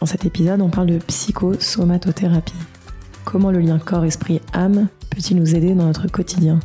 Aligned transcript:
Dans 0.00 0.06
cet 0.06 0.24
épisode, 0.24 0.62
on 0.62 0.70
parle 0.70 0.86
de 0.86 0.98
psychosomatothérapie. 0.98 2.54
Comment 3.26 3.50
le 3.50 3.60
lien 3.60 3.78
corps-esprit-âme 3.78 4.88
peut-il 5.10 5.36
nous 5.36 5.54
aider 5.54 5.74
dans 5.74 5.84
notre 5.84 6.10
quotidien 6.10 6.58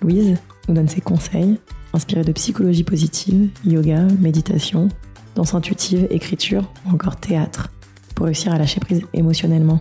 Louise 0.00 0.36
nous 0.66 0.74
donne 0.74 0.88
ses 0.88 1.00
conseils, 1.00 1.60
inspirés 1.92 2.24
de 2.24 2.32
psychologie 2.32 2.82
positive, 2.82 3.50
yoga, 3.64 4.02
méditation, 4.18 4.88
danse 5.36 5.54
intuitive, 5.54 6.08
écriture 6.10 6.68
ou 6.84 6.94
encore 6.94 7.14
théâtre, 7.14 7.70
pour 8.16 8.26
réussir 8.26 8.52
à 8.52 8.58
lâcher 8.58 8.80
prise 8.80 9.02
émotionnellement. 9.12 9.80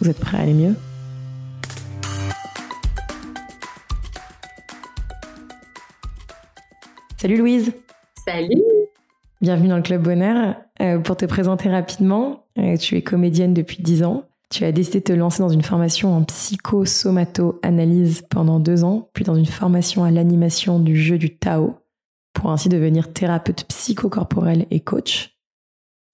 Vous 0.00 0.08
êtes 0.08 0.20
prêts 0.20 0.38
à 0.38 0.42
aller 0.42 0.54
mieux 0.54 0.76
Salut 7.18 7.38
Louise 7.38 7.72
Salut 8.24 8.62
Bienvenue 9.42 9.66
dans 9.66 9.76
le 9.76 9.82
Club 9.82 10.04
Bonheur. 10.04 10.54
Euh, 10.80 11.00
pour 11.00 11.16
te 11.16 11.24
présenter 11.24 11.68
rapidement, 11.68 12.46
euh, 12.58 12.76
tu 12.76 12.96
es 12.96 13.02
comédienne 13.02 13.52
depuis 13.52 13.82
10 13.82 14.04
ans. 14.04 14.22
Tu 14.50 14.64
as 14.64 14.70
décidé 14.70 15.00
de 15.00 15.04
te 15.04 15.12
lancer 15.12 15.42
dans 15.42 15.48
une 15.48 15.62
formation 15.62 16.16
en 16.16 16.22
psychosomato-analyse 16.22 18.22
pendant 18.30 18.60
deux 18.60 18.84
ans, 18.84 19.10
puis 19.14 19.24
dans 19.24 19.34
une 19.34 19.46
formation 19.46 20.04
à 20.04 20.12
l'animation 20.12 20.78
du 20.78 20.96
jeu 20.96 21.18
du 21.18 21.36
Tao, 21.36 21.74
pour 22.34 22.52
ainsi 22.52 22.68
devenir 22.68 23.12
thérapeute 23.12 23.64
psychocorporel 23.64 24.66
et 24.70 24.78
coach. 24.78 25.36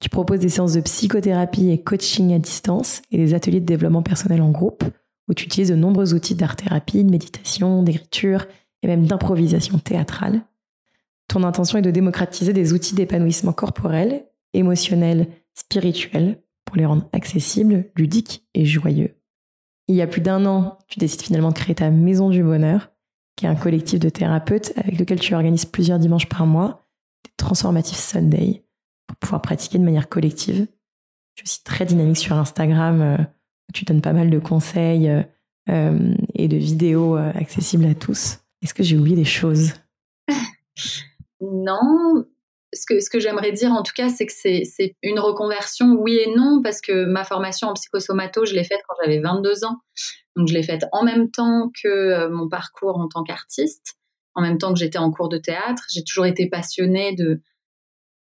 Tu 0.01 0.09
proposes 0.09 0.41
des 0.41 0.49
séances 0.49 0.73
de 0.73 0.81
psychothérapie 0.81 1.69
et 1.69 1.83
coaching 1.83 2.33
à 2.33 2.39
distance 2.39 3.03
et 3.11 3.19
des 3.19 3.35
ateliers 3.35 3.61
de 3.61 3.67
développement 3.67 4.03
personnel 4.03 4.41
en 4.41 4.53
groupe, 4.53 4.85
où 5.29 5.35
tu 5.35 5.45
utilises 5.45 5.69
de 5.69 5.75
nombreux 5.75 6.15
outils 6.15 6.35
d'art-thérapie, 6.35 7.05
de 7.05 7.11
méditation, 7.11 7.83
d'écriture 7.83 8.47
et 8.83 8.87
même 8.87 9.07
d'improvisation 9.07 9.79
théâtrale. 9.79 10.45
Ton 11.29 11.45
intention 11.45 11.79
est 11.79 11.83
de 11.83 11.91
démocratiser 11.91 12.53
des 12.53 12.73
outils 12.73 12.95
d'épanouissement 12.95 13.53
corporel, 13.53 14.27
émotionnel, 14.55 15.29
spirituel, 15.55 16.43
pour 16.65 16.77
les 16.77 16.87
rendre 16.87 17.09
accessibles, 17.13 17.91
ludiques 17.97 18.47
et 18.55 18.65
joyeux. 18.65 19.15
Il 19.89 19.97
y 19.97 20.03
a 20.03 20.07
plus 20.07 20.21
d'un 20.21 20.45
an, 20.45 20.79
tu 20.87 20.99
décides 20.99 21.23
finalement 21.23 21.49
de 21.49 21.55
créer 21.55 21.75
ta 21.75 21.91
Maison 21.91 22.29
du 22.29 22.43
Bonheur, 22.43 22.91
qui 23.37 23.47
est 23.47 23.49
un 23.49 23.55
collectif 23.55 23.99
de 24.01 24.11
thérapeutes 24.11 24.73
avec 24.77 24.99
lequel 24.99 25.19
tu 25.19 25.35
organises 25.35 25.65
plusieurs 25.65 25.99
dimanches 25.99 26.29
par 26.29 26.47
mois 26.47 26.87
des 27.25 27.31
transformatifs 27.37 27.99
Sunday 27.99 28.65
pour 29.07 29.17
pouvoir 29.17 29.41
pratiquer 29.41 29.79
de 29.79 29.85
manière 29.85 30.09
collective. 30.09 30.67
Tu 31.35 31.43
es 31.43 31.47
aussi 31.47 31.65
très 31.65 31.87
dynamique 31.87 32.19
sur 32.19 32.37
Instagram, 32.37 33.01
euh, 33.01 33.17
tu 33.73 33.85
donnes 33.85 34.03
pas 34.03 34.13
mal 34.13 34.29
de 34.29 34.39
conseils 34.39 35.09
euh, 35.09 35.23
euh, 35.71 36.15
et 36.35 36.49
de 36.49 36.57
vidéos 36.57 37.17
accessibles 37.17 37.87
à 37.87 37.95
tous. 37.95 38.41
Est-ce 38.61 38.75
que 38.75 38.83
j'ai 38.83 38.99
oublié 38.99 39.17
des 39.17 39.25
choses? 39.25 39.73
non, 41.41 42.25
ce 42.75 42.85
que, 42.87 43.01
ce 43.01 43.11
que 43.11 43.19
j'aimerais 43.19 43.53
dire 43.53 43.73
en 43.73 43.83
tout 43.83 43.93
cas, 43.97 44.09
c'est 44.09 44.27
que 44.27 44.33
c'est 44.33 44.97
une 45.03 45.19
reconversion, 45.19 45.95
oui 45.99 46.19
et 46.19 46.31
non, 46.35 46.61
parce 46.63 46.81
que 46.81 47.05
ma 47.05 47.25
formation 47.25 47.69
en 47.69 47.75
psychosomato, 47.75 48.45
je 48.45 48.55
l'ai 48.55 48.65
faite 48.65 48.81
quand 48.89 48.95
j'avais 49.03 49.21
22 49.21 49.65
ans. 49.65 49.79
Donc 50.37 50.49
je 50.49 50.55
l'ai 50.55 50.63
faite 50.63 50.85
en 50.93 51.05
même 51.05 51.31
temps 51.31 51.71
que 51.83 51.89
euh, 51.89 52.29
mon 52.29 52.49
parcours 52.49 52.99
en 52.99 53.09
tant 53.09 53.23
qu'artiste, 53.23 53.97
en 54.35 54.43
même 54.43 54.59
temps 54.59 54.73
que 54.73 54.79
j'étais 54.79 54.99
en 54.99 55.11
cours 55.11 55.29
de 55.29 55.39
théâtre. 55.39 55.83
J'ai 55.93 56.05
toujours 56.05 56.27
été 56.27 56.49
passionnée 56.49 57.15
de, 57.15 57.41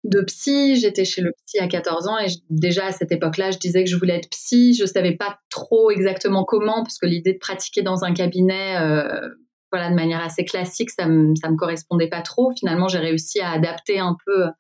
de 0.05 0.21
psy. 0.23 0.77
J'étais 0.77 1.05
chez 1.05 1.21
le 1.21 1.33
psy 1.47 1.59
à 1.59 1.69
14 1.69 2.09
ans 2.09 2.19
et 2.19 2.27
déjà 2.49 2.87
à 2.87 2.93
cette 2.93 3.13
époque-là, 3.13 3.51
je 3.53 3.59
disais 3.59 3.85
que 3.85 3.91
je 3.91 3.97
voulais 3.97 4.17
être 4.17 4.31
psy. 4.31 4.75
Je 4.75 4.83
ne 4.83 4.89
savais 4.89 5.17
pas 5.17 5.39
trop 5.51 5.91
exactement 5.91 6.45
comment, 6.45 6.83
parce 6.83 6.99
que 6.99 7.07
l'idée 7.07 7.35
de 7.35 7.39
pratiquer 7.39 7.83
dans 7.83 8.05
un 8.05 8.13
cabinet... 8.13 8.77
Euh, 8.79 9.29
voilà, 9.71 9.91
de 9.91 9.95
manière 9.95 10.23
assez 10.23 10.45
classique, 10.45 10.91
ça 10.91 11.07
me, 11.07 11.29
me 11.29 11.57
correspondait 11.57 12.09
pas 12.09 12.23
trop. 12.23 12.53
Finalement, 12.59 12.89
j'ai 12.89 12.99
réussi 12.99 13.41
à 13.41 13.51
adapter 13.51 13.99
un 13.99 14.17
peu 14.27 14.47
euh, 14.47 14.51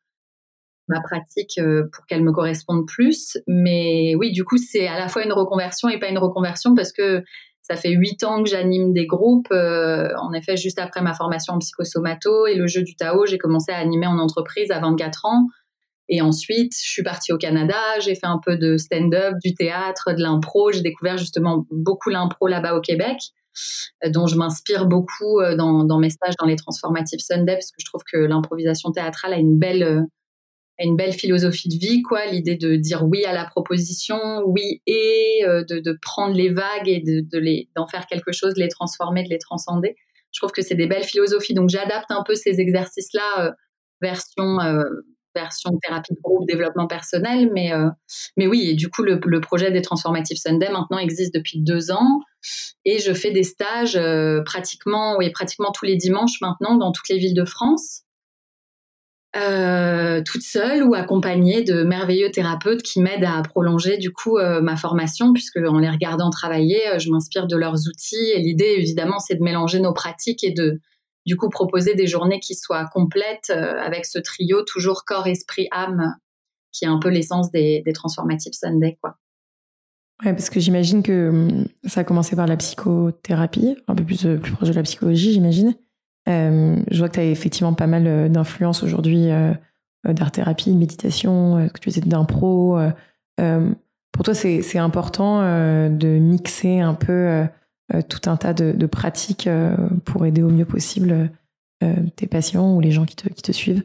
ma 0.88 1.00
pratique 1.00 1.58
euh, 1.58 1.84
pour 1.92 2.06
qu'elle 2.06 2.22
me 2.22 2.32
corresponde 2.32 2.86
plus. 2.86 3.38
Mais 3.46 4.14
oui, 4.16 4.32
du 4.32 4.44
coup, 4.44 4.58
c'est 4.58 4.86
à 4.86 4.98
la 4.98 5.08
fois 5.08 5.24
une 5.24 5.32
reconversion 5.32 5.88
et 5.88 5.98
pas 5.98 6.08
une 6.08 6.18
reconversion 6.18 6.74
parce 6.74 6.92
que 6.92 7.22
ça 7.62 7.76
fait 7.76 7.90
huit 7.90 8.24
ans 8.24 8.42
que 8.42 8.50
j'anime 8.50 8.92
des 8.92 9.06
groupes. 9.06 9.50
Euh, 9.52 10.08
en 10.20 10.32
effet, 10.32 10.56
juste 10.56 10.78
après 10.78 11.02
ma 11.02 11.14
formation 11.14 11.54
en 11.54 11.58
psychosomato 11.58 12.46
et 12.46 12.54
le 12.54 12.66
jeu 12.66 12.82
du 12.82 12.96
Tao, 12.96 13.26
j'ai 13.26 13.38
commencé 13.38 13.72
à 13.72 13.78
animer 13.78 14.06
en 14.06 14.18
entreprise 14.18 14.70
à 14.70 14.80
24 14.80 15.26
ans. 15.26 15.46
Et 16.08 16.20
ensuite, 16.20 16.72
je 16.74 16.90
suis 16.90 17.04
partie 17.04 17.32
au 17.32 17.38
Canada, 17.38 17.78
j'ai 18.00 18.16
fait 18.16 18.26
un 18.26 18.40
peu 18.44 18.56
de 18.56 18.76
stand-up, 18.76 19.34
du 19.44 19.54
théâtre, 19.54 20.12
de 20.12 20.20
l'impro. 20.20 20.72
J'ai 20.72 20.82
découvert 20.82 21.16
justement 21.16 21.66
beaucoup 21.70 22.10
l'impro 22.10 22.48
là-bas 22.48 22.74
au 22.74 22.80
Québec. 22.80 23.18
Euh, 24.04 24.10
dont 24.10 24.26
je 24.26 24.36
m'inspire 24.36 24.86
beaucoup 24.86 25.40
euh, 25.40 25.56
dans, 25.56 25.98
mes 25.98 26.10
stages 26.10 26.34
dans 26.38 26.46
les 26.46 26.56
Transformative 26.56 27.20
Sunday, 27.20 27.54
parce 27.54 27.70
que 27.70 27.78
je 27.78 27.84
trouve 27.84 28.02
que 28.10 28.16
l'improvisation 28.16 28.92
théâtrale 28.92 29.34
a 29.34 29.36
une 29.36 29.58
belle, 29.58 29.82
euh, 29.82 30.02
une 30.78 30.96
belle 30.96 31.12
philosophie 31.12 31.68
de 31.68 31.74
vie, 31.74 32.02
quoi. 32.02 32.26
L'idée 32.26 32.56
de 32.56 32.76
dire 32.76 33.04
oui 33.04 33.24
à 33.24 33.32
la 33.32 33.44
proposition, 33.44 34.18
oui 34.46 34.80
et 34.86 35.42
de, 35.44 35.98
prendre 36.00 36.34
les 36.34 36.48
vagues 36.48 36.88
et 36.88 37.00
de, 37.00 37.38
les, 37.38 37.68
d'en 37.76 37.86
faire 37.86 38.06
quelque 38.06 38.32
chose, 38.32 38.54
de 38.54 38.60
les 38.60 38.68
transformer, 38.68 39.22
de 39.22 39.28
les 39.28 39.38
transcender. 39.38 39.94
Je 40.32 40.40
trouve 40.40 40.52
que 40.52 40.62
c'est 40.62 40.76
des 40.76 40.86
belles 40.86 41.04
philosophies. 41.04 41.52
Donc 41.52 41.68
j'adapte 41.68 42.10
un 42.10 42.22
peu 42.22 42.34
ces 42.34 42.60
exercices-là, 42.60 43.54
version 44.00 44.56
version 45.34 45.70
thérapie 45.82 46.14
de 46.14 46.20
groupe, 46.22 46.48
développement 46.48 46.86
personnel. 46.86 47.50
Mais, 47.52 47.72
mais 48.38 48.46
oui, 48.46 48.70
et 48.70 48.74
du 48.74 48.88
coup, 48.88 49.02
le, 49.02 49.20
projet 49.40 49.70
des 49.70 49.82
Transformative 49.82 50.38
Sunday 50.38 50.70
maintenant 50.70 50.98
existe 50.98 51.34
depuis 51.34 51.60
deux 51.60 51.90
ans. 51.90 52.20
Et 52.84 52.98
je 52.98 53.12
fais 53.12 53.30
des 53.30 53.42
stages 53.42 53.96
euh, 53.96 54.42
pratiquement, 54.42 55.18
tous 55.74 55.84
les 55.84 55.96
dimanches 55.96 56.40
maintenant 56.40 56.76
dans 56.76 56.92
toutes 56.92 57.08
les 57.08 57.18
villes 57.18 57.34
de 57.34 57.44
France. 57.44 58.02
Euh, 59.36 60.22
toute 60.24 60.42
seule 60.42 60.82
ou 60.82 60.94
accompagnée 60.94 61.62
de 61.62 61.84
merveilleux 61.84 62.32
thérapeutes 62.32 62.82
qui 62.82 63.00
m'aident 63.00 63.26
à 63.26 63.40
prolonger 63.42 63.96
du 63.96 64.12
coup 64.12 64.38
ma 64.38 64.76
formation 64.76 65.32
puisque 65.32 65.58
en 65.58 65.78
les 65.78 65.88
regardant 65.88 66.30
travailler 66.30 66.80
je 66.98 67.12
m'inspire 67.12 67.46
de 67.46 67.54
leurs 67.54 67.86
outils 67.86 68.32
et 68.34 68.40
l'idée 68.40 68.74
évidemment 68.76 69.20
c'est 69.20 69.36
de 69.36 69.42
mélanger 69.44 69.78
nos 69.78 69.92
pratiques 69.92 70.42
et 70.42 70.50
de 70.50 70.80
du 71.26 71.36
coup 71.36 71.48
proposer 71.48 71.94
des 71.94 72.06
journées 72.06 72.40
qui 72.40 72.54
soient 72.54 72.86
complètes 72.86 73.50
euh, 73.50 73.78
avec 73.78 74.06
ce 74.06 74.18
trio 74.18 74.62
toujours 74.62 75.04
corps, 75.04 75.26
esprit, 75.26 75.68
âme, 75.70 76.16
qui 76.72 76.84
est 76.84 76.88
un 76.88 76.98
peu 76.98 77.08
l'essence 77.08 77.50
des, 77.50 77.82
des 77.84 77.92
Transformative 77.92 78.52
Sunday. 78.52 78.98
Ouais, 80.24 80.32
parce 80.34 80.50
que 80.50 80.60
j'imagine 80.60 81.02
que 81.02 81.28
hum, 81.28 81.66
ça 81.84 82.00
a 82.00 82.04
commencé 82.04 82.36
par 82.36 82.46
la 82.46 82.56
psychothérapie, 82.56 83.76
un 83.88 83.94
peu 83.94 84.04
plus, 84.04 84.26
euh, 84.26 84.36
plus 84.36 84.52
proche 84.52 84.68
de 84.68 84.74
la 84.74 84.82
psychologie, 84.82 85.32
j'imagine. 85.32 85.74
Euh, 86.28 86.76
je 86.90 86.98
vois 86.98 87.08
que 87.08 87.14
tu 87.14 87.20
as 87.20 87.24
effectivement 87.24 87.74
pas 87.74 87.86
mal 87.86 88.30
d'influence 88.30 88.82
aujourd'hui 88.82 89.28
d'art-thérapie, 90.04 90.70
de 90.72 90.78
méditation, 90.78 91.68
que 91.72 91.80
tu 91.80 91.90
faisais 91.90 92.02
d'impro. 92.02 92.78
pour 93.38 94.24
toi, 94.24 94.34
c'est 94.34 94.78
important 94.78 95.40
de 95.40 96.18
mixer 96.18 96.80
un 96.80 96.94
peu 96.94 97.46
euh, 97.94 98.02
tout 98.02 98.30
un 98.30 98.36
tas 98.36 98.52
de, 98.52 98.86
pratiques 98.86 99.46
euh, 99.46 99.76
pour 100.04 100.24
aider 100.24 100.42
au 100.42 100.50
mieux 100.50 100.64
possible 100.64 101.30
euh, 101.82 101.94
tes 102.14 102.26
patients 102.26 102.74
ou 102.76 102.80
les 102.80 102.92
gens 102.92 103.04
qui 103.04 103.16
te, 103.16 103.28
qui 103.28 103.42
te 103.42 103.52
suivent? 103.52 103.84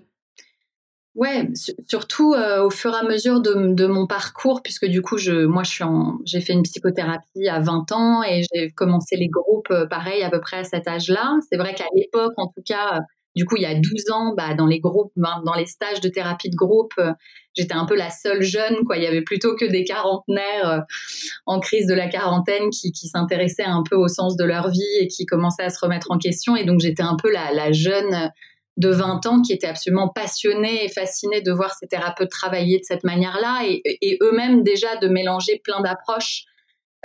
Ouais, 1.16 1.48
surtout 1.88 2.36
au 2.36 2.70
fur 2.70 2.94
et 2.94 2.98
à 2.98 3.04
mesure 3.04 3.40
de, 3.40 3.86
mon 3.86 4.06
parcours, 4.06 4.62
puisque 4.62 4.86
du 4.86 5.02
coup, 5.02 5.18
je, 5.18 5.46
moi, 5.46 5.64
je 5.64 5.72
suis 5.72 5.86
j'ai 6.26 6.42
fait 6.42 6.52
une 6.52 6.64
psychothérapie 6.64 7.48
à 7.48 7.62
20 7.62 7.92
ans 7.94 8.22
et 8.24 8.44
j'ai 8.54 8.70
commencé 8.72 9.16
les 9.16 9.30
groupes, 9.30 9.74
pareil, 9.90 10.24
à 10.24 10.30
peu 10.30 10.42
près 10.42 10.58
à 10.58 10.64
cet 10.66 10.90
âge-là. 10.90 11.38
C'est 11.50 11.58
vrai 11.58 11.74
qu'à 11.74 11.86
l'époque, 11.96 12.34
en 12.36 12.48
tout 12.48 12.62
cas, 12.66 13.00
du 13.36 13.44
coup, 13.44 13.58
il 13.58 13.64
y 13.64 13.66
a 13.66 13.76
12 13.76 13.84
ans, 14.14 14.34
bah, 14.36 14.54
dans 14.54 14.66
les 14.66 14.80
groupes, 14.80 15.12
ben, 15.18 15.42
dans 15.46 15.54
les 15.54 15.66
stages 15.66 16.00
de 16.00 16.08
thérapie 16.08 16.50
de 16.50 16.56
groupe, 16.56 16.94
euh, 17.00 17.12
j'étais 17.54 17.74
un 17.74 17.86
peu 17.86 17.96
la 17.96 18.10
seule 18.10 18.42
jeune, 18.42 18.86
quoi. 18.86 18.96
Il 18.96 19.04
y 19.04 19.08
avait 19.08 19.24
plutôt 19.24 19.56
que 19.56 19.66
des 19.66 19.84
quarantenaires 19.84 20.70
euh, 20.70 20.80
en 21.46 21.60
crise 21.60 21.86
de 21.86 21.94
la 21.94 22.08
quarantaine 22.08 22.70
qui, 22.70 22.94
s'intéressaient 22.94 23.66
un 23.66 23.84
peu 23.88 23.98
au 23.98 24.08
sens 24.08 24.38
de 24.38 24.46
leur 24.46 24.70
vie 24.70 24.82
et 25.02 25.08
qui 25.08 25.26
commençaient 25.26 25.64
à 25.64 25.70
se 25.70 25.80
remettre 25.82 26.12
en 26.12 26.18
question. 26.18 26.56
Et 26.56 26.64
donc, 26.64 26.80
j'étais 26.80 27.04
un 27.04 27.18
peu 27.22 27.30
la, 27.30 27.72
jeune 27.74 28.32
de 28.78 28.90
20 28.90 29.26
ans 29.26 29.42
qui 29.42 29.54
était 29.54 29.68
absolument 29.68 30.10
passionnée 30.10 30.86
et 30.86 30.90
fascinée 30.90 31.42
de 31.42 31.52
voir 31.52 31.74
ces 31.80 31.88
thérapeutes 31.88 32.30
travailler 32.30 32.80
de 32.80 32.84
cette 32.84 33.04
manière-là 33.04 33.62
et 33.66 34.18
eux-mêmes 34.22 34.64
déjà 34.64 34.98
de 34.98 35.08
mélanger 35.08 35.62
plein 35.64 35.82
d'approches 35.82 36.46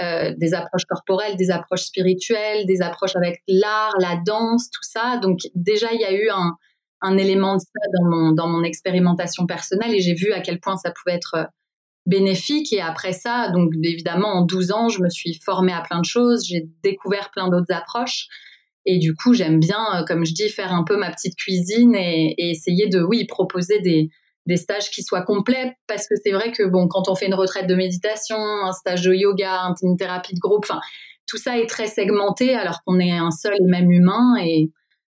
euh, 0.00 0.32
des 0.38 0.54
approches 0.54 0.86
corporelles, 0.86 1.36
des 1.36 1.50
approches 1.50 1.82
spirituelles, 1.82 2.64
des 2.64 2.80
approches 2.80 3.16
avec 3.16 3.42
l'art, 3.46 3.94
la 3.98 4.16
danse, 4.24 4.70
tout 4.70 4.82
ça. 4.82 5.18
Donc 5.18 5.40
déjà, 5.54 5.92
il 5.92 6.00
y 6.00 6.04
a 6.04 6.12
eu 6.12 6.30
un, 6.30 7.16
élément 7.18 7.56
de 7.56 7.60
ça 7.60 7.80
dans 7.98 8.08
mon, 8.08 8.32
dans 8.32 8.48
mon 8.48 8.62
expérimentation 8.62 9.46
personnelle 9.46 9.94
et 9.94 10.00
j'ai 10.00 10.14
vu 10.14 10.32
à 10.32 10.40
quel 10.40 10.58
point 10.58 10.78
ça 10.78 10.90
pouvait 10.90 11.16
être 11.16 11.34
euh, 11.34 11.44
bénéfique. 12.06 12.72
Et 12.72 12.80
après 12.80 13.12
ça, 13.12 13.50
donc 13.50 13.72
évidemment, 13.82 14.28
en 14.28 14.42
12 14.42 14.72
ans, 14.72 14.88
je 14.88 15.02
me 15.02 15.10
suis 15.10 15.38
formée 15.44 15.72
à 15.72 15.82
plein 15.82 16.00
de 16.00 16.06
choses, 16.06 16.46
j'ai 16.46 16.66
découvert 16.82 17.30
plein 17.30 17.48
d'autres 17.48 17.74
approches. 17.74 18.26
Et 18.86 18.98
du 18.98 19.14
coup, 19.14 19.34
j'aime 19.34 19.60
bien, 19.60 20.04
comme 20.06 20.24
je 20.24 20.32
dis, 20.32 20.48
faire 20.48 20.72
un 20.72 20.84
peu 20.84 20.96
ma 20.96 21.10
petite 21.10 21.36
cuisine 21.36 21.94
et, 21.94 22.34
essayer 22.38 22.88
de, 22.88 23.02
oui, 23.02 23.26
proposer 23.26 23.80
des, 23.80 24.10
stages 24.56 24.90
qui 24.90 25.04
soient 25.04 25.22
complets. 25.22 25.76
Parce 25.86 26.08
que 26.08 26.14
c'est 26.24 26.32
vrai 26.32 26.50
que 26.50 26.64
bon 26.64 26.88
quand 26.88 27.08
on 27.08 27.14
fait 27.14 27.26
une 27.26 27.34
retraite 27.34 27.68
de 27.68 27.76
méditation, 27.76 28.36
un 28.36 28.72
stage 28.72 29.02
de 29.02 29.14
yoga, 29.14 29.72
une 29.82 29.96
thérapie 29.96 30.34
de 30.34 30.40
groupe, 30.40 30.64
enfin 30.68 30.80
tout 31.28 31.36
ça 31.36 31.56
est 31.56 31.68
très 31.68 31.86
segmenté 31.86 32.56
alors 32.56 32.80
qu'on 32.84 32.98
est 32.98 33.12
un 33.12 33.30
seul 33.30 33.54
et 33.54 33.70
même 33.70 33.92
humain. 33.92 34.34
Et, 34.42 34.72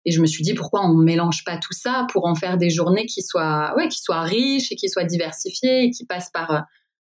et 0.06 0.12
je 0.12 0.22
me 0.22 0.26
suis 0.26 0.44
dit 0.44 0.54
pourquoi 0.54 0.86
on 0.86 0.94
mélange 0.94 1.44
pas 1.44 1.58
tout 1.58 1.74
ça 1.74 2.06
pour 2.12 2.26
en 2.26 2.36
faire 2.36 2.58
des 2.58 2.70
journées 2.70 3.06
qui 3.06 3.22
soient 3.22 3.74
ouais 3.78 3.88
qui 3.88 4.00
soient 4.00 4.22
riches 4.22 4.72
et 4.72 4.76
qui 4.76 4.90
soient 4.90 5.06
diversifiées 5.06 5.86
et 5.86 5.92
qui 5.92 6.06
passent 6.06 6.32
par 6.32 6.52
euh, 6.52 6.60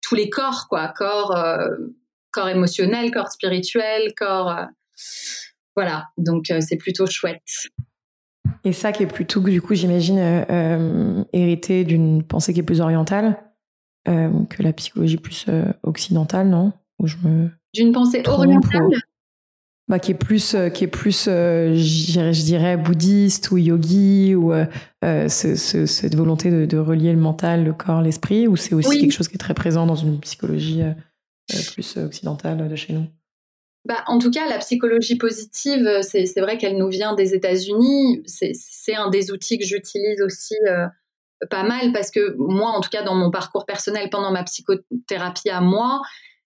tous 0.02 0.14
les 0.14 0.29
corps 0.29 0.67
quoi. 0.69 0.93
Corps 0.94 1.37
euh, 1.37 1.69
corps 2.31 2.49
émotionnel 2.49 3.11
corps 3.11 3.32
spirituel 3.32 4.12
corps 4.17 4.50
euh, 4.50 4.64
voilà. 5.76 6.09
Donc 6.17 6.53
c'est 6.61 6.76
plutôt 6.76 7.06
chouette. 7.06 7.43
Et 8.65 8.73
ça 8.73 8.93
qui 8.93 9.03
est 9.03 9.06
plutôt, 9.06 9.41
du 9.41 9.61
coup, 9.61 9.75
j'imagine, 9.75 10.19
euh, 10.19 10.44
euh, 10.50 11.25
hérité 11.32 11.85
d'une 11.85 12.23
pensée 12.23 12.55
qui 12.55 12.61
est 12.61 12.65
plus 12.65 12.81
orientale 12.81 13.38
euh, 14.09 14.31
que 14.49 14.62
la 14.62 14.73
psychologie 14.73 15.17
plus 15.17 15.47
occidentale, 15.82 16.49
non? 16.49 16.73
Ou 16.99 17.06
je 17.06 17.17
me 17.25 17.50
D'une 17.75 17.93
pensée 17.93 18.23
orientale? 18.26 18.82
bah, 19.88 19.99
qui 19.99 20.12
est 20.12 20.15
plus, 20.15 20.56
qui 20.73 20.85
est 20.85 20.88
plus 20.88 21.25
je 21.26 22.44
dirais, 22.44 22.79
bouddhiste 22.79 23.50
ou 23.50 23.59
yogi, 23.59 24.35
ou 24.35 24.53
cette 25.03 26.15
volonté 26.15 26.67
de, 26.67 26.79
relier 26.79 27.12
le 27.12 27.19
mental, 27.19 27.65
le 27.65 27.75
corps, 27.75 28.00
l'esprit, 28.00 28.47
ou 28.47 28.56
c'est 28.56 28.75
aussi 28.75 29.00
quelque 29.00 29.12
chose 29.12 29.29
qui 29.29 29.35
est 29.35 29.38
très 29.38 29.55
présent 29.55 29.87
dans 29.87 29.97
une 29.97 30.20
psychologie 30.20 30.82
plus 31.75 31.99
occidentale 31.99 32.69
de 32.69 32.77
chez 32.77 32.94
nous? 32.94 33.06
Bah, 33.85 34.03
en 34.07 34.19
tout 34.19 34.31
cas, 34.31 34.49
la 34.49 34.59
psychologie 34.59 35.17
positive, 35.17 35.87
euh, 35.87 36.01
c'est 36.03 36.41
vrai 36.41 36.57
qu'elle 36.57 36.79
nous 36.79 36.89
vient 36.89 37.15
des 37.15 37.35
États-Unis. 37.35 38.23
C'est 38.25 38.95
un 38.95 39.11
des 39.11 39.31
outils 39.31 39.59
que 39.59 39.65
j'utilise 39.67 40.23
aussi 40.23 40.57
euh, 40.67 40.87
pas 41.51 41.65
mal 41.65 41.93
parce 41.93 42.11
que 42.11 42.35
moi, 42.39 42.71
en 42.71 42.81
tout 42.81 42.89
cas, 42.89 43.03
dans 43.03 43.15
mon 43.15 43.31
parcours 43.31 43.67
personnel, 43.67 44.09
pendant 44.11 44.33
ma 44.33 44.43
psychothérapie 44.43 45.51
à 45.51 45.61
moi, 45.61 46.01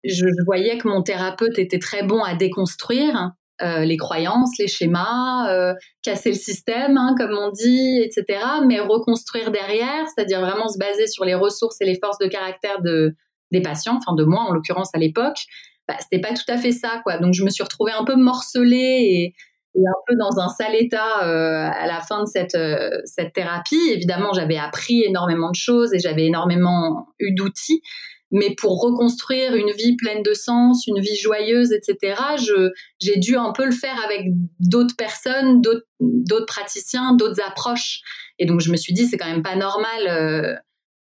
je, 0.05 0.27
voyais 0.45 0.77
que 0.77 0.89
mon 0.89 1.03
thérapeute 1.03 1.59
était 1.59 1.79
très 1.79 2.03
bon 2.03 2.23
à 2.23 2.35
déconstruire 2.35 3.31
euh, 3.63 3.85
les 3.85 3.97
croyances, 3.97 4.59
les 4.59 4.69
schémas, 4.69 5.75
casser 6.03 6.31
le 6.31 6.37
système, 6.37 6.99
hein, 6.99 7.15
comme 7.17 7.33
on 7.39 7.51
dit, 7.51 8.03
etc. 8.03 8.41
Mais 8.67 8.79
reconstruire 8.81 9.51
derrière, 9.53 10.07
c'est-à-dire 10.09 10.41
vraiment 10.43 10.69
se 10.69 10.77
baser 10.77 11.07
sur 11.07 11.25
les 11.25 11.35
ressources 11.35 11.81
et 11.81 11.87
les 11.87 11.99
forces 11.99 12.19
de 12.19 12.27
caractère 12.27 12.83
de, 12.83 13.15
des 13.53 13.63
patients, 13.63 13.97
enfin 13.97 14.15
de 14.15 14.25
moi 14.25 14.43
en 14.43 14.53
l'occurrence 14.53 14.91
à 14.95 14.99
l'époque, 14.99 15.47
bah, 15.93 15.99
c'était 16.01 16.21
pas 16.21 16.35
tout 16.35 16.51
à 16.51 16.59
fait 16.59 16.73
ça, 16.73 17.01
quoi. 17.03 17.19
Donc 17.19 17.35
je 17.35 17.45
me 17.45 17.51
suis 17.51 17.63
retrouvée 17.63 17.93
un 17.93 18.05
peu 18.05 18.17
morcelée 18.17 19.35
et, 19.35 19.35
un 19.75 20.01
peu 20.07 20.15
dans 20.17 20.39
un 20.39 20.49
sale 20.49 20.75
état 20.75 21.27
euh, 21.27 21.67
à 21.73 21.87
la 21.87 22.01
fin 22.01 22.21
de 22.25 22.29
cette, 22.29 22.55
euh, 22.55 22.91
cette 23.07 23.33
thérapie. 23.33 23.81
Évidemment, 23.91 24.35
j'avais 24.35 24.59
appris 24.59 25.03
énormément 25.03 25.51
de 25.51 25.57
choses 25.57 25.95
et 25.95 25.99
j'avais 25.99 26.27
énormément 26.27 27.07
eu 27.19 27.35
d'outils. 27.35 27.81
Mais 28.31 28.55
pour 28.55 28.81
reconstruire 28.81 29.55
une 29.55 29.71
vie 29.71 29.97
pleine 29.97 30.23
de 30.23 30.35
sens, 30.35 30.87
une 30.87 31.01
vie 31.01 31.17
joyeuse, 31.17 31.73
etc., 31.73 32.15
j'ai 32.99 33.19
dû 33.19 33.37
un 33.37 33.53
peu 33.53 33.65
le 33.65 33.73
faire 33.73 33.97
avec 34.05 34.27
d'autres 34.59 34.97
personnes, 34.97 35.61
d'autres 36.01 36.47
praticiens, 36.47 37.15
d'autres 37.15 37.43
approches. 37.47 38.01
Et 38.39 38.47
donc, 38.47 38.61
je 38.61 38.71
me 38.71 38.77
suis 38.77 38.95
dit, 38.95 39.07
c'est 39.07 39.19
quand 39.19 39.29
même 39.29 39.43
pas 39.43 39.57
normal. 39.57 40.07
Euh, 40.09 40.55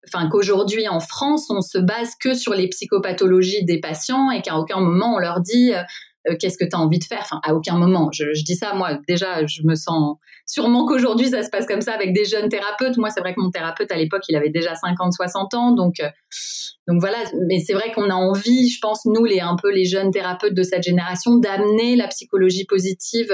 enfin 0.07 0.29
qu'aujourd'hui 0.29 0.89
en 0.89 1.01
France, 1.01 1.51
on 1.51 1.61
se 1.61 1.79
base 1.79 2.13
que 2.21 2.35
sur 2.35 2.55
les 2.55 2.69
psychopathologies 2.69 3.65
des 3.65 3.81
patients 3.81 4.31
et 4.31 4.43
qu'à 4.43 4.57
aucun 4.57 4.81
moment 4.81 5.15
on 5.15 5.19
leur 5.19 5.41
dit 5.41 5.73
euh, 5.75 5.83
euh, 6.29 6.37
qu'est-ce 6.41 6.57
que 6.57 6.65
tu 6.65 6.75
as 6.75 6.79
envie 6.79 6.99
de 6.99 7.05
faire 7.05 7.21
Enfin, 7.23 7.41
à 7.43 7.55
aucun 7.55 7.77
moment. 7.77 8.11
Je, 8.13 8.25
dis 8.45 8.57
ça, 8.57 8.75
moi, 8.75 8.99
déjà, 9.07 9.45
je 9.47 9.63
me 9.65 9.75
sens. 9.75 10.17
Sûrement 10.47 10.87
qu'aujourd'hui, 10.87 11.29
ça 11.29 11.43
se 11.43 11.51
passe 11.51 11.67
comme 11.67 11.81
ça 11.81 11.93
avec 11.93 12.15
des 12.15 12.25
jeunes 12.25 12.49
thérapeutes. 12.49 12.97
Moi, 12.97 13.11
c'est 13.11 13.21
vrai 13.21 13.35
que 13.35 13.41
mon 13.41 13.51
thérapeute, 13.51 13.91
à 13.93 13.97
l'époque, 13.97 14.23
il 14.29 14.37
avait 14.37 14.51
déjà 14.51 14.75
50, 14.75 15.13
60 15.13 15.55
ans. 15.55 15.73
Donc, 15.73 16.01
euh, 16.01 16.09
donc 16.89 17.01
voilà. 17.01 17.19
Mais 17.47 17.61
c'est 17.61 17.75
vrai 17.75 17.93
qu'on 17.93 18.09
a 18.09 18.15
envie, 18.15 18.71
je 18.71 18.79
pense, 18.81 19.05
nous, 19.05 19.25
les, 19.25 19.41
un 19.41 19.57
peu 19.61 19.71
les 19.71 19.85
jeunes 19.85 20.11
thérapeutes 20.11 20.55
de 20.55 20.63
cette 20.63 20.83
génération, 20.83 21.37
d'amener 21.37 21.97
la 21.97 22.09
psychologie 22.09 22.65
positive 22.65 23.31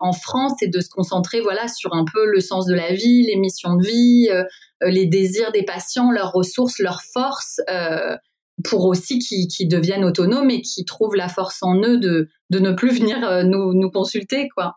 en 0.00 0.12
France 0.12 0.62
et 0.62 0.68
de 0.68 0.80
se 0.80 0.88
concentrer 0.88 1.40
voilà 1.40 1.68
sur 1.68 1.94
un 1.94 2.04
peu 2.10 2.26
le 2.26 2.40
sens 2.40 2.66
de 2.66 2.74
la 2.74 2.92
vie, 2.92 3.22
les 3.26 3.36
missions 3.36 3.76
de 3.76 3.86
vie, 3.86 4.28
euh, 4.30 4.44
euh, 4.82 4.90
les 4.90 5.06
désirs 5.06 5.52
des 5.52 5.62
patients, 5.62 6.10
leurs 6.10 6.32
ressources, 6.32 6.78
leurs 6.78 7.02
forces, 7.02 7.60
euh, 7.70 8.16
pour 8.64 8.86
aussi 8.86 9.18
qu'ils 9.18 9.68
deviennent 9.68 10.04
autonomes 10.04 10.50
et 10.50 10.60
qu'ils 10.62 10.84
trouvent 10.84 11.14
la 11.14 11.28
force 11.28 11.62
en 11.62 11.80
eux 11.82 11.98
de, 11.98 12.28
de 12.50 12.58
ne 12.58 12.72
plus 12.72 12.90
venir 12.90 13.44
nous, 13.44 13.72
nous 13.72 13.90
consulter 13.90 14.48
quoi. 14.54 14.74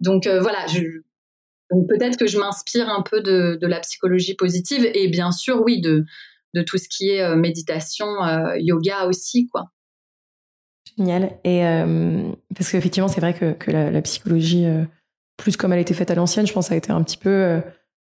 Donc 0.00 0.26
voilà, 0.26 0.66
peut-être 1.88 2.18
que 2.18 2.26
je 2.26 2.38
m'inspire 2.38 2.90
un 2.90 3.00
peu 3.00 3.22
de, 3.22 3.56
de, 3.58 3.66
la 3.66 3.80
psychologie 3.80 4.34
positive 4.34 4.90
et 4.92 5.08
bien 5.08 5.32
sûr 5.32 5.62
oui 5.62 5.80
de, 5.80 6.04
de 6.52 6.60
tout 6.60 6.76
ce 6.76 6.86
qui 6.86 7.08
est 7.08 7.34
méditation, 7.34 8.06
yoga 8.58 9.06
aussi 9.06 9.48
quoi. 9.48 9.70
Génial. 10.98 11.38
Et 11.44 11.66
euh, 11.66 12.30
parce 12.54 12.70
qu'effectivement, 12.70 13.08
c'est 13.08 13.20
vrai 13.20 13.34
que, 13.34 13.52
que 13.52 13.70
la, 13.70 14.02
psychologie, 14.02 14.66
euh, 14.66 14.84
plus 15.36 15.56
comme 15.56 15.72
elle 15.72 15.78
a 15.78 15.82
été 15.82 15.94
faite 15.94 16.10
à 16.10 16.14
l'ancienne, 16.14 16.46
je 16.46 16.52
pense, 16.52 16.70
a 16.70 16.76
été 16.76 16.92
un 16.92 17.02
petit 17.02 17.16
peu, 17.16 17.60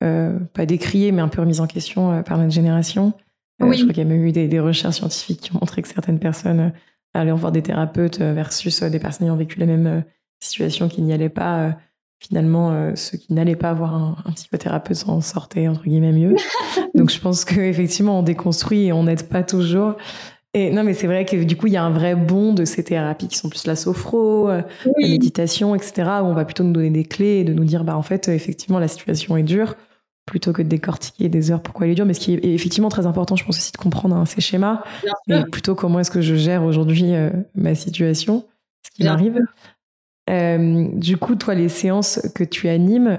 euh, 0.02 0.38
pas 0.52 0.67
décriée, 0.67 1.12
mais 1.12 1.23
un 1.23 1.29
peu 1.29 1.40
remise 1.40 1.61
en 1.61 1.67
question 1.67 2.23
par 2.25 2.38
notre 2.38 2.52
génération. 2.52 3.12
Oui. 3.61 3.76
Je 3.76 3.82
crois 3.82 3.94
qu'il 3.94 4.02
y 4.02 4.06
a 4.06 4.08
même 4.08 4.25
eu 4.25 4.32
des, 4.32 4.49
des, 4.49 4.58
recherches 4.58 4.96
scientifiques 4.96 5.40
qui 5.40 5.52
ont 5.52 5.61
montré 5.61 5.82
que 5.82 5.88
certaines 5.88 6.19
personnes 6.19 6.73
allaient 7.14 7.31
voir 7.31 7.52
des 7.52 7.62
thérapeutes 7.62 8.19
versus 8.20 8.82
des 8.82 8.99
personnes 8.99 9.26
ayant 9.26 9.37
vécu 9.37 9.61
la 9.61 9.67
même 9.67 10.02
situation 10.40 10.88
qui 10.88 11.02
n'y 11.02 11.12
allaient 11.12 11.28
pas. 11.28 11.76
finalement, 12.19 12.96
ceux 12.96 13.19
qui 13.19 13.32
n'allaient 13.32 13.55
pas 13.55 13.73
voir 13.75 13.94
un, 13.94 14.17
un 14.25 14.32
psychothérapeute 14.32 14.96
s'en 14.96 15.20
sortaient 15.20 15.69
entre 15.69 15.85
guillemets 15.85 16.12
mieux. 16.12 16.35
Donc, 16.96 17.11
je 17.11 17.20
pense 17.20 17.44
qu'effectivement, 17.44 18.19
on 18.19 18.23
déconstruit 18.25 18.87
et 18.87 18.93
on 18.93 19.05
n'aide 19.05 19.28
pas 19.28 19.44
toujours. 19.44 19.94
Et 20.54 20.70
non, 20.70 20.84
mais 20.84 20.93
c'est 20.93 21.06
vrai 21.06 21.25
que 21.25 21.44
du 21.44 21.56
coup, 21.56 21.66
il 21.66 21.72
y 21.72 21.78
a 21.78 21.82
un 21.82 21.90
vrai 21.90 22.14
bond 22.14 22.52
de 22.52 22.66
ces 22.66 22.84
thérapies 22.84 23.28
qui 23.28 23.38
sont 23.38 23.49
plus 23.49 23.66
la 23.66 23.75
sophro, 23.75 24.50
euh, 24.50 24.60
la 24.84 25.08
méditation, 25.08 25.75
etc., 25.75 26.02
où 26.22 26.26
on 26.26 26.34
va 26.34 26.44
plutôt 26.44 26.62
nous 26.62 26.72
donner 26.72 26.90
des 26.90 27.04
clés 27.04 27.38
et 27.38 27.44
de 27.44 27.54
nous 27.54 27.64
dire, 27.64 27.84
bah, 27.84 27.96
en 27.96 28.02
fait, 28.02 28.28
effectivement, 28.28 28.78
la 28.78 28.88
situation 28.88 29.37
est 29.38 29.44
dure, 29.44 29.76
plutôt 30.26 30.52
que 30.52 30.60
de 30.60 30.69
décortiquer 30.69 31.31
des 31.31 31.50
heures 31.50 31.62
pourquoi 31.62 31.87
elle 31.87 31.93
est 31.93 31.94
dure. 31.94 32.04
Mais 32.04 32.12
ce 32.12 32.20
qui 32.20 32.34
est 32.34 32.44
effectivement 32.44 32.90
très 32.90 33.06
important, 33.06 33.34
je 33.34 33.46
pense 33.46 33.56
aussi 33.56 33.72
de 33.72 33.78
comprendre 33.78 34.14
hein, 34.14 34.26
ces 34.26 34.43
schémas, 34.43 34.82
et 35.28 35.43
plutôt 35.50 35.75
comment 35.75 36.00
est-ce 36.00 36.11
que 36.11 36.21
je 36.21 36.35
gère 36.35 36.64
aujourd'hui 36.64 37.14
euh, 37.14 37.30
ma 37.54 37.75
situation, 37.75 38.44
ce 38.85 38.90
qui 38.90 39.04
m'arrive. 39.04 39.40
Euh, 40.28 40.88
du 40.92 41.16
coup, 41.16 41.35
toi, 41.35 41.54
les 41.54 41.71
séances 41.71 42.21
que 42.35 42.44
tu 42.44 42.68
animes, 42.68 43.18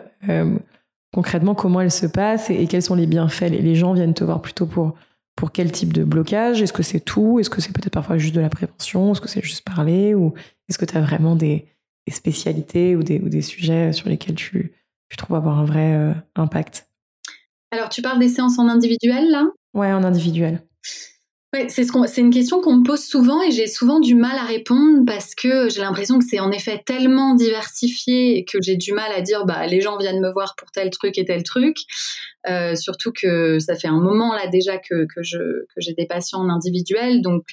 concrètement, 1.12 1.56
comment 1.56 1.82
elles 1.82 1.90
se 1.90 2.06
passent 2.06 2.52
et, 2.52 2.62
et 2.62 2.68
quels 2.68 2.84
sont 2.84 2.96
les 2.96 3.08
bienfaits? 3.08 3.50
Les 3.50 3.74
gens 3.74 3.94
viennent 3.94 4.14
te 4.14 4.24
voir 4.24 4.40
plutôt 4.40 4.68
pour 4.68 4.94
pour 5.36 5.52
quel 5.52 5.72
type 5.72 5.94
de 5.94 6.04
blocage 6.04 6.62
Est-ce 6.62 6.74
que 6.74 6.84
c'est 6.84 7.00
tout 7.00 7.40
Est-ce 7.40 7.50
que 7.50 7.62
c'est 7.62 7.74
peut-être 7.74 7.94
parfois 7.94 8.18
juste 8.18 8.36
de 8.36 8.42
la 8.42 8.50
prévention 8.50 9.12
Est-ce 9.12 9.22
que 9.22 9.30
c'est 9.30 9.44
juste 9.44 9.66
parler 9.66 10.14
Ou 10.14 10.34
est-ce 10.70 10.78
que 10.78 10.86
tu 10.86 10.98
as 10.98 11.02
vraiment 11.02 11.36
des, 11.36 11.68
spécialités 12.10 12.96
ou 12.96 13.04
des, 13.04 13.20
ou 13.20 13.30
des, 13.30 13.42
sujets 13.42 13.94
sur 13.94 14.10
lesquels 14.10 14.36
tu, 14.36 14.74
tu 15.10 15.18
trouves 15.18 15.36
avoir 15.36 15.58
un 15.58 15.66
vrai 15.66 15.96
euh, 15.96 16.14
impact? 16.36 16.90
Alors, 17.72 17.90
tu 17.90 18.02
parles 18.02 18.20
des 18.20 18.30
séances 18.30 18.60
en 18.60 18.68
individuel, 18.68 19.32
là? 19.32 19.46
Ouais, 19.74 19.92
en 19.92 20.04
individuel 20.04 20.62
c'est 21.68 21.84
ce 21.84 22.20
une 22.20 22.32
question 22.32 22.62
qu'on 22.62 22.78
me 22.78 22.84
pose 22.84 23.04
souvent 23.04 23.42
et 23.42 23.52
j'ai 23.52 23.68
souvent 23.68 24.00
du 24.00 24.16
mal 24.16 24.38
à 24.38 24.44
répondre 24.44 25.04
parce 25.06 25.36
que 25.36 25.70
j'ai 25.70 25.82
l'impression 25.82 26.18
que 26.18 26.26
c'est 26.28 26.40
en 26.40 26.52
effet 26.52 26.82
tellement 26.86 27.36
diversifié 27.36 28.44
que 28.46 28.58
j'ai 28.62 28.76
du 28.76 28.92
mal 28.92 29.12
à 29.12 29.22
dire 29.22 29.46
bah 29.46 29.68
les 29.68 29.80
gens 29.80 29.98
viennent 29.98 30.20
me 30.20 30.32
voir 30.32 30.56
pour 30.56 30.72
tel 30.72 30.90
truc 30.90 31.18
et 31.18 31.26
tel 31.26 31.44
truc. 31.44 31.78
Euh, 32.50 32.76
surtout 32.76 33.12
que 33.12 33.60
ça 33.60 33.76
fait 33.76 33.88
un 33.88 34.02
moment 34.02 34.34
là 34.34 34.48
déjà 34.48 34.78
que, 34.78 35.06
que 35.06 35.22
je 35.22 35.38
que 35.38 35.80
j'ai 35.80 35.94
des 35.94 36.08
patients 36.08 36.40
en 36.40 36.50
individuel 36.50 37.22
donc 37.22 37.44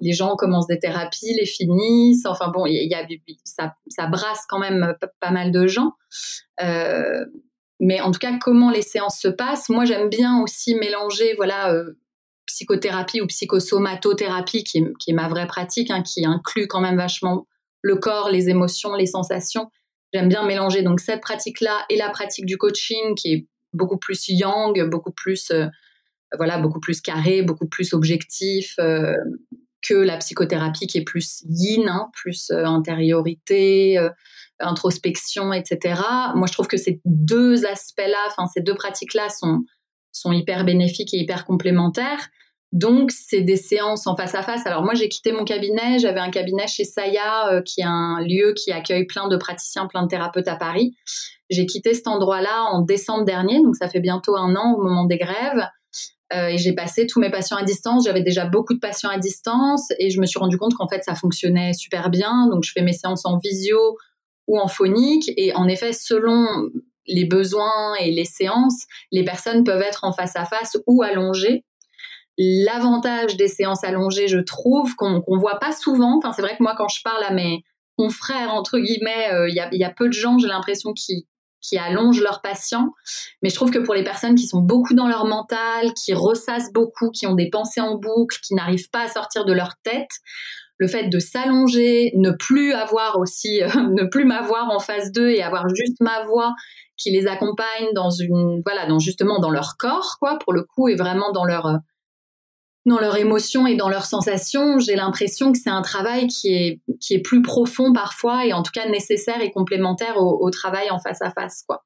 les 0.00 0.12
gens 0.12 0.36
commencent 0.36 0.66
des 0.66 0.78
thérapies, 0.78 1.34
les 1.38 1.46
finissent. 1.46 2.26
Enfin 2.26 2.48
bon, 2.48 2.66
il 2.66 2.74
y 2.74 2.94
a, 2.94 3.06
ça, 3.44 3.74
ça 3.88 4.06
brasse 4.06 4.44
quand 4.48 4.58
même 4.58 4.94
pas 5.20 5.30
mal 5.30 5.50
de 5.50 5.66
gens. 5.66 5.92
Euh, 6.62 7.24
mais 7.80 8.00
en 8.00 8.10
tout 8.10 8.18
cas, 8.18 8.38
comment 8.40 8.70
les 8.70 8.82
séances 8.82 9.18
se 9.20 9.28
passent 9.28 9.68
Moi, 9.68 9.84
j'aime 9.84 10.08
bien 10.08 10.40
aussi 10.42 10.74
mélanger, 10.74 11.34
voilà, 11.36 11.72
euh, 11.72 11.96
psychothérapie 12.46 13.20
ou 13.20 13.26
psychosomatothérapie, 13.26 14.64
qui 14.64 14.78
est, 14.78 15.12
ma 15.12 15.28
vraie 15.28 15.46
pratique, 15.46 15.90
hein, 15.90 16.02
qui 16.02 16.24
inclut 16.24 16.66
quand 16.66 16.80
même 16.80 16.96
vachement 16.96 17.46
le 17.82 17.96
corps, 17.96 18.30
les 18.30 18.48
émotions, 18.48 18.94
les 18.94 19.06
sensations. 19.06 19.70
J'aime 20.12 20.28
bien 20.28 20.44
mélanger 20.44 20.82
donc 20.82 21.00
cette 21.00 21.20
pratique-là 21.20 21.84
et 21.90 21.96
la 21.96 22.08
pratique 22.08 22.46
du 22.46 22.56
coaching, 22.56 23.14
qui 23.14 23.32
est 23.32 23.46
beaucoup 23.72 23.98
plus 23.98 24.28
yang, 24.28 24.80
beaucoup 24.88 25.12
plus 25.12 25.50
euh, 25.50 25.66
voilà, 26.36 26.58
beaucoup 26.58 26.80
plus 26.80 27.00
carré, 27.00 27.42
beaucoup 27.42 27.66
plus 27.66 27.92
objectif 27.92 28.74
euh, 28.78 29.14
que 29.82 29.94
la 29.94 30.16
psychothérapie 30.16 30.86
qui 30.86 30.98
est 30.98 31.04
plus 31.04 31.42
yin, 31.48 31.88
hein, 31.88 32.10
plus 32.14 32.50
euh, 32.50 32.64
intériorité, 32.64 33.98
introspection, 34.60 35.52
etc. 35.52 36.00
Moi, 36.34 36.46
je 36.46 36.52
trouve 36.52 36.68
que 36.68 36.76
ces 36.76 37.00
deux 37.04 37.66
aspects-là, 37.66 38.24
enfin 38.28 38.46
ces 38.52 38.62
deux 38.62 38.74
pratiques-là 38.74 39.28
sont 39.28 39.64
sont 40.14 40.32
hyper 40.32 40.64
bénéfiques 40.64 41.12
et 41.12 41.18
hyper 41.18 41.44
complémentaires. 41.44 42.30
Donc, 42.72 43.12
c'est 43.12 43.42
des 43.42 43.56
séances 43.56 44.08
en 44.08 44.16
face 44.16 44.34
à 44.34 44.42
face. 44.42 44.66
Alors, 44.66 44.82
moi, 44.82 44.94
j'ai 44.94 45.08
quitté 45.08 45.30
mon 45.30 45.44
cabinet. 45.44 46.00
J'avais 46.00 46.18
un 46.18 46.30
cabinet 46.30 46.66
chez 46.66 46.82
Saya, 46.82 47.48
euh, 47.52 47.62
qui 47.62 47.82
est 47.82 47.86
un 47.86 48.20
lieu 48.20 48.52
qui 48.52 48.72
accueille 48.72 49.06
plein 49.06 49.28
de 49.28 49.36
praticiens, 49.36 49.86
plein 49.86 50.02
de 50.02 50.08
thérapeutes 50.08 50.48
à 50.48 50.56
Paris. 50.56 50.96
J'ai 51.50 51.66
quitté 51.66 51.94
cet 51.94 52.08
endroit-là 52.08 52.64
en 52.72 52.80
décembre 52.82 53.24
dernier, 53.24 53.62
donc 53.62 53.76
ça 53.76 53.88
fait 53.88 54.00
bientôt 54.00 54.36
un 54.36 54.56
an 54.56 54.74
au 54.76 54.82
moment 54.82 55.04
des 55.04 55.18
grèves. 55.18 55.68
Euh, 56.32 56.48
et 56.48 56.58
j'ai 56.58 56.72
passé 56.72 57.06
tous 57.06 57.20
mes 57.20 57.30
patients 57.30 57.56
à 57.56 57.62
distance. 57.62 58.06
J'avais 58.06 58.22
déjà 58.22 58.44
beaucoup 58.44 58.74
de 58.74 58.80
patients 58.80 59.10
à 59.10 59.18
distance 59.18 59.92
et 60.00 60.10
je 60.10 60.20
me 60.20 60.26
suis 60.26 60.40
rendu 60.40 60.58
compte 60.58 60.74
qu'en 60.74 60.88
fait, 60.88 61.04
ça 61.04 61.14
fonctionnait 61.14 61.74
super 61.74 62.10
bien. 62.10 62.48
Donc, 62.50 62.64
je 62.64 62.72
fais 62.72 62.82
mes 62.82 62.92
séances 62.92 63.24
en 63.24 63.38
visio 63.38 63.96
ou 64.48 64.58
en 64.58 64.66
phonique. 64.66 65.30
Et 65.36 65.54
en 65.54 65.68
effet, 65.68 65.92
selon 65.92 66.70
les 67.06 67.24
besoins 67.24 67.94
et 68.00 68.10
les 68.10 68.24
séances, 68.24 68.84
les 69.12 69.24
personnes 69.24 69.64
peuvent 69.64 69.82
être 69.82 70.04
en 70.04 70.12
face 70.12 70.36
à 70.36 70.44
face 70.44 70.76
ou 70.86 71.02
allongées. 71.02 71.64
L'avantage 72.36 73.36
des 73.36 73.48
séances 73.48 73.84
allongées, 73.84 74.28
je 74.28 74.38
trouve, 74.38 74.96
qu'on 74.96 75.22
ne 75.26 75.38
voit 75.38 75.60
pas 75.60 75.72
souvent. 75.72 76.18
Enfin, 76.18 76.32
c'est 76.32 76.42
vrai 76.42 76.56
que 76.56 76.62
moi, 76.62 76.74
quand 76.76 76.88
je 76.88 77.00
parle 77.02 77.22
à 77.22 77.32
mes 77.32 77.62
confrères, 77.96 78.52
entre 78.52 78.78
guillemets, 78.78 79.32
euh, 79.32 79.48
il 79.48 79.54
y, 79.54 79.84
a, 79.84 79.90
peu 79.90 80.08
de 80.08 80.12
gens, 80.12 80.38
j'ai 80.38 80.48
l'impression, 80.48 80.92
qui, 80.92 81.26
allongent 81.78 82.20
leurs 82.20 82.42
patients. 82.42 82.90
Mais 83.42 83.50
je 83.50 83.54
trouve 83.54 83.70
que 83.70 83.78
pour 83.78 83.94
les 83.94 84.04
personnes 84.04 84.34
qui 84.34 84.46
sont 84.46 84.60
beaucoup 84.60 84.94
dans 84.94 85.08
leur 85.08 85.26
mental, 85.26 85.94
qui 85.94 86.12
ressassent 86.12 86.72
beaucoup, 86.72 87.10
qui 87.10 87.26
ont 87.26 87.34
des 87.34 87.50
pensées 87.50 87.80
en 87.80 87.96
boucle, 87.96 88.38
qui 88.42 88.54
n'arrivent 88.54 88.90
pas 88.90 89.02
à 89.02 89.08
sortir 89.08 89.44
de 89.44 89.52
leur 89.52 89.74
tête, 89.82 90.10
le 90.78 90.88
fait 90.88 91.08
de 91.08 91.18
s'allonger, 91.18 92.12
ne 92.16 92.30
plus 92.32 92.72
avoir 92.72 93.18
aussi, 93.18 93.60
ne 93.74 94.04
plus 94.04 94.24
m'avoir 94.24 94.70
en 94.70 94.80
phase 94.80 95.12
2 95.12 95.30
et 95.30 95.42
avoir 95.42 95.68
juste 95.68 96.00
ma 96.00 96.24
voix 96.24 96.54
qui 96.96 97.10
les 97.10 97.26
accompagne 97.26 97.92
dans 97.94 98.10
une, 98.10 98.62
voilà, 98.64 98.86
dans 98.86 98.98
justement 98.98 99.40
dans 99.40 99.50
leur 99.50 99.76
corps, 99.78 100.16
quoi, 100.20 100.38
pour 100.38 100.52
le 100.52 100.62
coup, 100.62 100.88
et 100.88 100.94
vraiment 100.94 101.32
dans 101.32 101.44
leur, 101.44 101.66
euh, 101.66 101.76
dans 102.86 102.98
leurs 102.98 103.16
émotions 103.16 103.66
et 103.66 103.76
dans 103.76 103.88
leurs 103.88 104.04
sensations, 104.04 104.78
j'ai 104.78 104.94
l'impression 104.94 105.52
que 105.52 105.58
c'est 105.58 105.70
un 105.70 105.82
travail 105.82 106.26
qui 106.26 106.48
est, 106.48 106.80
qui 107.00 107.14
est 107.14 107.20
plus 107.20 107.42
profond 107.42 107.92
parfois 107.92 108.44
et 108.46 108.52
en 108.52 108.62
tout 108.62 108.72
cas 108.72 108.88
nécessaire 108.88 109.40
et 109.40 109.50
complémentaire 109.50 110.18
au, 110.18 110.50
travail 110.50 110.90
en 110.90 110.98
face 110.98 111.22
à 111.22 111.30
face. 111.30 111.64
Quoi. 111.66 111.84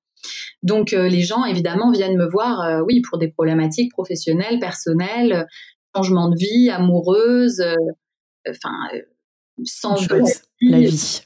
Donc 0.63 0.93
euh, 0.93 1.09
les 1.09 1.23
gens 1.23 1.45
évidemment 1.45 1.93
viennent 1.93 2.17
me 2.17 2.29
voir, 2.29 2.61
euh, 2.63 2.83
oui, 2.85 3.01
pour 3.01 3.19
des 3.19 3.29
problématiques 3.29 3.93
professionnelles, 3.93 4.59
personnelles, 4.59 5.47
changement 5.95 6.29
de 6.29 6.37
vie, 6.37 6.71
amoureuse, 6.71 7.61
euh, 7.61 7.75
enfin, 8.49 8.75
sans 9.65 9.95
la 10.61 10.81
vie, 10.81 11.23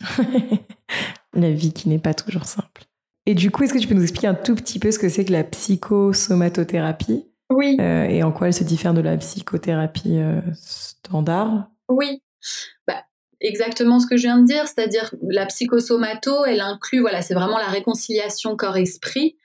la 1.32 1.50
vie 1.50 1.72
qui 1.72 1.88
n'est 1.88 1.98
pas 1.98 2.14
toujours 2.14 2.44
simple. 2.44 2.84
Et 3.26 3.34
du 3.34 3.50
coup, 3.50 3.62
est-ce 3.62 3.72
que 3.72 3.78
tu 3.78 3.86
peux 3.86 3.94
nous 3.94 4.02
expliquer 4.02 4.26
un 4.26 4.34
tout 4.34 4.54
petit 4.54 4.78
peu 4.78 4.90
ce 4.90 4.98
que 4.98 5.08
c'est 5.08 5.24
que 5.24 5.32
la 5.32 5.44
psychosomatothérapie 5.44 7.26
oui. 7.52 7.76
Euh, 7.80 8.04
et 8.04 8.22
en 8.22 8.32
quoi 8.32 8.48
elle 8.48 8.54
se 8.54 8.64
diffère 8.64 8.94
de 8.94 9.00
la 9.00 9.16
psychothérapie 9.16 10.18
euh, 10.18 10.40
standard? 10.54 11.68
Oui. 11.88 12.22
Bah, 12.86 13.02
exactement 13.40 14.00
ce 14.00 14.06
que 14.06 14.16
je 14.16 14.22
viens 14.22 14.38
de 14.38 14.46
dire, 14.46 14.66
c'est-à-dire 14.66 15.14
la 15.28 15.46
psychosomato, 15.46 16.44
elle 16.44 16.60
inclut, 16.60 17.00
voilà, 17.00 17.22
c'est 17.22 17.34
vraiment 17.34 17.58
la 17.58 17.68
réconciliation 17.68 18.56
corps-esprit. 18.56 19.36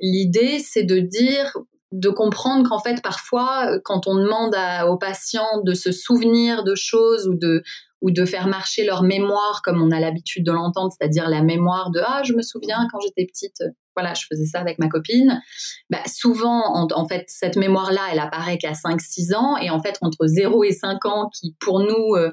L'idée, 0.00 0.60
c'est 0.60 0.84
de 0.84 0.98
dire, 1.00 1.56
de 1.92 2.08
comprendre 2.08 2.68
qu'en 2.68 2.78
fait, 2.78 3.02
parfois, 3.02 3.78
quand 3.84 4.06
on 4.06 4.14
demande 4.14 4.54
aux 4.88 4.96
patients 4.96 5.60
de 5.64 5.74
se 5.74 5.90
souvenir 5.90 6.62
de 6.62 6.74
choses 6.74 7.26
ou 7.26 7.34
de, 7.34 7.62
ou 8.00 8.10
de 8.10 8.24
faire 8.24 8.46
marcher 8.46 8.84
leur 8.84 9.02
mémoire 9.02 9.60
comme 9.62 9.82
on 9.82 9.90
a 9.90 10.00
l'habitude 10.00 10.44
de 10.44 10.52
l'entendre, 10.52 10.92
c'est-à-dire 10.96 11.28
la 11.28 11.42
mémoire 11.42 11.90
de 11.90 12.00
ah 12.04 12.22
je 12.24 12.32
me 12.32 12.42
souviens 12.42 12.86
quand 12.92 13.00
j'étais 13.00 13.26
petite, 13.26 13.62
voilà 13.96 14.14
je 14.14 14.24
faisais 14.30 14.46
ça 14.46 14.60
avec 14.60 14.78
ma 14.78 14.88
copine. 14.88 15.40
Bah, 15.90 15.98
souvent 16.06 16.62
en, 16.74 17.08
fait 17.08 17.24
cette 17.28 17.56
mémoire-là 17.56 18.02
elle 18.12 18.20
apparaît 18.20 18.58
qu'à 18.58 18.72
5-6 18.72 19.34
ans 19.34 19.56
et 19.56 19.70
en 19.70 19.80
fait 19.80 19.98
entre 20.00 20.26
0 20.26 20.64
et 20.64 20.72
5 20.72 21.04
ans 21.06 21.30
qui 21.34 21.56
pour 21.60 21.80
nous 21.80 22.14
euh, 22.16 22.30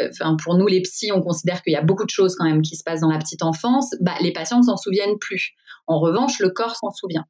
euh, 0.00 0.08
Enfin, 0.10 0.36
pour 0.42 0.56
nous 0.56 0.66
les 0.66 0.80
psys, 0.82 1.12
on 1.12 1.22
considère 1.22 1.62
qu'il 1.62 1.72
y 1.72 1.76
a 1.76 1.82
beaucoup 1.82 2.04
de 2.04 2.10
choses 2.10 2.34
quand 2.36 2.44
même 2.44 2.62
qui 2.62 2.76
se 2.76 2.82
passent 2.82 3.02
dans 3.02 3.10
la 3.10 3.18
petite 3.18 3.42
enfance. 3.42 3.94
Bah, 4.00 4.14
les 4.20 4.32
patients 4.32 4.58
ne 4.58 4.64
s'en 4.64 4.76
souviennent 4.76 5.18
plus. 5.20 5.52
En 5.86 6.00
revanche, 6.00 6.40
le 6.40 6.50
corps 6.50 6.76
s'en 6.76 6.90
souvient. 6.90 7.26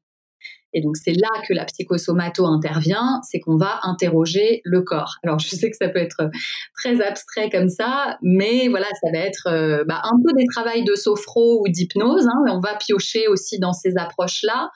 Et 0.75 0.81
donc 0.81 0.97
c'est 0.97 1.13
là 1.13 1.29
que 1.47 1.53
la 1.53 1.63
psychosomato 1.63 2.45
intervient, 2.45 3.21
c'est 3.23 3.39
qu'on 3.39 3.55
va 3.55 3.79
interroger 3.83 4.61
le 4.65 4.81
corps. 4.81 5.15
Alors 5.23 5.39
je 5.39 5.47
sais 5.47 5.71
que 5.71 5.77
ça 5.77 5.87
peut 5.87 5.99
être 5.99 6.29
très 6.77 7.01
abstrait 7.01 7.49
comme 7.49 7.69
ça, 7.69 8.17
mais 8.21 8.67
voilà, 8.67 8.87
ça 9.01 9.09
va 9.11 9.19
être 9.19 9.47
euh, 9.47 9.85
bah, 9.85 10.01
un 10.03 10.17
peu 10.23 10.33
des 10.37 10.45
travails 10.53 10.83
de 10.83 10.93
sophro 10.95 11.61
ou 11.61 11.69
d'hypnose. 11.69 12.27
Hein, 12.27 12.43
on 12.51 12.59
va 12.59 12.75
piocher 12.75 13.29
aussi 13.29 13.57
dans 13.57 13.71
ces 13.71 13.97
approches-là 13.97 14.69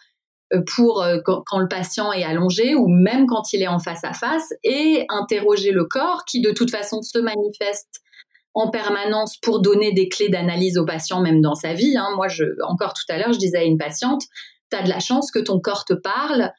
euh, 0.54 0.62
pour 0.74 1.04
euh, 1.04 1.20
quand, 1.26 1.60
le 1.60 1.68
patient 1.68 2.14
est 2.14 2.24
allongé 2.24 2.76
ou 2.76 2.88
même 2.88 3.28
quand 3.28 3.52
il 3.52 3.62
est 3.62 3.68
en 3.68 3.80
face 3.80 4.06
à 4.06 4.14
face 4.14 4.54
et 4.64 5.06
interroger 5.10 5.72
le 5.72 5.84
corps 5.84 6.24
qui 6.26 6.42
de 6.42 6.52
toute 6.52 6.72
façon 6.72 7.02
se 7.02 7.20
manifeste 7.20 8.02
en 8.54 8.72
permanence 8.72 9.38
pour 9.38 9.62
donner 9.62 9.92
des 9.92 10.08
clés 10.08 10.30
d'analyse 10.30 10.78
au 10.78 10.86
patient 10.86 11.22
même 11.22 11.42
dans 11.42 11.56
sa 11.56 11.74
vie. 11.74 11.98
Hein. 11.98 12.08
Moi, 12.16 12.30
je, 12.30 12.46
encore 12.66 12.94
tout 12.94 13.04
à 13.10 13.18
l'heure, 13.18 13.34
je 13.34 13.38
disais 13.38 13.58
à 13.58 13.64
une 13.64 13.78
patiente, 13.78 14.24
tu 14.72 14.78
as 14.78 14.84
de 14.84 14.90
la 14.90 15.00
chance 15.00 15.32
que 15.32 15.40
ton 15.40 15.60
corps 15.60 15.86
te 15.86 15.94
parle. 15.94 16.52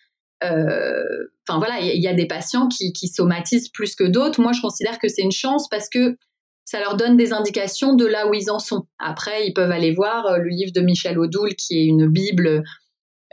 Euh, 0.42 1.04
enfin 1.46 1.58
voilà, 1.58 1.80
il 1.80 2.00
y, 2.00 2.08
a 2.08 2.14
des 2.14 2.26
patients 2.26 2.68
qui, 2.68 2.92
somatisent 3.08 3.68
plus 3.68 3.94
que 3.94 4.04
d'autres. 4.04 4.40
Moi, 4.40 4.52
je 4.52 4.60
considère 4.60 4.98
que 4.98 5.08
c'est 5.08 5.22
une 5.22 5.32
chance 5.32 5.68
parce 5.68 5.88
que 5.88 6.16
ça 6.64 6.80
leur 6.80 6.96
donne 6.96 7.16
des 7.16 7.32
indications 7.32 7.94
de 7.94 8.06
là 8.06 8.28
où 8.28 8.34
ils 8.34 8.50
en 8.50 8.58
sont. 8.58 8.86
Après, 8.98 9.46
ils 9.46 9.52
peuvent 9.52 9.70
aller 9.70 9.92
voir 9.92 10.26
euh, 10.26 10.38
le 10.38 10.48
livre 10.48 10.72
de 10.72 10.80
Michel 10.80 11.18
Odoul, 11.18 11.54
qui 11.56 11.78
est 11.78 11.84
une 11.84 12.06
bible, 12.06 12.62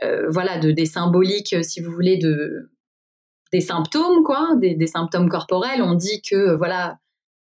euh, 0.02 0.26
voilà, 0.28 0.58
de 0.58 0.70
des 0.70 0.86
symboliques, 0.86 1.54
si 1.62 1.80
vous 1.80 1.92
voulez, 1.92 2.18
de 2.18 2.70
des 3.52 3.60
symptômes, 3.62 4.24
quoi, 4.24 4.50
des, 4.56 4.86
symptômes 4.86 5.30
corporels. 5.30 5.80
On 5.80 5.94
dit 5.94 6.20
que 6.20 6.54
voilà, 6.56 6.98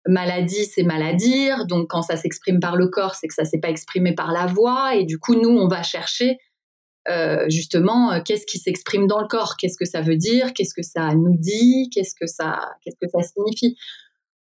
maladie, 0.06 0.66
c'est 0.66 0.84
maladies. 0.84 1.50
Donc, 1.70 1.90
quand 1.90 2.02
ça 2.02 2.18
s'exprime 2.18 2.60
par 2.60 2.76
le 2.76 2.88
corps, 2.88 3.16
c'est 3.16 3.28
que 3.28 3.34
ça 3.34 3.46
s'est 3.46 3.60
pas 3.60 3.70
exprimé 3.70 4.14
par 4.14 4.34
la 4.34 4.46
voix. 4.46 4.96
Et 4.96 5.06
du 5.06 5.18
coup, 5.18 5.36
nous, 5.36 5.50
on 5.50 5.70
va 5.70 5.84
chercher 5.84 6.38
euh, 7.10 7.46
justement, 7.50 8.14
euh, 8.14 8.20
qu'est-ce 8.24 8.46
qui 8.46 8.58
s'exprime 8.58 9.08
dans 9.08 9.20
le 9.20 9.28
corps, 9.28 9.56
qu'est-ce 9.58 9.78
que 9.78 9.86
ça 9.86 10.02
veut 10.02 10.16
dire, 10.16 10.54
qu'est-ce 10.54 10.74
que 10.74 10.84
ça 10.84 11.14
nous 11.14 11.36
dit, 11.38 11.90
qu'est-ce 11.94 12.16
que 12.20 12.28
ça, 12.28 12.60
qu'est-ce 12.82 12.98
que 13.02 13.10
ça 13.12 13.22
signifie? 13.22 13.76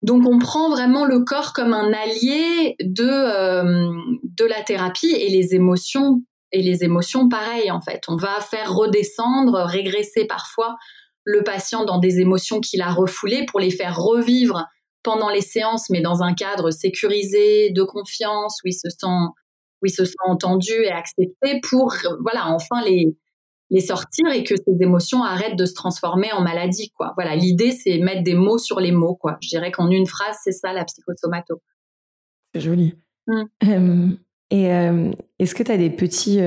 Donc, 0.01 0.25
on 0.25 0.39
prend 0.39 0.69
vraiment 0.69 1.05
le 1.05 1.23
corps 1.23 1.53
comme 1.53 1.73
un 1.73 1.91
allié 1.93 2.75
de 2.79 3.03
euh, 3.03 3.91
de 4.23 4.45
la 4.45 4.61
thérapie 4.63 5.11
et 5.11 5.29
les 5.29 5.53
émotions 5.53 6.23
et 6.51 6.63
les 6.63 6.83
émotions, 6.83 7.29
pareil 7.29 7.69
en 7.69 7.81
fait. 7.81 8.01
On 8.07 8.15
va 8.15 8.39
faire 8.39 8.73
redescendre, 8.73 9.65
régresser 9.65 10.25
parfois 10.25 10.77
le 11.23 11.43
patient 11.43 11.85
dans 11.85 11.99
des 11.99 12.19
émotions 12.19 12.59
qu'il 12.59 12.81
a 12.81 12.89
refoulées 12.89 13.45
pour 13.45 13.59
les 13.59 13.69
faire 13.69 13.97
revivre 13.97 14.65
pendant 15.03 15.29
les 15.29 15.41
séances, 15.41 15.89
mais 15.89 16.01
dans 16.01 16.23
un 16.23 16.33
cadre 16.33 16.71
sécurisé, 16.71 17.69
de 17.69 17.83
confiance, 17.83 18.59
où 18.63 18.67
il 18.67 18.73
se 18.73 18.89
sent 18.89 19.27
où 19.81 19.85
ils 19.85 19.93
se 19.93 20.05
sont 20.05 20.13
entendus 20.25 20.83
et 20.83 20.91
acceptés 20.91 21.59
pour, 21.69 21.95
voilà, 22.21 22.47
enfin 22.47 22.83
les, 22.83 23.15
les 23.69 23.81
sortir 23.81 24.27
et 24.33 24.43
que 24.43 24.55
ces 24.55 24.77
émotions 24.79 25.23
arrêtent 25.23 25.57
de 25.57 25.65
se 25.65 25.73
transformer 25.73 26.31
en 26.33 26.41
maladie, 26.41 26.91
quoi. 26.95 27.13
Voilà, 27.15 27.35
l'idée, 27.35 27.71
c'est 27.71 27.99
mettre 27.99 28.23
des 28.23 28.33
mots 28.33 28.57
sur 28.57 28.79
les 28.79 28.91
mots, 28.91 29.15
quoi. 29.15 29.37
Je 29.41 29.49
dirais 29.49 29.71
qu'en 29.71 29.89
une 29.89 30.07
phrase, 30.07 30.37
c'est 30.43 30.51
ça, 30.51 30.73
la 30.73 30.85
psychosomato. 30.85 31.61
C'est 32.53 32.61
joli. 32.61 32.95
Mmh. 33.27 34.13
et 34.49 34.63
est-ce 35.37 35.53
que 35.53 35.61
tu 35.61 35.71
as 35.71 35.77
des 35.77 35.91
petits 35.91 36.39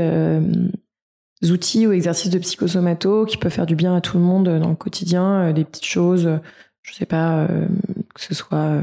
outils 1.49 1.87
ou 1.87 1.93
exercices 1.93 2.31
de 2.31 2.41
psychosomato 2.41 3.25
qui 3.25 3.37
peuvent 3.37 3.53
faire 3.53 3.67
du 3.67 3.77
bien 3.77 3.95
à 3.95 4.01
tout 4.01 4.17
le 4.19 4.25
monde 4.25 4.49
dans 4.59 4.71
le 4.71 4.75
quotidien, 4.75 5.53
des 5.53 5.65
petites 5.65 5.87
choses, 5.87 6.41
je 6.83 6.93
sais 6.93 7.07
pas, 7.07 7.47
que 8.15 8.21
ce 8.21 8.35
soit 8.35 8.81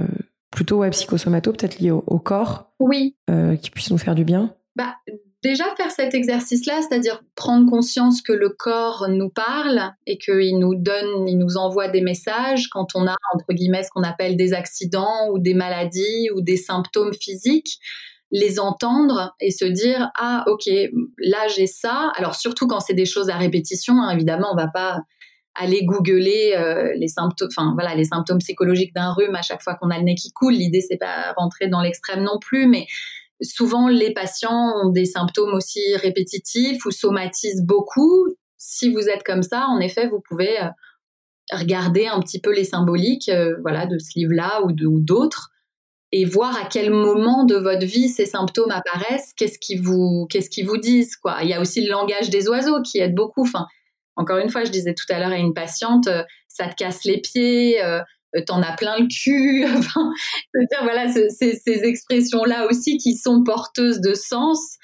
plutôt 0.52 0.78
ouais, 0.78 0.90
psychosomato, 0.90 1.52
peut-être 1.52 1.80
lié 1.80 1.92
au, 1.92 2.20
corps 2.20 2.72
Oui. 2.80 3.16
Euh, 3.30 3.56
qui 3.56 3.70
puisse 3.70 3.92
nous 3.92 3.98
faire 3.98 4.16
du 4.16 4.24
bien 4.24 4.54
bah, 4.76 4.96
Déjà 5.42 5.64
faire 5.78 5.90
cet 5.90 6.14
exercice-là, 6.14 6.82
c'est-à-dire 6.82 7.24
prendre 7.36 7.70
conscience 7.70 8.22
que 8.22 8.34
le 8.34 8.50
corps 8.50 9.08
nous 9.08 9.30
parle 9.30 9.94
et 10.06 10.18
qu'il 10.18 10.60
nous 10.60 10.76
donne, 10.76 11.30
il 11.30 11.38
nous 11.38 11.56
envoie 11.56 11.88
des 11.88 12.02
messages 12.02 12.68
quand 12.68 12.88
on 12.94 13.08
a, 13.08 13.16
entre 13.34 13.54
guillemets, 13.54 13.84
ce 13.84 13.90
qu'on 13.90 14.04
appelle 14.04 14.36
des 14.36 14.52
accidents 14.52 15.30
ou 15.32 15.40
des 15.40 15.54
maladies 15.54 16.30
ou 16.36 16.42
des 16.42 16.58
symptômes 16.58 17.14
physiques 17.14 17.80
les 18.32 18.60
entendre 18.60 19.36
et 19.40 19.50
se 19.50 19.66
dire 19.66 20.12
ah 20.16 20.44
ok 20.46 20.70
là 21.18 21.48
j'ai 21.48 21.66
ça 21.66 22.12
alors 22.16 22.36
surtout 22.36 22.68
quand 22.68 22.80
c'est 22.80 22.94
des 22.94 23.08
choses 23.08 23.30
à 23.30 23.38
répétition 23.38 23.96
hein, 24.02 24.12
évidemment 24.12 24.50
on 24.54 24.56
va 24.56 24.68
pas 24.68 25.02
aller 25.56 25.84
googler 25.84 26.54
euh, 26.56 26.94
les 26.96 27.08
symptômes, 27.08 27.50
enfin 27.56 27.74
voilà, 27.74 27.96
les 27.96 28.06
symptômes 28.06 28.40
psychologiques 28.40 28.94
d'un 28.94 29.12
rhume 29.14 29.36
à 29.36 29.42
chaque 29.42 29.62
fois 29.62 29.76
qu'on 29.76 29.90
a 29.90 29.98
le 29.98 30.04
nez 30.04 30.16
qui 30.16 30.32
coule. 30.32 30.54
L'idée 30.54 30.82
c'est 30.82 30.98
pas 30.98 31.34
rentrer 31.38 31.68
dans 31.68 31.82
l'extrême 31.82 32.24
non 32.24 32.40
plus, 32.40 32.68
mais 32.68 32.86
souvent 33.42 33.88
les 33.88 34.14
patients 34.14 34.74
ont 34.84 34.90
des 34.90 35.06
symptômes 35.06 35.54
aussi 35.54 35.82
répétitifs 35.96 36.86
ou 36.86 36.92
somatisent 36.92 37.64
beaucoup. 37.64 38.28
Si 38.58 38.92
vous 38.92 39.08
êtes 39.10 39.24
comme 39.24 39.44
ça, 39.44 39.68
en 39.68 39.80
effet, 39.80 40.08
vous 40.08 40.22
pouvez 40.28 40.62
euh, 40.62 40.68
regarder 41.52 42.08
un 42.08 42.20
petit 42.20 42.40
peu 42.40 42.54
les 42.54 42.66
symboliques, 42.66 43.30
euh, 43.30 43.56
voilà, 43.62 43.86
de 43.86 43.98
ce 43.98 44.18
livre-là 44.18 44.62
ou 44.64 44.72
d'autres 45.02 45.52
et 46.12 46.26
voir 46.26 46.56
à 46.58 46.66
quel 46.66 46.92
moment 46.92 47.44
de 47.44 47.56
votre 47.56 47.86
vie 47.86 48.10
ces 48.10 48.26
symptômes 48.26 48.72
apparaissent, 48.72 49.34
qu'est-ce 49.38 49.60
qui 49.60 49.76
vous, 49.76 50.26
qu'est-ce 50.30 50.50
qui 50.50 50.64
vous 50.64 50.78
disent, 50.78 51.16
quoi? 51.16 51.38
Il 51.44 51.50
y 51.50 51.54
a 51.54 51.62
aussi 51.62 51.82
le 51.82 51.92
langage 51.92 52.30
des 52.30 52.48
oiseaux 52.48 52.82
qui 52.82 53.00
aide 53.00 53.14
beaucoup. 53.14 53.44
Enfin, 53.44 53.68
encore 54.20 54.38
une 54.38 54.50
fois, 54.50 54.66
je 54.66 54.72
disais 54.72 54.94
tout 54.94 55.06
à 55.10 55.20
l'heure 55.20 55.32
à 55.32 55.38
une 55.38 55.54
patiente, 55.54 56.10
ça 56.48 56.68
te 56.68 56.76
casse 56.76 57.06
les 57.06 57.22
pieds, 57.22 57.82
t'en 58.46 58.62
as 58.62 58.76
plein 58.76 59.00
le 59.00 59.08
cul. 59.08 59.66
enfin, 59.78 60.12
voilà, 60.84 61.08
ces, 61.12 61.62
expressions-là 61.66 62.68
aussi 62.68 62.98
qui 62.98 63.16
sont 63.16 63.44
porteuses 63.44 64.02
de 64.02 64.14
sens. 64.14 64.78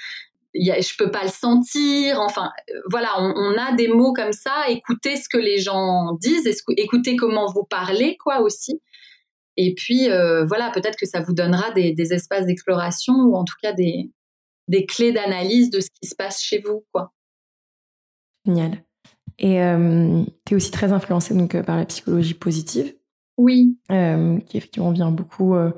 Y 0.53 0.71
a, 0.71 0.79
je 0.79 0.95
peux 0.97 1.11
pas 1.11 1.23
le 1.23 1.29
sentir. 1.29 2.21
Enfin, 2.21 2.49
voilà, 2.89 3.09
on, 3.19 3.57
a 3.57 3.73
des 3.73 3.89
mots 3.89 4.13
comme 4.13 4.31
ça. 4.31 4.69
Écoutez 4.69 5.17
ce 5.17 5.27
que 5.27 5.37
les 5.37 5.59
gens 5.59 6.13
disent, 6.21 6.47
écoutez 6.77 7.17
comment 7.17 7.51
vous 7.51 7.65
parlez, 7.65 8.15
quoi 8.17 8.39
aussi. 8.39 8.81
Et 9.57 9.73
puis, 9.75 10.07
voilà, 10.47 10.71
peut-être 10.73 10.97
que 10.97 11.05
ça 11.05 11.19
vous 11.19 11.33
donnera 11.33 11.71
des, 11.71 11.91
des 11.91 12.13
espaces 12.13 12.45
d'exploration 12.45 13.13
ou 13.15 13.35
en 13.35 13.43
tout 13.43 13.55
cas 13.61 13.73
des, 13.73 14.11
des 14.67 14.85
clés 14.85 15.11
d'analyse 15.11 15.69
de 15.69 15.79
ce 15.79 15.89
qui 15.89 16.07
se 16.07 16.15
passe 16.15 16.41
chez 16.41 16.59
vous, 16.59 16.85
quoi. 16.91 17.11
Génial. 18.45 18.83
Et 19.39 19.61
euh, 19.61 20.23
tu 20.45 20.53
es 20.53 20.57
aussi 20.57 20.71
très 20.71 20.91
influencée 20.91 21.33
donc, 21.33 21.55
euh, 21.55 21.63
par 21.63 21.77
la 21.77 21.85
psychologie 21.85 22.33
positive. 22.33 22.93
Oui. 23.37 23.77
Euh, 23.91 24.39
qui 24.39 24.57
effectivement 24.57 24.91
vient 24.91 25.11
beaucoup, 25.11 25.55
un 25.55 25.73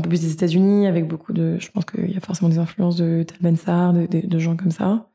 peu 0.00 0.08
plus 0.08 0.20
des 0.20 0.32
États-Unis, 0.32 0.86
avec 0.86 1.08
beaucoup 1.08 1.32
de. 1.32 1.58
Je 1.58 1.70
pense 1.70 1.86
qu'il 1.86 2.10
y 2.10 2.16
a 2.16 2.20
forcément 2.20 2.50
des 2.50 2.58
influences 2.58 2.96
de 2.96 3.22
Tal 3.22 3.38
Ben 3.40 3.56
de, 3.92 4.26
de, 4.26 4.38
gens 4.38 4.56
comme 4.56 4.70
ça. 4.70 5.08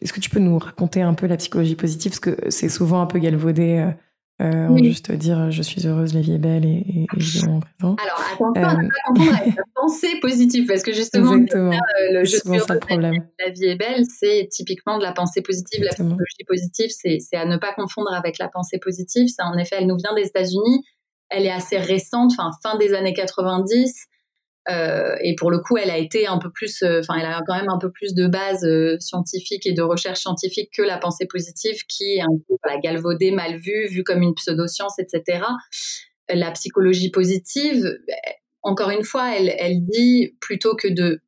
Est-ce 0.00 0.12
que 0.12 0.20
tu 0.20 0.30
peux 0.30 0.38
nous 0.38 0.58
raconter 0.58 1.02
un 1.02 1.14
peu 1.14 1.26
la 1.26 1.36
psychologie 1.36 1.74
positive? 1.74 2.12
Parce 2.12 2.20
que 2.20 2.50
c'est 2.50 2.68
souvent 2.68 3.00
un 3.00 3.06
peu 3.06 3.18
galvaudé 3.18 3.90
euh, 4.42 4.68
on 4.68 4.76
juste 4.76 5.10
dire 5.12 5.50
je 5.50 5.62
suis 5.62 5.86
heureuse, 5.86 6.12
la 6.12 6.20
vie 6.20 6.34
est 6.34 6.38
belle 6.38 6.66
et, 6.66 6.84
et, 6.88 7.06
présent. 7.06 7.60
Alors 7.82 8.20
attention 8.34 8.52
à 8.54 8.76
ne 8.76 8.88
pas 8.88 8.94
confondre 9.06 9.38
avec 9.40 9.56
la 9.56 9.62
pensée 9.74 10.20
positive 10.20 10.66
parce 10.66 10.82
que 10.82 10.92
justement, 10.92 11.36
Exactement. 11.36 11.70
le 12.12 12.24
je 12.24 12.36
suis 12.36 12.40
heureuse, 12.46 12.80
problème. 12.80 13.26
La, 13.38 13.50
vie 13.50 13.64
est 13.64 13.76
belle, 13.76 14.04
c'est 14.04 14.46
typiquement 14.50 14.98
de 14.98 15.02
la 15.02 15.12
pensée 15.12 15.40
positive. 15.40 15.82
La 15.82 15.92
psychologie 15.92 16.44
positive, 16.46 16.90
c'est 16.90 17.36
à 17.36 17.46
ne 17.46 17.56
pas 17.56 17.72
confondre 17.72 18.12
avec 18.12 18.38
la 18.38 18.48
pensée 18.48 18.78
positive. 18.78 19.28
Ça, 19.28 19.46
en 19.46 19.56
effet, 19.56 19.76
elle 19.78 19.86
nous 19.86 19.96
vient 19.96 20.14
des 20.14 20.26
États-Unis. 20.26 20.84
Elle 21.30 21.46
est 21.46 21.50
assez 21.50 21.78
récente, 21.78 22.32
enfin 22.38 22.50
fin 22.62 22.76
des 22.76 22.92
années 22.92 23.14
90. 23.14 24.06
Euh, 24.68 25.14
et 25.22 25.34
pour 25.36 25.50
le 25.50 25.58
coup, 25.58 25.76
elle 25.76 25.90
a 25.90 25.98
été 25.98 26.26
un 26.26 26.38
peu 26.38 26.50
plus, 26.50 26.82
euh, 26.82 27.00
enfin, 27.00 27.18
elle 27.18 27.26
a 27.26 27.40
quand 27.46 27.56
même 27.56 27.68
un 27.68 27.78
peu 27.78 27.90
plus 27.90 28.14
de 28.14 28.26
base 28.26 28.64
euh, 28.64 28.96
scientifique 28.98 29.66
et 29.66 29.72
de 29.72 29.82
recherche 29.82 30.20
scientifique 30.20 30.70
que 30.76 30.82
la 30.82 30.98
pensée 30.98 31.26
positive, 31.26 31.76
qui 31.88 32.16
est 32.16 32.20
un 32.20 32.36
peu 32.48 32.56
la 32.64 32.78
galvaudée, 32.78 33.30
mal 33.30 33.58
vue, 33.58 33.86
vue 33.88 34.02
comme 34.02 34.22
une 34.22 34.34
pseudoscience, 34.34 34.98
etc. 34.98 35.42
La 36.28 36.50
psychologie 36.50 37.10
positive, 37.10 37.84
encore 38.62 38.90
une 38.90 39.04
fois, 39.04 39.36
elle, 39.36 39.54
elle 39.58 39.84
dit 39.86 40.36
plutôt 40.40 40.74
que 40.74 40.88
de 40.88 41.20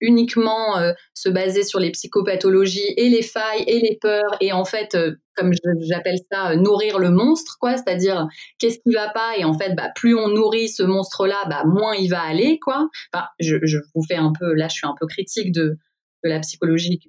uniquement 0.00 0.78
euh, 0.78 0.92
se 1.14 1.28
baser 1.28 1.62
sur 1.62 1.78
les 1.78 1.90
psychopathologies 1.90 2.94
et 2.96 3.08
les 3.08 3.22
failles 3.22 3.64
et 3.66 3.80
les 3.80 3.98
peurs 4.00 4.36
et 4.40 4.52
en 4.52 4.64
fait 4.64 4.94
euh, 4.94 5.16
comme 5.36 5.52
j'appelle 5.80 6.18
ça 6.30 6.50
euh, 6.50 6.56
nourrir 6.56 6.98
le 6.98 7.10
monstre 7.10 7.56
quoi. 7.60 7.76
C'est-à-dire 7.76 8.26
qu'est-ce 8.58 8.78
qui 8.78 8.94
va 8.94 9.08
pas 9.10 9.36
et 9.38 9.44
en 9.44 9.56
fait 9.56 9.74
bah 9.74 9.90
plus 9.94 10.14
on 10.14 10.28
nourrit 10.28 10.68
ce 10.68 10.82
monstre 10.82 11.26
là 11.26 11.42
bah 11.48 11.64
moins 11.64 11.94
il 11.94 12.08
va 12.08 12.22
aller 12.22 12.58
quoi. 12.60 12.88
Enfin 13.12 13.26
je, 13.38 13.56
je 13.62 13.78
vous 13.94 14.02
fais 14.06 14.16
un 14.16 14.32
peu 14.38 14.54
là 14.54 14.68
je 14.68 14.74
suis 14.74 14.86
un 14.86 14.94
peu 14.98 15.06
critique 15.06 15.52
de 15.52 15.76
de 16.24 16.28
la 16.28 16.40
psychologie 16.40 17.00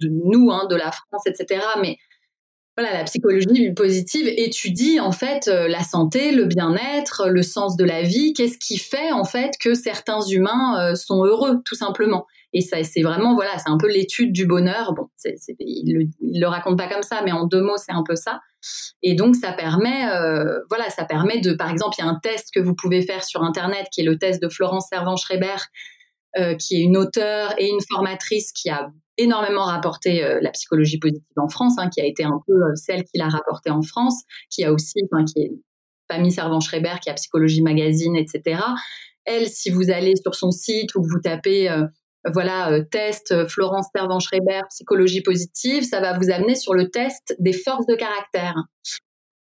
de 0.00 0.08
nous 0.08 0.50
hein, 0.50 0.66
de 0.68 0.76
la 0.76 0.92
France 0.92 1.26
etc 1.26 1.60
mais 1.80 1.96
voilà, 2.76 2.92
la 2.92 3.04
psychologie 3.04 3.72
positive 3.72 4.28
étudie 4.28 5.00
en 5.00 5.12
fait 5.12 5.48
euh, 5.48 5.66
la 5.66 5.82
santé, 5.82 6.30
le 6.30 6.44
bien-être, 6.44 7.28
le 7.28 7.42
sens 7.42 7.76
de 7.76 7.84
la 7.84 8.02
vie. 8.02 8.34
Qu'est-ce 8.34 8.58
qui 8.58 8.76
fait 8.76 9.12
en 9.12 9.24
fait 9.24 9.52
que 9.58 9.72
certains 9.74 10.20
humains 10.20 10.78
euh, 10.78 10.94
sont 10.94 11.24
heureux, 11.24 11.62
tout 11.64 11.74
simplement? 11.74 12.26
Et 12.52 12.60
ça, 12.60 12.82
c'est 12.84 13.02
vraiment 13.02 13.34
voilà, 13.34 13.56
c'est 13.58 13.70
un 13.70 13.78
peu 13.78 13.88
l'étude 13.88 14.32
du 14.32 14.46
bonheur. 14.46 14.92
Bon, 14.94 15.08
c'est, 15.16 15.36
il, 15.58 15.94
le, 15.94 16.06
le 16.20 16.46
raconte 16.46 16.76
pas 16.76 16.88
comme 16.88 17.02
ça, 17.02 17.22
mais 17.24 17.32
en 17.32 17.46
deux 17.46 17.62
mots, 17.62 17.78
c'est 17.78 17.92
un 17.92 18.04
peu 18.06 18.14
ça. 18.16 18.40
Et 19.02 19.14
donc 19.14 19.36
ça 19.36 19.52
permet, 19.52 20.10
euh, 20.10 20.58
voilà, 20.68 20.90
ça 20.90 21.04
permet 21.04 21.40
de, 21.40 21.54
par 21.54 21.70
exemple, 21.70 21.96
il 21.98 22.04
y 22.04 22.06
a 22.06 22.10
un 22.10 22.18
test 22.22 22.48
que 22.54 22.60
vous 22.60 22.74
pouvez 22.74 23.02
faire 23.02 23.24
sur 23.24 23.42
internet 23.42 23.86
qui 23.90 24.02
est 24.02 24.04
le 24.04 24.18
test 24.18 24.42
de 24.42 24.48
Florence 24.48 24.88
Servan-Schreiber, 24.90 25.56
qui 26.58 26.76
est 26.76 26.80
une 26.80 26.98
auteure 26.98 27.54
et 27.56 27.66
une 27.68 27.80
formatrice 27.90 28.52
qui 28.52 28.68
a 28.68 28.90
énormément 29.18 29.64
rapporté 29.64 30.24
euh, 30.24 30.38
la 30.42 30.50
psychologie 30.50 30.98
positive 30.98 31.24
en 31.36 31.48
France, 31.48 31.74
hein, 31.78 31.88
qui 31.88 32.00
a 32.00 32.04
été 32.04 32.24
un 32.24 32.40
peu 32.46 32.52
euh, 32.52 32.74
celle 32.74 33.04
qui 33.04 33.18
l'a 33.18 33.28
rapporté 33.28 33.70
en 33.70 33.82
France, 33.82 34.22
qui 34.50 34.64
a 34.64 34.72
aussi, 34.72 35.00
enfin, 35.10 35.24
qui 35.24 35.40
est 35.40 35.52
famille 36.10 36.32
Servan-Schreiber, 36.32 36.94
qui 37.02 37.10
a 37.10 37.14
Psychologie 37.14 37.62
Magazine, 37.62 38.14
etc. 38.14 38.60
Elle, 39.24 39.48
si 39.48 39.70
vous 39.70 39.90
allez 39.90 40.14
sur 40.16 40.34
son 40.36 40.52
site 40.52 40.94
ou 40.94 41.02
que 41.02 41.08
vous 41.08 41.20
tapez 41.20 41.68
euh, 41.68 41.84
voilà, 42.32 42.80
test 42.90 43.46
Florence 43.48 43.86
Servan-Schreiber, 43.94 44.62
psychologie 44.70 45.22
positive, 45.22 45.84
ça 45.84 46.00
va 46.00 46.16
vous 46.18 46.30
amener 46.30 46.56
sur 46.56 46.74
le 46.74 46.90
test 46.90 47.36
des 47.38 47.52
forces 47.52 47.86
de 47.86 47.94
caractère. 47.94 48.54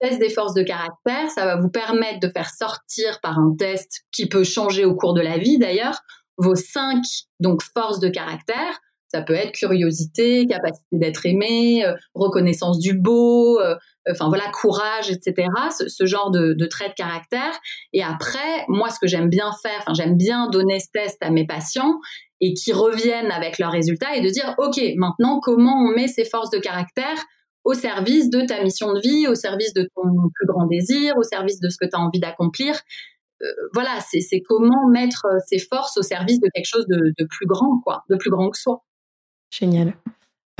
Test 0.00 0.18
des 0.18 0.28
forces 0.28 0.54
de 0.54 0.62
caractère, 0.62 1.30
ça 1.30 1.46
va 1.46 1.56
vous 1.56 1.70
permettre 1.70 2.20
de 2.20 2.28
faire 2.28 2.50
sortir 2.50 3.20
par 3.22 3.38
un 3.38 3.54
test 3.58 4.04
qui 4.12 4.26
peut 4.26 4.44
changer 4.44 4.84
au 4.84 4.94
cours 4.94 5.14
de 5.14 5.22
la 5.22 5.38
vie 5.38 5.58
d'ailleurs, 5.58 5.98
vos 6.36 6.56
cinq 6.56 7.02
donc 7.40 7.62
forces 7.62 8.00
de 8.00 8.08
caractère 8.08 8.78
ça 9.14 9.22
peut 9.22 9.34
être 9.34 9.52
curiosité, 9.52 10.44
capacité 10.46 10.86
d'être 10.90 11.24
aimé, 11.24 11.84
euh, 11.84 11.94
reconnaissance 12.14 12.80
du 12.80 12.94
beau, 12.94 13.60
euh, 13.60 13.76
enfin 14.10 14.28
voilà, 14.28 14.44
courage, 14.52 15.08
etc. 15.08 15.48
Ce, 15.70 16.04
genre 16.04 16.32
de, 16.32 16.66
traits 16.66 16.90
de 16.90 16.94
caractère. 16.94 17.52
Et 17.92 18.02
après, 18.02 18.64
moi, 18.66 18.90
ce 18.90 18.98
que 18.98 19.06
j'aime 19.06 19.28
bien 19.28 19.50
faire, 19.62 19.78
enfin 19.78 19.94
j'aime 19.94 20.16
bien 20.16 20.48
donner 20.50 20.80
ce 20.80 20.88
test 20.92 21.16
à 21.20 21.30
mes 21.30 21.46
patients 21.46 22.00
et 22.40 22.54
qui 22.54 22.72
reviennent 22.72 23.30
avec 23.30 23.60
leurs 23.60 23.70
résultats 23.70 24.16
et 24.16 24.20
de 24.20 24.30
dire, 24.30 24.56
OK, 24.58 24.80
maintenant, 24.96 25.38
comment 25.40 25.76
on 25.76 25.94
met 25.94 26.08
ces 26.08 26.24
forces 26.24 26.50
de 26.50 26.58
caractère 26.58 27.16
au 27.62 27.72
service 27.72 28.30
de 28.30 28.40
ta 28.40 28.64
mission 28.64 28.94
de 28.94 29.00
vie, 29.00 29.28
au 29.28 29.36
service 29.36 29.72
de 29.74 29.88
ton 29.94 30.02
plus 30.34 30.46
grand 30.46 30.66
désir, 30.66 31.16
au 31.16 31.22
service 31.22 31.60
de 31.60 31.68
ce 31.68 31.76
que 31.80 31.88
tu 31.88 31.94
as 31.94 32.00
envie 32.00 32.18
d'accomplir? 32.18 32.74
Euh, 33.42 33.46
voilà, 33.74 34.00
c'est 34.00 34.40
comment 34.40 34.88
mettre 34.90 35.24
ces 35.46 35.60
forces 35.60 35.96
au 35.98 36.02
service 36.02 36.40
de 36.40 36.48
quelque 36.52 36.66
chose 36.66 36.86
de, 36.88 37.14
de, 37.16 37.26
plus 37.26 37.46
grand, 37.46 37.80
quoi, 37.84 38.02
de 38.10 38.16
plus 38.16 38.30
grand 38.30 38.50
que 38.50 38.58
soi. 38.58 38.82
Génial. 39.58 39.94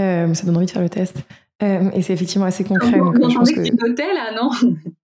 Euh, 0.01 0.33
ça 0.35 0.47
donne 0.47 0.57
envie 0.57 0.67
de 0.67 0.71
faire 0.71 0.83
le 0.83 0.89
test. 0.89 1.17
Euh, 1.63 1.91
et 1.95 2.03
c'est 2.03 2.13
effectivement 2.13 2.47
assez 2.47 2.65
concret. 2.65 2.99
Donc, 2.99 3.31
je 3.31 3.37
pense 3.37 3.53
que 3.53 3.61
là, 3.61 4.33
non? 4.35 4.51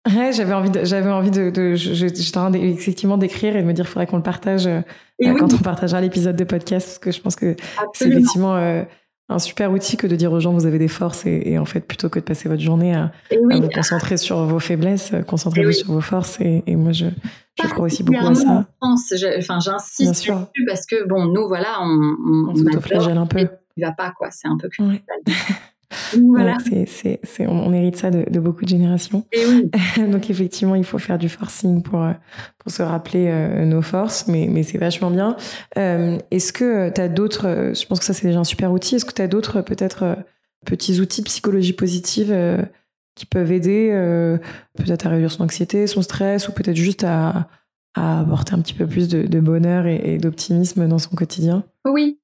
Ouais, 0.09 0.33
j'avais 0.33 0.55
envie 0.55 0.71
de, 0.71 0.83
j'avais 0.85 1.11
envie 1.11 1.31
de, 1.31 1.51
de 1.51 1.75
j'étais 1.75 2.39
en 2.39 2.51
train 2.51 2.53
effectivement 2.55 3.19
d'écrire 3.19 3.55
et 3.55 3.63
de 3.63 3.67
me 3.67 3.75
dire, 3.75 3.85
il 3.85 3.89
faudrait 3.89 4.07
qu'on 4.07 4.17
le 4.17 4.23
partage 4.23 4.67
euh, 4.67 4.81
quand 5.19 5.53
on 5.53 5.59
partagera 5.59 6.01
l'épisode 6.01 6.37
de 6.37 6.45
podcast, 6.45 6.87
parce 6.87 6.99
que 6.99 7.11
je 7.11 7.21
pense 7.21 7.37
que 7.37 7.55
c'est 7.93 8.09
effectivement 8.09 8.57
un 9.29 9.39
super 9.39 9.71
outil 9.71 9.99
que 9.99 10.07
de 10.07 10.17
dire 10.17 10.33
aux 10.33 10.41
gens, 10.41 10.55
vous 10.55 10.65
avez 10.65 10.79
des 10.79 10.89
forces 10.89 11.27
et, 11.27 11.59
en 11.59 11.67
fait, 11.67 11.81
plutôt 11.81 12.09
que 12.09 12.19
de 12.19 12.25
passer 12.25 12.49
votre 12.49 12.63
journée 12.63 12.95
à, 12.95 13.13
vous 13.31 13.69
concentrer 13.69 14.17
sur 14.17 14.43
vos 14.47 14.59
faiblesses, 14.59 15.13
concentrez-vous 15.27 15.73
sur 15.73 15.93
vos 15.93 16.01
forces. 16.01 16.41
Et, 16.41 16.77
moi, 16.77 16.93
je, 16.93 17.07
je 17.63 17.69
crois 17.69 17.85
aussi 17.85 18.03
beaucoup 18.03 18.27
à 18.27 18.35
ça. 18.35 18.67
France, 18.81 19.13
enfin, 19.39 19.59
j'insiste 19.61 20.33
parce 20.67 20.87
que 20.87 21.07
bon, 21.07 21.27
nous, 21.27 21.47
voilà, 21.47 21.77
on, 21.83 22.17
on, 22.27 22.49
on 22.53 22.55
s'autoflagelle 22.55 23.19
un 23.19 23.27
peu 23.27 23.47
il 23.77 23.85
va 23.85 23.93
pas, 23.93 24.13
quoi. 24.13 24.31
C'est 24.31 24.49
un 24.49 24.57
peu 24.57 24.69
plus 24.69 24.85
Voilà. 26.17 26.57
c'est, 26.87 27.19
c'est, 27.23 27.47
on, 27.47 27.73
hérite 27.73 27.97
ça 27.97 28.11
de, 28.11 28.41
beaucoup 28.41 28.65
de 28.65 28.69
générations. 28.69 29.25
Et 29.33 29.45
oui. 29.45 29.71
Donc 30.11 30.31
effectivement, 30.31 30.75
il 30.75 30.85
faut 30.85 30.99
faire 30.99 31.19
du 31.19 31.29
forcing 31.29 31.83
pour, 31.83 32.03
euh, 32.03 32.13
pour 32.59 32.71
se 32.71 32.83
rappeler 32.83 33.29
euh, 33.29 33.65
nos 33.65 33.83
forces, 33.83 34.27
mais, 34.29 34.47
mais 34.49 34.63
c'est 34.63 34.79
vachement 34.79 35.11
bien. 35.11 35.37
Euh, 35.79 36.19
est-ce 36.31 36.53
que 36.53 36.91
tu 36.91 37.01
as 37.01 37.09
d'autres, 37.09 37.73
je 37.75 37.87
pense 37.87 37.99
que 37.99 38.05
ça 38.05 38.15
c'est 38.15 38.27
déjà 38.27 38.39
un 38.39 38.45
super 38.45 38.73
outil, 38.73 38.97
est-ce 38.97 39.05
que 39.05 39.13
tu 39.13 39.23
as 39.23 39.29
d'autres 39.29 39.63
peut-être 39.63 40.17
petits 40.65 41.01
outils 41.01 41.23
de 41.23 41.27
psychologie 41.27 41.73
positive 41.73 42.35
qui 43.15 43.27
peuvent 43.27 43.51
aider 43.51 43.89
peut-être 44.77 45.07
à 45.07 45.11
réduire 45.11 45.33
son 45.33 45.45
anxiété, 45.45 45.87
son 45.87 46.03
stress, 46.03 46.49
ou 46.49 46.53
peut-être 46.53 46.77
juste 46.77 47.03
à, 47.03 47.49
à 47.95 48.21
apporter 48.21 48.55
un 48.55 48.61
petit 48.61 48.75
peu 48.75 48.87
plus 48.87 49.09
de, 49.09 49.41
bonheur 49.41 49.87
et, 49.87 50.15
et 50.15 50.19
d'optimisme 50.19 50.87
dans 50.87 50.99
son 50.99 51.17
quotidien? 51.17 51.65
Oui. 51.85 52.21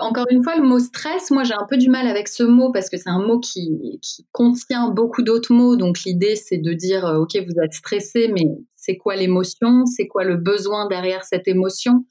Encore 0.00 0.26
une 0.30 0.42
fois, 0.42 0.56
le 0.56 0.62
mot 0.62 0.78
stress, 0.78 1.30
moi 1.30 1.44
j'ai 1.44 1.54
un 1.54 1.66
peu 1.68 1.76
du 1.76 1.88
mal 1.88 2.06
avec 2.06 2.28
ce 2.28 2.42
mot 2.42 2.72
parce 2.72 2.88
que 2.90 2.96
c'est 2.96 3.08
un 3.08 3.20
mot 3.20 3.38
qui, 3.40 4.00
contient 4.32 4.90
beaucoup 4.90 5.22
d'autres 5.22 5.52
mots. 5.52 5.76
Donc 5.76 6.00
l'idée 6.04 6.36
c'est 6.36 6.58
de 6.58 6.72
dire, 6.72 7.06
euh, 7.06 7.18
ok, 7.18 7.36
vous 7.36 7.62
êtes 7.62 7.72
stressé, 7.72 8.28
mais 8.28 8.44
c'est 8.76 8.96
quoi 8.96 9.16
l'émotion? 9.16 9.86
C'est 9.86 10.06
quoi 10.06 10.24
le 10.24 10.36
besoin 10.36 10.88
derrière 10.88 11.24
cette 11.24 11.48
émotion? 11.48 12.04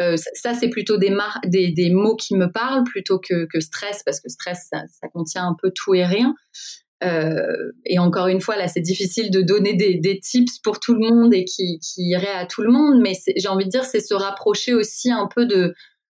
Euh, 0.00 0.16
ça, 0.34 0.52
c'est 0.54 0.68
plutôt 0.68 0.98
des, 0.98 1.10
mots 1.90 2.16
qui 2.16 2.36
me 2.36 2.52
parlent 2.52 2.84
plutôt 2.84 3.18
que, 3.18 3.46
stress, 3.60 4.02
parce 4.04 4.20
que 4.20 4.28
stress, 4.28 4.68
ça, 4.70 5.08
contient 5.12 5.46
un 5.46 5.56
peu 5.60 5.70
tout 5.74 5.94
et 5.94 6.04
rien. 6.04 6.34
Euh, 7.04 7.72
et 7.84 7.98
encore 7.98 8.26
une 8.26 8.40
fois, 8.40 8.56
là, 8.56 8.68
c'est 8.68 8.80
difficile 8.80 9.30
de 9.30 9.40
donner 9.40 9.74
des, 9.74 10.20
tips 10.20 10.58
pour 10.58 10.80
tout 10.80 10.94
le 10.94 11.00
monde 11.00 11.34
et 11.34 11.44
qui, 11.44 11.78
qui 11.80 12.08
iraient 12.08 12.26
à 12.28 12.46
tout 12.46 12.62
le 12.62 12.70
monde, 12.70 13.00
mais 13.00 13.12
j'ai 13.36 13.48
envie 13.48 13.64
de 13.64 13.70
dire, 13.70 13.84
c'est 13.84 14.00
se 14.00 14.14
rapprocher 14.14 14.74
aussi 14.74 15.10
un 15.10 15.28
peu 15.34 15.46
de, 15.46 15.74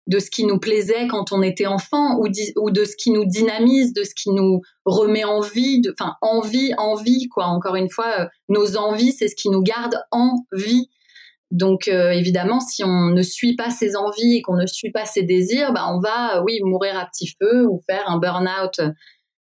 de 0.08 0.20
ce 0.20 0.32
qui 0.32 0.46
nous 0.46 0.58
plaisait 0.58 1.08
quand 1.08 1.32
on 1.32 1.42
était 1.42 1.68
enfant 1.68 2.18
ou, 2.20 2.30
de 2.72 2.86
ce 2.86 2.96
qui 2.96 3.12
nous 3.12 3.26
dynamise, 3.26 3.94
de 3.94 4.04
ce 4.04 4.16
qui 4.16 4.32
nous 4.32 4.62
remet 4.86 5.26
en 5.26 5.42
vie, 5.42 5.82
enfin 5.92 6.16
envie, 6.22 6.74
envie 6.78 7.28
quoi. 7.28 7.46
Encore 7.46 7.76
une 7.76 7.90
fois, 7.90 8.22
euh, 8.22 8.26
nos 8.48 8.78
envies, 8.78 9.12
c'est 9.12 9.28
ce 9.28 9.36
qui 9.36 9.50
nous 9.50 9.62
garde 9.62 9.96
en 10.12 10.36
vie. 10.54 10.90
Donc 11.52 11.88
euh, 11.88 12.12
évidemment, 12.12 12.60
si 12.62 12.84
on 12.84 13.10
ne 13.10 13.22
suit 13.22 13.56
pas 13.56 13.70
ses 13.70 13.96
envies 13.96 14.38
et 14.38 14.42
qu'on 14.42 14.56
ne 14.56 14.66
suit 14.66 14.92
pas 14.92 15.06
ses 15.06 15.24
désirs, 15.24 15.74
bah 15.74 15.86
on 15.90 16.00
va, 16.00 16.38
euh, 16.38 16.44
oui, 16.46 16.60
mourir 16.64 16.98
à 16.98 17.06
petit 17.06 17.30
feu 17.42 17.68
ou 17.68 17.84
faire 17.90 18.10
un 18.10 18.18
burn-out. 18.18 18.80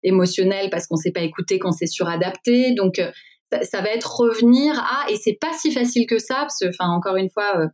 émotionnel 0.02 0.70
parce 0.70 0.86
qu'on 0.86 0.96
s'est 0.96 1.12
pas 1.12 1.22
écouté, 1.22 1.58
qu'on 1.58 1.72
s'est 1.72 1.86
suradapté. 1.86 2.72
Donc 2.74 3.00
ça, 3.62 3.80
va 3.80 3.90
être 3.90 4.20
revenir 4.20 4.78
à 4.78 5.10
et 5.10 5.16
c'est 5.16 5.36
pas 5.38 5.52
si 5.52 5.70
facile 5.70 6.06
que 6.06 6.18
ça 6.18 6.36
parce 6.36 6.58
que 6.60 6.68
enfin 6.68 6.88
encore 6.88 7.16
une 7.16 7.30
fois 7.30 7.68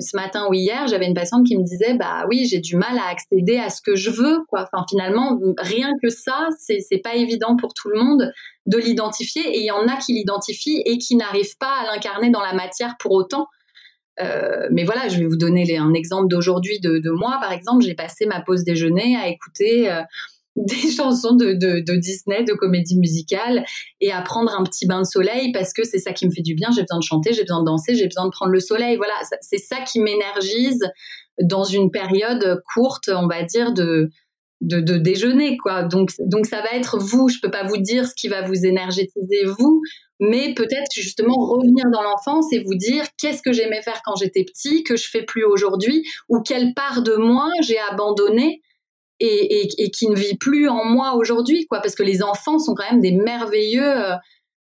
ce 0.00 0.16
matin 0.16 0.46
ou 0.48 0.54
hier, 0.54 0.86
j'avais 0.86 1.06
une 1.06 1.14
patiente 1.14 1.46
qui 1.46 1.56
me 1.56 1.62
disait 1.62 1.94
bah 1.94 2.24
oui, 2.28 2.46
j'ai 2.46 2.60
du 2.60 2.76
mal 2.76 2.98
à 2.98 3.10
accéder 3.10 3.58
à 3.58 3.70
ce 3.70 3.80
que 3.82 3.96
je 3.96 4.10
veux. 4.10 4.38
Enfin 4.52 4.84
finalement, 4.88 5.38
rien 5.58 5.92
que 6.02 6.08
ça, 6.08 6.48
c'est 6.58 7.02
pas 7.02 7.14
évident 7.14 7.56
pour 7.56 7.74
tout 7.74 7.88
le 7.88 8.00
monde 8.00 8.32
de 8.66 8.78
l'identifier 8.78 9.42
et 9.42 9.60
il 9.60 9.66
y 9.66 9.70
en 9.70 9.86
a 9.86 9.96
qui 9.96 10.12
l'identifient 10.12 10.82
et 10.84 10.98
qui 10.98 11.16
n'arrivent 11.16 11.56
pas 11.58 11.74
à 11.82 11.94
l'incarner 11.94 12.30
dans 12.30 12.42
la 12.42 12.52
matière 12.52 12.96
pour 12.98 13.12
autant. 13.12 13.46
Euh, 14.20 14.68
mais 14.72 14.84
voilà, 14.84 15.08
je 15.08 15.18
vais 15.18 15.26
vous 15.26 15.36
donner 15.36 15.76
un 15.76 15.94
exemple 15.94 16.28
d'aujourd'hui 16.28 16.80
de, 16.80 16.98
de, 16.98 17.10
moi, 17.10 17.38
par 17.40 17.52
exemple. 17.52 17.84
J'ai 17.84 17.94
passé 17.94 18.26
ma 18.26 18.40
pause 18.40 18.64
déjeuner 18.64 19.16
à 19.16 19.28
écouter 19.28 19.90
euh, 19.90 20.02
des 20.66 20.90
chansons 20.96 21.34
de, 21.34 21.52
Disney, 21.98 22.44
de 22.44 22.54
comédie 22.54 22.98
musicale, 22.98 23.64
et 24.00 24.12
à 24.12 24.22
prendre 24.22 24.52
un 24.58 24.64
petit 24.64 24.86
bain 24.86 25.00
de 25.00 25.06
soleil 25.06 25.52
parce 25.52 25.72
que 25.72 25.84
c'est 25.84 25.98
ça 25.98 26.12
qui 26.12 26.26
me 26.26 26.30
fait 26.30 26.42
du 26.42 26.54
bien. 26.54 26.68
J'ai 26.74 26.82
besoin 26.82 26.98
de 26.98 27.04
chanter, 27.04 27.32
j'ai 27.32 27.42
besoin 27.42 27.60
de 27.60 27.66
danser, 27.66 27.94
j'ai 27.94 28.06
besoin 28.06 28.26
de 28.26 28.30
prendre 28.30 28.52
le 28.52 28.60
soleil. 28.60 28.96
Voilà, 28.96 29.14
c'est 29.40 29.58
ça 29.58 29.76
qui 29.80 30.00
m'énergise 30.00 30.80
dans 31.42 31.64
une 31.64 31.90
période 31.90 32.60
courte, 32.74 33.10
on 33.14 33.28
va 33.28 33.42
dire, 33.44 33.72
de, 33.72 34.10
de, 34.60 34.96
déjeuner, 34.98 35.56
quoi. 35.56 35.84
Donc, 35.84 36.10
donc 36.18 36.46
ça 36.46 36.60
va 36.60 36.76
être 36.76 36.98
vous. 36.98 37.28
Je 37.28 37.38
peux 37.40 37.50
pas 37.50 37.64
vous 37.64 37.78
dire 37.78 38.06
ce 38.06 38.14
qui 38.14 38.28
va 38.28 38.42
vous 38.42 38.66
énergétiser 38.66 39.44
vous, 39.58 39.80
mais 40.20 40.54
peut-être 40.54 40.92
justement 40.92 41.36
revenir 41.36 41.84
dans 41.92 42.02
l'enfance 42.02 42.52
et 42.52 42.62
vous 42.64 42.74
dire 42.74 43.04
qu'est-ce 43.20 43.42
que 43.42 43.52
j'aimais 43.52 43.82
faire 43.82 44.00
quand 44.04 44.16
j'étais 44.16 44.44
petit, 44.44 44.82
que 44.82 44.96
je 44.96 45.08
fais 45.08 45.22
plus 45.22 45.44
aujourd'hui, 45.44 46.04
ou 46.28 46.40
quelle 46.40 46.74
part 46.74 47.02
de 47.02 47.14
moi 47.14 47.48
j'ai 47.62 47.78
abandonné 47.90 48.60
et, 49.20 49.90
qui 49.90 50.08
ne 50.08 50.14
vit 50.14 50.36
plus 50.36 50.68
en 50.68 50.84
moi 50.84 51.14
aujourd'hui, 51.14 51.66
quoi. 51.66 51.80
Parce 51.80 51.94
que 51.94 52.02
les 52.02 52.22
enfants 52.22 52.58
sont 52.58 52.74
quand 52.74 52.90
même 52.90 53.00
des 53.00 53.12
merveilleux 53.12 53.96
euh, 53.96 54.14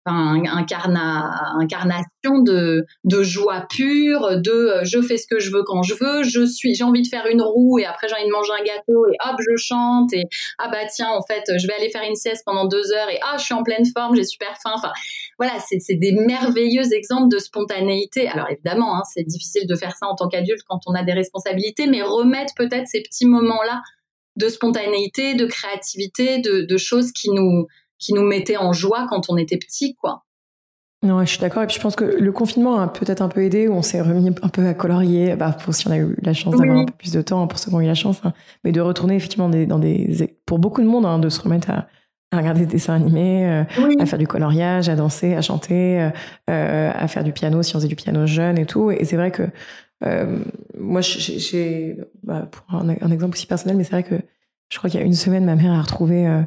incarna, 0.08 1.32
incarnation 1.60 2.40
de, 2.46 2.86
de 3.04 3.24
joie 3.24 3.66
pure, 3.70 4.40
de 4.42 4.52
euh, 4.52 4.82
je 4.84 5.02
fais 5.02 5.18
ce 5.18 5.28
que 5.28 5.40
je 5.40 5.52
veux 5.52 5.64
quand 5.64 5.84
je 5.84 5.96
veux, 5.96 6.24
je 6.24 6.46
suis, 6.46 6.76
j'ai 6.76 6.84
envie 6.84 7.02
de 7.02 7.08
faire 7.08 7.26
une 7.28 7.42
roue 7.42 7.80
et 7.80 7.86
après 7.86 8.08
j'ai 8.08 8.16
envie 8.16 8.26
de 8.26 8.32
manger 8.32 8.54
un 8.60 8.64
gâteau 8.64 9.06
et 9.08 9.18
hop 9.26 9.36
je 9.40 9.56
chante 9.58 10.14
et 10.14 10.24
ah 10.60 10.70
bah 10.70 10.86
tiens 10.94 11.10
en 11.10 11.22
fait 11.22 11.44
je 11.58 11.68
vais 11.68 11.74
aller 11.74 11.90
faire 11.90 12.04
une 12.08 12.16
sieste 12.16 12.44
pendant 12.46 12.66
deux 12.66 12.92
heures 12.94 13.10
et 13.10 13.20
ah 13.24 13.36
je 13.38 13.44
suis 13.44 13.54
en 13.54 13.64
pleine 13.64 13.86
forme, 13.86 14.16
j'ai 14.16 14.24
super 14.24 14.56
faim. 14.64 14.72
Enfin 14.76 14.92
voilà, 15.38 15.54
c'est 15.60 15.96
des 15.96 16.14
merveilleux 16.14 16.94
exemples 16.94 17.30
de 17.30 17.38
spontanéité. 17.38 18.28
Alors 18.28 18.50
évidemment, 18.50 18.98
hein, 18.98 19.04
c'est 19.14 19.24
difficile 19.24 19.68
de 19.68 19.76
faire 19.76 19.96
ça 19.96 20.08
en 20.08 20.16
tant 20.16 20.28
qu'adulte 20.28 20.62
quand 20.68 20.80
on 20.88 20.94
a 20.94 21.04
des 21.04 21.14
responsabilités, 21.14 21.86
mais 21.88 22.02
remettre 22.02 22.54
peut-être 22.56 22.88
ces 22.88 23.02
petits 23.02 23.26
moments 23.26 23.62
là 23.64 23.82
de 24.38 24.50
spontanéité, 24.50 25.36
de 25.36 25.46
créativité, 25.46 26.40
de, 26.40 26.78
choses 26.78 27.12
qui 27.12 27.30
nous, 27.32 27.68
qui 28.00 28.14
nous 28.14 28.24
mettaient 28.24 28.58
en 28.58 28.72
joie 28.72 29.08
quand 29.10 29.30
on 29.30 29.38
était 29.38 29.58
petit, 29.58 29.96
quoi. 29.96 30.24
Non, 31.04 31.20
je 31.22 31.30
suis 31.30 31.40
d'accord. 31.40 31.62
Et 31.62 31.68
puis 31.68 31.76
je 31.76 31.82
pense 31.82 31.96
que 31.96 32.06
le 32.06 32.32
confinement 32.32 32.80
a 32.80 32.88
peut-être 32.88 33.22
un 33.22 33.30
peu 33.30 33.44
aidé, 33.44 33.68
où 33.68 33.74
on 33.74 33.82
s'est 33.82 34.02
remis 34.02 34.34
un 34.42 34.50
peu 34.50 34.66
à 34.66 34.74
colorier, 34.74 35.36
bah, 35.36 35.56
pour 35.64 35.74
si 35.74 35.88
on 35.88 35.92
a 35.92 35.98
eu 35.98 36.16
la 36.24 36.34
chance 36.34 36.56
d'avoir 36.56 36.78
un 36.78 36.86
peu 36.86 36.94
plus 36.94 37.12
de 37.12 37.22
temps, 37.22 37.46
pour 37.48 37.60
ceux 37.60 37.70
qui 37.70 37.76
ont 37.76 37.82
eu 37.82 37.86
la 37.86 37.94
chance, 37.94 38.20
hein. 38.24 38.34
mais 38.64 38.72
de 38.72 38.82
retourner 38.82 39.16
effectivement 39.16 39.50
dans 39.50 39.80
des, 39.80 40.38
pour 40.46 40.58
beaucoup 40.58 40.82
de 40.82 40.88
monde, 40.88 41.06
hein, 41.06 41.20
de 41.20 41.30
se 41.30 41.40
remettre 41.40 41.70
à, 41.70 41.88
regarder 42.34 42.62
des 42.62 42.66
dessins 42.66 42.96
animés, 42.96 43.46
euh, 43.46 43.64
à 44.00 44.06
faire 44.06 44.20
du 44.20 44.28
coloriage, 44.28 44.90
à 44.90 44.96
danser, 44.96 45.34
à 45.34 45.42
chanter, 45.42 46.02
euh, 46.02 46.10
euh, 46.50 46.92
à 46.94 47.08
faire 47.08 47.24
du 47.24 47.32
piano 47.32 47.64
si 47.64 47.76
on 47.76 47.80
faisait 47.80 47.88
du 47.88 47.96
piano 47.96 48.28
jeune 48.28 48.58
et 48.58 48.66
tout. 48.66 48.92
Et 48.92 49.06
c'est 49.06 49.16
vrai 49.16 49.32
que 49.32 49.44
euh, 50.06 50.40
moi, 50.78 51.02
j'ai, 51.02 51.98
bah, 52.24 52.48
pour 52.52 52.64
un, 52.76 52.90
exemple 52.90 53.36
aussi 53.36 53.48
personnel, 53.48 53.78
mais 53.78 53.84
c'est 53.84 53.92
vrai 53.92 54.04
que 54.04 54.16
je 54.70 54.78
crois 54.78 54.90
qu'il 54.90 55.00
y 55.00 55.04
a 55.04 55.06
une 55.06 55.14
semaine, 55.14 55.46
ma 55.46 55.56
mère 55.56 55.74
a 55.74 55.82
retrouvé 55.82 56.28
euh, 56.28 56.42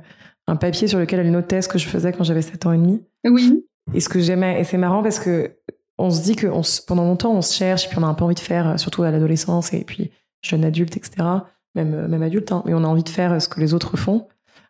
un 0.47 0.57
papier 0.57 0.87
sur 0.89 0.99
lequel 0.99 1.21
elle 1.21 1.31
notait 1.31 1.63
ce 1.63 1.69
que 1.69 1.79
je 1.79 1.87
faisais 1.87 2.13
quand 2.13 2.25
j'avais 2.25 2.43
7 2.43 2.67
ans 2.67 2.73
et 2.73 2.79
demi. 2.79 3.03
Oui. 3.25 3.65
Et 3.95 4.01
ce 4.01 4.09
que 4.09 4.21
j'aimais, 4.21 4.61
et 4.61 4.65
c'est 4.65 4.79
marrant 4.79 5.03
parce 5.03 5.19
que 5.19 5.57
on 5.99 6.11
se 6.11 6.23
dit 6.23 6.37
que 6.37 6.47
on 6.47 6.63
pendant 6.87 7.05
longtemps, 7.05 7.33
on 7.33 7.43
se 7.43 7.55
cherche, 7.55 7.87
et 7.87 7.89
puis 7.89 7.99
on 7.99 8.03
a 8.03 8.07
un 8.07 8.15
peu 8.15 8.25
envie 8.25 8.35
de 8.35 8.41
faire, 8.41 8.69
euh, 8.69 8.77
surtout 8.77 9.03
à 9.03 9.11
l'adolescence, 9.11 9.73
et 9.73 9.85
puis 9.85 10.11
jeune 10.43 10.65
adulte, 10.65 10.97
etc., 10.97 11.27
même, 11.75 12.09
même 12.09 12.23
adulte, 12.23 12.51
hein, 12.53 12.63
mais 12.67 12.75
on 12.75 12.85
a 12.85 12.87
envie 12.87 13.05
de 13.05 13.09
faire 13.09 13.41
ce 13.41 13.49
que 13.49 13.61
les 13.61 13.75
autres 13.75 13.97
font. 13.97 14.27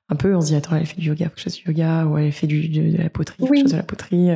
Un 0.09 0.17
peu, 0.17 0.35
on 0.35 0.41
se 0.41 0.49
dit, 0.49 0.57
attends, 0.57 0.77
elle 0.77 0.87
fait 0.87 1.01
du 1.01 1.07
yoga, 1.09 1.27
faut 1.27 1.35
que 1.35 1.39
je 1.39 1.45
fasse 1.45 1.55
du 1.55 1.69
yoga, 1.69 2.05
ou 2.05 2.19
elle 2.19 2.33
fait 2.33 2.49
du, 2.49 2.69
de, 2.69 2.99
la 2.99 3.09
poterie, 3.09 3.37
faut 3.39 3.47
que 3.47 3.57
je 3.57 3.63
fasse 3.63 3.73
de 3.73 3.77
la 3.77 3.85
poterie. 3.85 4.31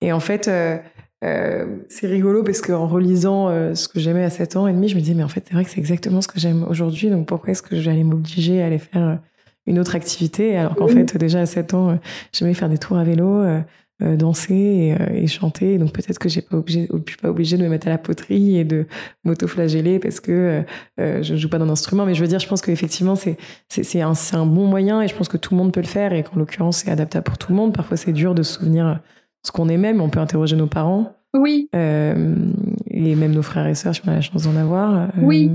Et 0.00 0.12
en 0.12 0.20
fait, 0.20 0.48
euh, 0.48 0.78
c'est 1.22 2.06
rigolo 2.06 2.42
parce 2.42 2.60
qu'en 2.60 2.86
relisant 2.86 3.48
euh, 3.48 3.74
ce 3.74 3.88
que 3.88 4.00
j'aimais 4.00 4.24
à 4.24 4.30
7 4.30 4.56
ans 4.56 4.66
et 4.66 4.72
demi, 4.72 4.88
je 4.88 4.96
me 4.96 5.00
disais, 5.00 5.14
mais 5.14 5.22
en 5.22 5.28
fait, 5.28 5.44
c'est 5.46 5.54
vrai 5.54 5.64
que 5.64 5.70
c'est 5.70 5.80
exactement 5.80 6.20
ce 6.20 6.28
que 6.28 6.40
j'aime 6.40 6.64
aujourd'hui, 6.64 7.10
donc 7.10 7.26
pourquoi 7.26 7.50
est-ce 7.50 7.62
que 7.62 7.76
j'allais 7.76 8.04
m'obliger 8.04 8.62
à 8.62 8.66
aller 8.66 8.78
faire 8.78 9.02
euh, 9.02 9.16
une 9.66 9.78
autre 9.78 9.94
activité 9.94 10.56
alors 10.56 10.74
qu'en 10.74 10.88
fait, 10.88 11.16
déjà 11.16 11.40
à 11.40 11.46
7 11.46 11.74
ans, 11.74 11.98
j'aimais 12.32 12.54
faire 12.54 12.70
des 12.70 12.78
tours 12.78 12.96
à 12.96 13.04
vélo, 13.04 13.44
danser 14.00 14.96
et, 15.14 15.26
chanter, 15.26 15.76
donc 15.76 15.92
peut-être 15.92 16.18
que 16.18 16.30
j'ai 16.30 16.40
pas 16.40 16.56
obligé, 16.56 16.88
suis 17.06 17.18
pas 17.18 17.28
obligée 17.28 17.58
de 17.58 17.62
me 17.62 17.68
mettre 17.68 17.86
à 17.86 17.90
la 17.90 17.98
poterie 17.98 18.56
et 18.56 18.64
de 18.64 18.86
m'auto-flageller 19.22 19.98
parce 19.98 20.18
que 20.18 20.64
je 20.98 21.32
ne 21.32 21.38
joue 21.38 21.50
pas 21.50 21.58
d'un 21.58 21.68
instrument, 21.68 22.06
mais 22.06 22.14
je 22.14 22.22
veux 22.22 22.26
dire, 22.26 22.40
je 22.40 22.48
pense 22.48 22.62
qu'effectivement, 22.62 23.14
c'est, 23.14 23.36
c'est, 23.68 24.00
un, 24.00 24.14
c'est 24.14 24.34
un 24.34 24.46
bon 24.46 24.66
moyen 24.66 25.02
et 25.02 25.08
je 25.08 25.14
pense 25.14 25.28
que 25.28 25.36
tout 25.36 25.54
le 25.54 25.58
monde 25.58 25.72
peut 25.72 25.82
le 25.82 25.86
faire 25.86 26.14
et 26.14 26.22
qu'en 26.22 26.36
l'occurrence, 26.36 26.78
c'est 26.78 26.90
adaptable 26.90 27.24
pour 27.24 27.36
tout 27.36 27.52
le 27.52 27.56
monde. 27.56 27.74
Parfois, 27.74 27.98
c'est 27.98 28.12
dur 28.12 28.34
de 28.34 28.42
se 28.42 28.54
souvenir 28.54 29.00
ce 29.42 29.52
qu'on 29.52 29.68
aimait, 29.68 29.92
mais 29.92 30.00
on 30.00 30.10
peut 30.10 30.20
interroger 30.20 30.56
nos 30.56 30.66
parents. 30.66 31.14
Oui. 31.34 31.68
Euh, 31.74 32.34
et 32.88 33.14
même 33.14 33.32
nos 33.32 33.42
frères 33.42 33.66
et 33.66 33.74
sœurs, 33.74 33.94
si 33.94 34.02
on 34.04 34.08
a 34.10 34.14
la 34.14 34.20
chance 34.20 34.44
d'en 34.44 34.56
avoir. 34.56 34.94
Euh, 34.94 35.06
oui. 35.22 35.52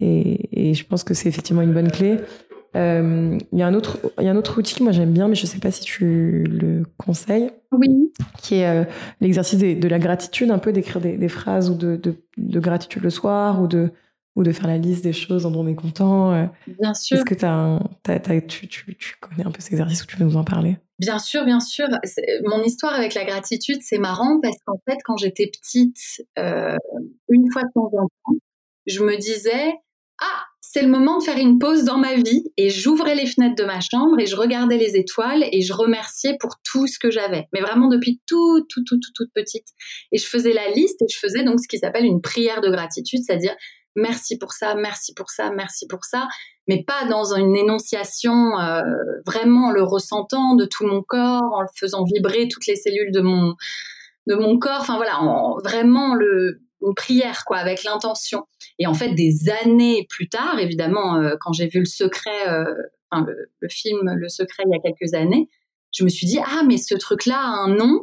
Et, 0.00 0.70
et, 0.70 0.74
je 0.74 0.86
pense 0.86 1.02
que 1.02 1.14
c'est 1.14 1.28
effectivement 1.28 1.62
une 1.62 1.72
bonne 1.72 1.90
clé. 1.90 2.18
Euh, 2.76 3.38
il 3.52 3.58
y 3.58 3.62
a 3.62 3.66
un 3.66 3.74
autre, 3.74 3.98
il 4.18 4.24
y 4.24 4.28
a 4.28 4.30
un 4.30 4.36
autre 4.36 4.58
outil 4.58 4.74
que 4.74 4.82
moi 4.82 4.92
j'aime 4.92 5.12
bien, 5.12 5.26
mais 5.28 5.34
je 5.34 5.46
sais 5.46 5.58
pas 5.58 5.70
si 5.70 5.80
tu 5.80 6.44
le 6.44 6.84
conseilles. 6.98 7.50
Oui. 7.72 8.12
Qui 8.42 8.56
est 8.56 8.68
euh, 8.68 8.84
l'exercice 9.20 9.58
de 9.58 9.88
la 9.88 9.98
gratitude, 9.98 10.50
un 10.50 10.58
peu 10.58 10.72
d'écrire 10.72 11.00
des, 11.00 11.16
des, 11.16 11.28
phrases 11.28 11.70
ou 11.70 11.74
de, 11.74 11.96
de, 11.96 12.14
de, 12.36 12.60
gratitude 12.60 13.02
le 13.02 13.10
soir 13.10 13.60
ou 13.62 13.66
de 13.66 13.90
ou 14.36 14.44
de 14.44 14.52
faire 14.52 14.68
la 14.68 14.78
liste 14.78 15.02
des 15.02 15.12
choses 15.12 15.42
dont 15.42 15.54
on 15.56 15.66
est 15.66 15.74
content. 15.74 16.32
Euh. 16.32 16.46
Bien 16.80 16.94
sûr. 16.94 17.16
Est-ce 17.16 17.24
que 17.24 17.44
as, 17.44 18.40
tu, 18.46 18.68
tu, 18.68 18.94
tu, 18.94 19.14
connais 19.20 19.44
un 19.44 19.50
peu 19.50 19.60
cet 19.60 19.72
exercice 19.72 20.04
ou 20.04 20.06
tu 20.06 20.16
veux 20.16 20.24
nous 20.24 20.36
en 20.36 20.44
parler? 20.44 20.78
Bien 20.98 21.18
sûr, 21.18 21.44
bien 21.44 21.60
sûr. 21.60 21.86
Mon 22.44 22.62
histoire 22.64 22.94
avec 22.94 23.14
la 23.14 23.24
gratitude, 23.24 23.78
c'est 23.82 23.98
marrant 23.98 24.40
parce 24.42 24.56
qu'en 24.66 24.80
fait, 24.88 24.98
quand 25.04 25.16
j'étais 25.16 25.46
petite, 25.46 26.22
euh, 26.38 26.76
une 27.28 27.50
fois 27.52 27.62
de 27.62 27.68
temps 27.72 27.90
en 27.92 28.08
temps, 28.08 28.38
je 28.86 29.02
me 29.02 29.16
disais 29.16 29.74
ah, 30.20 30.44
c'est 30.60 30.82
le 30.82 30.88
moment 30.88 31.18
de 31.18 31.24
faire 31.24 31.38
une 31.38 31.58
pause 31.58 31.84
dans 31.84 31.98
ma 31.98 32.14
vie 32.14 32.44
et 32.56 32.68
j'ouvrais 32.70 33.14
les 33.14 33.26
fenêtres 33.26 33.54
de 33.54 33.64
ma 33.64 33.80
chambre 33.80 34.18
et 34.18 34.26
je 34.26 34.34
regardais 34.34 34.76
les 34.76 34.96
étoiles 34.96 35.44
et 35.52 35.62
je 35.62 35.72
remerciais 35.72 36.36
pour 36.40 36.56
tout 36.64 36.86
ce 36.86 36.98
que 36.98 37.10
j'avais. 37.10 37.46
Mais 37.52 37.60
vraiment 37.60 37.88
depuis 37.88 38.20
tout, 38.26 38.66
tout, 38.68 38.82
tout, 38.84 38.98
tout, 38.98 39.12
toute 39.14 39.32
petite. 39.32 39.68
Et 40.10 40.18
je 40.18 40.26
faisais 40.26 40.52
la 40.52 40.70
liste 40.70 41.00
et 41.00 41.06
je 41.08 41.18
faisais 41.18 41.44
donc 41.44 41.60
ce 41.60 41.68
qui 41.68 41.78
s'appelle 41.78 42.04
une 42.04 42.20
prière 42.20 42.60
de 42.60 42.70
gratitude, 42.70 43.20
c'est-à-dire 43.24 43.54
merci 43.94 44.36
pour 44.38 44.52
ça, 44.52 44.74
merci 44.74 45.14
pour 45.14 45.30
ça, 45.30 45.50
merci 45.50 45.86
pour 45.86 46.04
ça, 46.04 46.28
mais 46.68 46.84
pas 46.84 47.06
dans 47.06 47.34
une 47.34 47.56
énonciation 47.56 48.58
euh, 48.58 48.82
vraiment 49.26 49.70
le 49.72 49.82
ressentant 49.82 50.54
de 50.54 50.64
tout 50.64 50.86
mon 50.86 51.02
corps, 51.02 51.52
en 51.52 51.62
le 51.62 51.68
faisant 51.74 52.04
vibrer 52.04 52.48
toutes 52.48 52.66
les 52.66 52.76
cellules 52.76 53.10
de 53.12 53.20
mon 53.20 53.54
de 54.26 54.34
mon 54.34 54.58
corps. 54.58 54.80
Enfin 54.80 54.96
voilà, 54.96 55.20
vraiment 55.64 56.14
le 56.14 56.60
une 56.80 56.94
prière 56.94 57.44
quoi 57.44 57.56
avec 57.56 57.82
l'intention. 57.82 58.44
Et 58.78 58.86
en 58.86 58.94
fait, 58.94 59.12
des 59.14 59.50
années 59.64 60.06
plus 60.08 60.28
tard, 60.28 60.58
évidemment, 60.60 61.16
euh, 61.16 61.34
quand 61.40 61.52
j'ai 61.52 61.66
vu 61.66 61.80
le 61.80 61.86
secret, 61.86 62.48
euh, 62.48 62.72
enfin 63.10 63.24
le, 63.26 63.50
le, 63.58 63.68
film 63.68 64.12
Le 64.14 64.28
Secret 64.28 64.62
il 64.66 64.72
y 64.72 64.76
a 64.76 64.80
quelques 64.80 65.14
années, 65.14 65.48
je 65.92 66.04
me 66.04 66.08
suis 66.08 66.26
dit 66.26 66.38
ah 66.38 66.62
mais 66.66 66.76
ce 66.76 66.94
truc 66.94 67.26
là 67.26 67.38
a 67.38 67.64
un 67.64 67.74
nom 67.74 68.02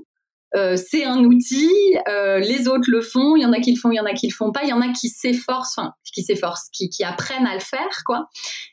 euh, 0.55 0.77
c'est 0.77 1.03
un 1.03 1.23
outil, 1.23 1.69
euh, 2.07 2.39
les 2.39 2.67
autres 2.67 2.89
le 2.89 3.01
font, 3.01 3.35
il 3.35 3.41
y 3.41 3.45
en 3.45 3.51
a 3.51 3.59
qui 3.59 3.73
le 3.73 3.79
font, 3.79 3.91
il 3.91 3.95
y 3.95 3.99
en 3.99 4.05
a 4.05 4.13
qui 4.13 4.27
le 4.27 4.33
font 4.33 4.51
pas, 4.51 4.61
il 4.63 4.69
y 4.69 4.73
en 4.73 4.81
a 4.81 4.91
qui 4.93 5.09
s'efforcent, 5.09 5.79
qui 6.13 6.23
s'efforcent, 6.23 6.69
qui, 6.71 7.03
apprennent 7.03 7.45
à 7.45 7.53
le 7.53 7.59
faire, 7.59 8.03
quoi. 8.05 8.29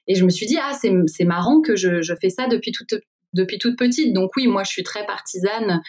Et 0.07 0.14
je 0.14 0.25
me 0.25 0.31
suis 0.31 0.47
dit 0.47 0.59
ah 0.61 0.73
c'est 0.75 1.25
marrant 1.25 1.61
que 1.61 1.75
je, 1.75 2.14
fais 2.21 2.31
ça 2.31 2.47
depuis 2.47 2.73
toute 2.73 2.95
depuis 3.33 3.59
toute 3.59 3.77
petite. 3.77 4.12
Donc 4.12 4.31
oui, 4.37 4.47
moi 4.47 4.62
je 4.62 4.71
suis 4.71 4.83
très 4.85 5.05
partisane 5.07 5.81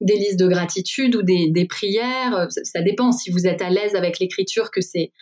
des 0.00 0.16
listes 0.16 0.38
de 0.38 0.48
gratitude 0.48 1.16
ou 1.16 1.22
des, 1.22 1.48
des 1.50 1.66
prières. 1.66 2.48
Ça, 2.50 2.82
dépend 2.82 3.12
si 3.12 3.30
vous 3.30 3.46
êtes 3.46 3.62
à 3.62 3.70
l'aise 3.70 3.94
avec 3.94 4.18
l'écriture, 4.18 4.70
que 4.70 4.80
c'est 4.80 5.12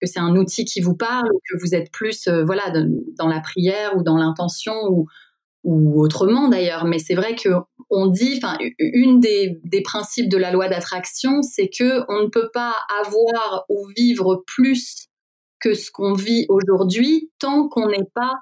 que 0.00 0.06
c'est 0.06 0.20
un 0.20 0.34
outil 0.36 0.64
qui 0.64 0.80
vous 0.80 0.96
parle, 0.96 1.28
ou 1.32 1.40
que 1.50 1.60
vous 1.60 1.74
êtes 1.74 1.90
plus 1.92 2.26
euh, 2.26 2.44
voilà 2.44 2.72
dans 3.18 3.28
la 3.28 3.40
prière 3.40 3.96
ou 3.96 4.02
dans 4.02 4.16
l'intention 4.16 4.74
ou 4.88 5.06
ou 5.64 6.00
autrement 6.00 6.48
d'ailleurs, 6.48 6.84
mais 6.84 6.98
c'est 6.98 7.14
vrai 7.14 7.34
que 7.34 7.48
on 7.90 8.06
dit, 8.06 8.34
enfin, 8.36 8.56
une 8.78 9.20
des, 9.20 9.60
des, 9.64 9.82
principes 9.82 10.28
de 10.28 10.36
la 10.36 10.50
loi 10.50 10.68
d'attraction, 10.68 11.42
c'est 11.42 11.68
que 11.68 12.04
on 12.08 12.22
ne 12.22 12.28
peut 12.28 12.50
pas 12.52 12.74
avoir 13.02 13.64
ou 13.68 13.86
vivre 13.96 14.42
plus 14.46 15.08
que 15.60 15.74
ce 15.74 15.90
qu'on 15.90 16.12
vit 16.12 16.46
aujourd'hui 16.48 17.30
tant 17.38 17.68
qu'on 17.68 17.88
n'est 17.88 18.08
pas 18.14 18.32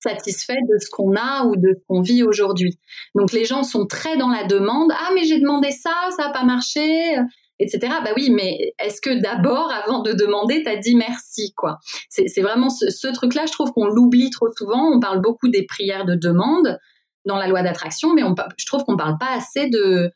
satisfait 0.00 0.58
de 0.68 0.78
ce 0.78 0.88
qu'on 0.90 1.16
a 1.16 1.44
ou 1.44 1.56
de 1.56 1.74
ce 1.74 1.84
qu'on 1.88 2.00
vit 2.00 2.22
aujourd'hui. 2.22 2.78
Donc 3.14 3.32
les 3.32 3.44
gens 3.44 3.64
sont 3.64 3.86
très 3.86 4.16
dans 4.16 4.28
la 4.28 4.44
demande. 4.44 4.92
Ah 4.92 5.10
mais 5.14 5.24
j'ai 5.24 5.40
demandé 5.40 5.70
ça, 5.72 5.92
ça 6.16 6.28
n'a 6.28 6.32
pas 6.32 6.44
marché 6.44 7.16
etc. 7.58 7.92
Bah 8.04 8.10
oui, 8.16 8.30
mais 8.30 8.74
est-ce 8.78 9.00
que 9.00 9.20
d'abord, 9.20 9.70
avant 9.72 10.02
de 10.02 10.12
demander, 10.12 10.62
t'as 10.62 10.76
dit 10.76 10.96
merci, 10.96 11.52
quoi? 11.56 11.78
C'est 12.08 12.42
vraiment 12.42 12.70
ce, 12.70 13.12
truc-là, 13.12 13.46
je 13.46 13.52
trouve 13.52 13.72
qu'on 13.72 13.86
l'oublie 13.86 14.30
trop 14.30 14.48
souvent. 14.56 14.90
On 14.92 15.00
parle 15.00 15.20
beaucoup 15.20 15.48
des 15.48 15.64
prières 15.64 16.04
de 16.04 16.14
demande, 16.14 16.78
dans 17.24 17.36
la 17.36 17.46
loi 17.46 17.62
d'attraction, 17.62 18.14
mais 18.14 18.22
je 18.56 18.66
trouve 18.66 18.84
qu'on 18.84 18.96
parle 18.96 19.18
pas 19.18 19.36
assez 19.36 19.68
de 19.68 20.10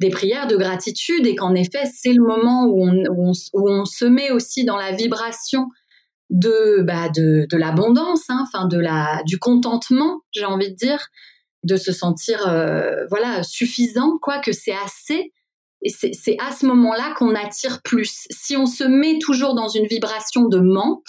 des 0.00 0.10
prières 0.10 0.48
de 0.48 0.56
gratitude 0.56 1.26
et 1.26 1.36
qu'en 1.36 1.54
effet, 1.54 1.84
c'est 1.86 2.12
le 2.12 2.24
moment 2.24 2.64
où 2.64 2.88
on, 2.88 3.32
où, 3.52 3.70
on, 3.70 3.84
se 3.84 4.04
met 4.04 4.32
aussi 4.32 4.64
dans 4.64 4.76
la 4.76 4.90
vibration 4.90 5.68
de, 6.28 6.82
bah, 6.82 7.08
de, 7.08 7.46
de 7.48 7.56
l'abondance, 7.56 8.28
hein, 8.28 8.42
enfin 8.42 8.66
de 8.66 8.78
la, 8.78 9.22
du 9.26 9.38
contentement, 9.38 10.22
j'ai 10.32 10.44
envie 10.44 10.70
de 10.70 10.74
dire, 10.74 11.06
de 11.62 11.76
se 11.76 11.92
sentir 11.92 12.48
euh, 12.48 13.06
voilà 13.10 13.44
suffisant, 13.44 14.18
quoi, 14.20 14.40
que 14.40 14.52
c'est 14.52 14.74
assez. 14.84 15.32
C'est 15.86 16.36
à 16.38 16.52
ce 16.52 16.66
moment-là 16.66 17.14
qu'on 17.16 17.34
attire 17.34 17.82
plus. 17.82 18.26
Si 18.30 18.56
on 18.56 18.66
se 18.66 18.84
met 18.84 19.18
toujours 19.18 19.54
dans 19.54 19.68
une 19.68 19.86
vibration 19.86 20.46
de 20.46 20.58
manque, 20.58 21.06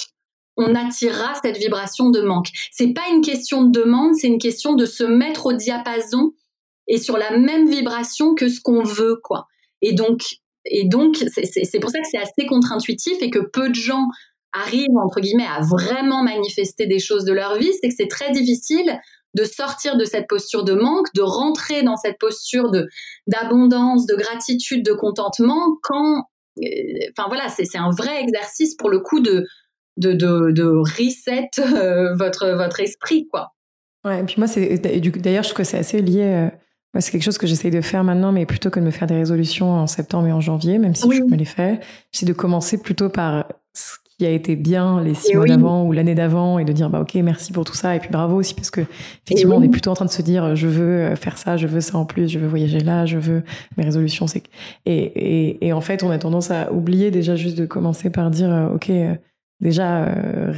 on 0.57 0.75
attirera 0.75 1.33
cette 1.43 1.57
vibration 1.57 2.09
de 2.09 2.21
manque. 2.21 2.47
C'est 2.71 2.93
pas 2.93 3.07
une 3.11 3.21
question 3.21 3.63
de 3.63 3.71
demande, 3.71 4.15
c'est 4.15 4.27
une 4.27 4.39
question 4.39 4.73
de 4.75 4.85
se 4.85 5.03
mettre 5.03 5.47
au 5.47 5.53
diapason 5.53 6.33
et 6.87 6.97
sur 6.97 7.17
la 7.17 7.37
même 7.37 7.69
vibration 7.69 8.35
que 8.35 8.49
ce 8.49 8.61
qu'on 8.61 8.83
veut, 8.83 9.19
quoi. 9.23 9.47
Et 9.81 9.93
donc, 9.93 10.21
et 10.65 10.87
donc, 10.87 11.17
c'est 11.17 11.79
pour 11.79 11.89
ça 11.89 11.99
que 11.99 12.07
c'est 12.09 12.17
assez 12.17 12.45
contre-intuitif 12.47 13.17
et 13.21 13.29
que 13.29 13.39
peu 13.39 13.69
de 13.69 13.75
gens 13.75 14.07
arrivent 14.53 14.97
entre 15.03 15.19
guillemets 15.19 15.47
à 15.47 15.61
vraiment 15.61 16.23
manifester 16.23 16.85
des 16.85 16.99
choses 16.99 17.25
de 17.25 17.33
leur 17.33 17.57
vie, 17.57 17.71
c'est 17.81 17.89
que 17.89 17.95
c'est 17.97 18.07
très 18.07 18.31
difficile 18.31 18.99
de 19.33 19.43
sortir 19.43 19.97
de 19.97 20.05
cette 20.05 20.27
posture 20.27 20.63
de 20.63 20.73
manque, 20.73 21.07
de 21.15 21.21
rentrer 21.21 21.83
dans 21.83 21.97
cette 21.97 22.17
posture 22.19 22.69
de 22.71 22.87
d'abondance, 23.27 24.05
de 24.05 24.15
gratitude, 24.15 24.85
de 24.85 24.93
contentement 24.93 25.77
quand 25.81 26.23
euh, 26.61 26.65
enfin 27.17 27.27
voilà, 27.27 27.49
c'est 27.49 27.77
un 27.77 27.89
vrai 27.89 28.21
exercice 28.21 28.75
pour 28.75 28.89
le 28.89 28.99
coup 28.99 29.19
de 29.19 29.45
de, 29.97 30.13
de, 30.13 30.51
de 30.51 30.63
reset 30.65 31.49
euh, 31.59 32.15
votre 32.15 32.49
votre 32.49 32.79
esprit 32.79 33.27
quoi. 33.27 33.53
Ouais, 34.05 34.21
et 34.21 34.23
puis 34.23 34.35
moi 34.37 34.47
c'est 34.47 34.77
d'ailleurs 34.77 35.43
je 35.43 35.49
trouve 35.49 35.59
que 35.59 35.63
c'est 35.63 35.77
assez 35.77 36.01
lié 36.01 36.23
euh, 36.23 36.49
moi, 36.93 37.01
c'est 37.01 37.11
quelque 37.11 37.23
chose 37.23 37.39
que 37.39 37.47
j'essaye 37.47 37.71
de 37.71 37.81
faire 37.81 38.03
maintenant, 38.03 38.31
mais 38.31 38.45
plutôt 38.45 38.69
que 38.69 38.79
de 38.79 38.85
me 38.85 38.91
faire 38.91 39.07
des 39.07 39.15
résolutions 39.15 39.71
en 39.71 39.87
septembre 39.87 40.27
et 40.27 40.31
en 40.31 40.41
janvier, 40.41 40.77
même 40.77 40.93
si 40.93 41.09
je 41.11 41.23
me 41.23 41.35
les 41.35 41.45
fais, 41.45 41.79
j'essaie 42.11 42.27
de 42.27 42.33
commencer 42.33 42.79
plutôt 42.79 43.09
par 43.09 43.47
ce 43.73 43.95
qui 44.17 44.25
a 44.25 44.29
été 44.29 44.55
bien 44.55 45.01
les 45.01 45.13
six 45.13 45.35
mois 45.35 45.45
d'avant 45.45 45.85
ou 45.85 45.91
l'année 45.91 46.15
d'avant 46.15 46.59
et 46.59 46.65
de 46.65 46.71
dire 46.71 46.89
bah 46.89 47.01
ok 47.01 47.15
merci 47.15 47.51
pour 47.51 47.65
tout 47.65 47.73
ça 47.73 47.95
et 47.95 47.99
puis 47.99 48.09
bravo 48.11 48.35
aussi 48.35 48.53
parce 48.53 48.69
que 48.69 48.81
effectivement 49.25 49.57
on 49.57 49.61
est 49.61 49.69
plutôt 49.69 49.91
en 49.91 49.95
train 49.95 50.05
de 50.05 50.11
se 50.11 50.21
dire 50.21 50.55
je 50.55 50.67
veux 50.67 51.01
euh, 51.01 51.15
faire 51.15 51.37
ça 51.37 51.57
je 51.57 51.67
veux 51.67 51.81
ça 51.81 51.97
en 51.97 52.05
plus 52.05 52.29
je 52.29 52.39
veux 52.39 52.47
voyager 52.47 52.79
là 52.79 53.05
je 53.05 53.17
veux 53.17 53.43
mes 53.77 53.83
résolutions 53.83 54.27
c'est 54.27 54.43
et, 54.85 54.95
et, 54.95 55.67
et 55.67 55.73
en 55.73 55.81
fait 55.81 56.03
on 56.03 56.11
a 56.11 56.17
tendance 56.19 56.51
à 56.51 56.71
oublier 56.71 57.11
déjà 57.11 57.35
juste 57.35 57.57
de 57.57 57.65
commencer 57.65 58.09
par 58.09 58.29
dire 58.29 58.51
euh, 58.51 58.75
ok 58.75 58.89
euh, 58.89 59.15
déjà 59.61 60.05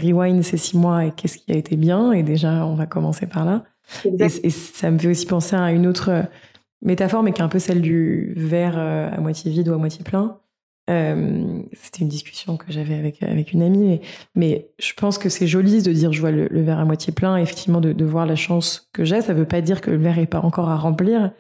rewind 0.02 0.42
ces 0.42 0.58
six 0.58 0.78
mois 0.78 1.06
et 1.06 1.12
qu'est-ce 1.12 1.38
qui 1.38 1.52
a 1.52 1.56
été 1.56 1.76
bien 1.76 2.12
et 2.12 2.24
déjà 2.24 2.66
on 2.66 2.76
va 2.76 2.88
commencer 2.88 3.28
par 3.28 3.46
là. 3.46 3.64
Et, 4.04 4.30
ça 4.30 4.90
me 4.90 4.98
fait 4.98 5.10
aussi 5.10 5.28
penser 5.28 5.56
à 5.56 5.72
une 5.72 5.86
autre 5.86 6.24
métaphore, 6.82 7.22
mais 7.22 7.32
qui 7.32 7.40
est 7.40 7.44
un 7.44 7.50
peu 7.50 7.60
celle 7.60 7.82
du 7.82 8.34
verre 8.36 8.80
à 8.80 9.22
moitié 9.22 9.52
vide 9.52 9.70
ou 9.70 9.74
à 9.76 9.78
moitié 9.78 10.04
plein. 10.04 10.40
Euh, 10.90 11.64
c'était 11.74 12.02
une 12.02 12.10
discussion 12.10 12.58
que 12.58 12.72
j'avais 12.72 12.94
avec, 12.94 13.24
avec 13.24 13.54
une 13.54 13.64
amie, 13.64 13.88
mais, 13.88 14.02
mais 14.36 14.70
je 14.78 14.94
pense 14.94 15.18
que 15.18 15.30
c'est 15.30 15.48
joli 15.48 15.82
de 15.82 15.92
dire 15.92 16.14
je 16.14 16.20
vois 16.20 16.30
le, 16.30 16.48
verre 16.62 16.80
à 16.80 16.86
moitié 16.86 17.12
plein, 17.12 17.38
effectivement 17.38 17.82
de, 17.82 17.92
de, 17.92 18.06
voir 18.06 18.28
la 18.28 18.36
chance 18.36 18.90
que 18.94 19.04
j'ai. 19.04 19.22
Ça 19.22 19.34
veut 19.34 19.48
pas 19.48 19.62
dire 19.62 19.82
que 19.82 19.90
le 19.90 19.98
verre 19.98 20.20
est 20.20 20.28
pas 20.28 20.42
encore 20.42 20.70
à 20.70 20.78
remplir. 20.78 21.32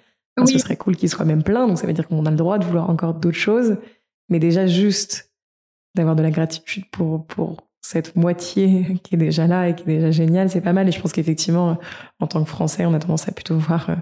Ce 0.45 0.57
serait 0.57 0.75
cool 0.75 0.95
qu'il 0.97 1.09
soit 1.09 1.25
même 1.25 1.43
plein, 1.43 1.67
donc 1.67 1.77
ça 1.77 1.87
veut 1.87 1.93
dire 1.93 2.07
qu'on 2.07 2.25
a 2.25 2.31
le 2.31 2.35
droit 2.35 2.57
de 2.57 2.65
vouloir 2.65 2.89
encore 2.89 3.13
d'autres 3.13 3.37
choses. 3.37 3.77
Mais 4.29 4.39
déjà 4.39 4.67
juste 4.67 5.31
d'avoir 5.95 6.15
de 6.15 6.23
la 6.23 6.31
gratitude 6.31 6.85
pour, 6.91 7.25
pour 7.25 7.57
cette 7.81 8.15
moitié 8.15 8.99
qui 9.03 9.15
est 9.15 9.17
déjà 9.17 9.47
là 9.47 9.69
et 9.69 9.75
qui 9.75 9.83
est 9.83 9.95
déjà 9.97 10.11
géniale, 10.11 10.49
c'est 10.49 10.61
pas 10.61 10.73
mal. 10.73 10.87
Et 10.87 10.91
je 10.91 10.99
pense 10.99 11.11
qu'effectivement, 11.11 11.77
en 12.19 12.27
tant 12.27 12.43
que 12.43 12.49
Français, 12.49 12.85
on 12.85 12.93
a 12.93 12.99
tendance 12.99 13.27
à 13.29 13.31
plutôt 13.31 13.57
voir 13.57 13.89
euh, 13.89 13.95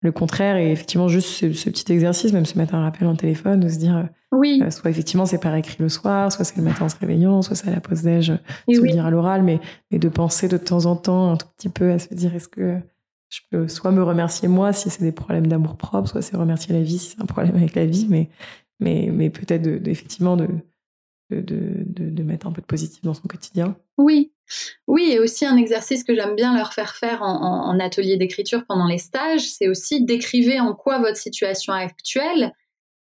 le 0.00 0.12
contraire. 0.12 0.56
Et 0.56 0.70
effectivement, 0.72 1.08
juste 1.08 1.28
ce, 1.28 1.70
petit 1.70 1.92
exercice, 1.92 2.32
même 2.32 2.46
se 2.46 2.58
mettre 2.58 2.74
un 2.74 2.82
rappel 2.82 3.08
en 3.08 3.16
téléphone, 3.16 3.60
de 3.60 3.68
se 3.68 3.78
dire, 3.78 4.08
oui. 4.32 4.60
Euh, 4.62 4.70
soit 4.70 4.90
effectivement 4.90 5.26
c'est 5.26 5.38
par 5.38 5.54
écrit 5.54 5.76
le 5.80 5.88
soir, 5.88 6.32
soit 6.32 6.44
c'est 6.44 6.56
le 6.56 6.62
matin 6.62 6.84
en 6.84 6.88
se 6.88 6.96
réveillant, 6.96 7.42
soit 7.42 7.56
c'est 7.56 7.68
à 7.68 7.70
la 7.70 7.80
pause 7.80 8.02
déj, 8.02 8.26
se 8.26 8.80
oui. 8.80 8.92
dire 8.92 9.06
à 9.06 9.10
l'oral, 9.10 9.42
mais, 9.42 9.60
mais 9.90 9.98
de 9.98 10.08
penser 10.08 10.48
de 10.48 10.56
temps 10.56 10.86
en 10.86 10.96
temps 10.96 11.32
un 11.32 11.36
tout 11.36 11.46
petit 11.56 11.68
peu 11.68 11.92
à 11.92 11.98
se 11.98 12.12
dire, 12.12 12.34
est-ce 12.34 12.48
que 12.48 12.78
je 13.28 13.40
peux 13.50 13.68
soit 13.68 13.92
me 13.92 14.02
remercier 14.02 14.48
moi 14.48 14.72
si 14.72 14.90
c'est 14.90 15.02
des 15.02 15.12
problèmes 15.12 15.46
d'amour 15.46 15.76
propre, 15.76 16.08
soit 16.08 16.22
c'est 16.22 16.36
remercier 16.36 16.74
la 16.74 16.82
vie 16.82 16.98
si 16.98 17.10
c'est 17.10 17.22
un 17.22 17.26
problème 17.26 17.56
avec 17.56 17.74
la 17.74 17.86
vie, 17.86 18.06
mais, 18.08 18.28
mais, 18.80 19.10
mais 19.12 19.30
peut-être 19.30 19.62
de, 19.62 19.80
effectivement 19.88 20.36
de 20.36 20.48
de, 21.30 21.82
de, 21.88 22.22
mettre 22.22 22.46
un 22.46 22.52
peu 22.52 22.60
de 22.60 22.66
positif 22.66 23.02
dans 23.02 23.14
son 23.14 23.26
quotidien. 23.26 23.76
Oui, 23.98 24.32
oui, 24.86 25.10
et 25.12 25.18
aussi 25.18 25.44
un 25.44 25.56
exercice 25.56 26.04
que 26.04 26.14
j'aime 26.14 26.36
bien 26.36 26.56
leur 26.56 26.72
faire 26.72 26.94
faire 26.94 27.22
en, 27.22 27.78
atelier 27.80 28.16
d'écriture 28.16 28.64
pendant 28.66 28.86
les 28.86 28.98
stages, 28.98 29.48
c'est 29.48 29.68
aussi 29.68 30.04
d'écrivez 30.04 30.60
en 30.60 30.74
quoi 30.74 30.98
votre 30.98 31.16
situation 31.16 31.72
actuelle 31.72 32.52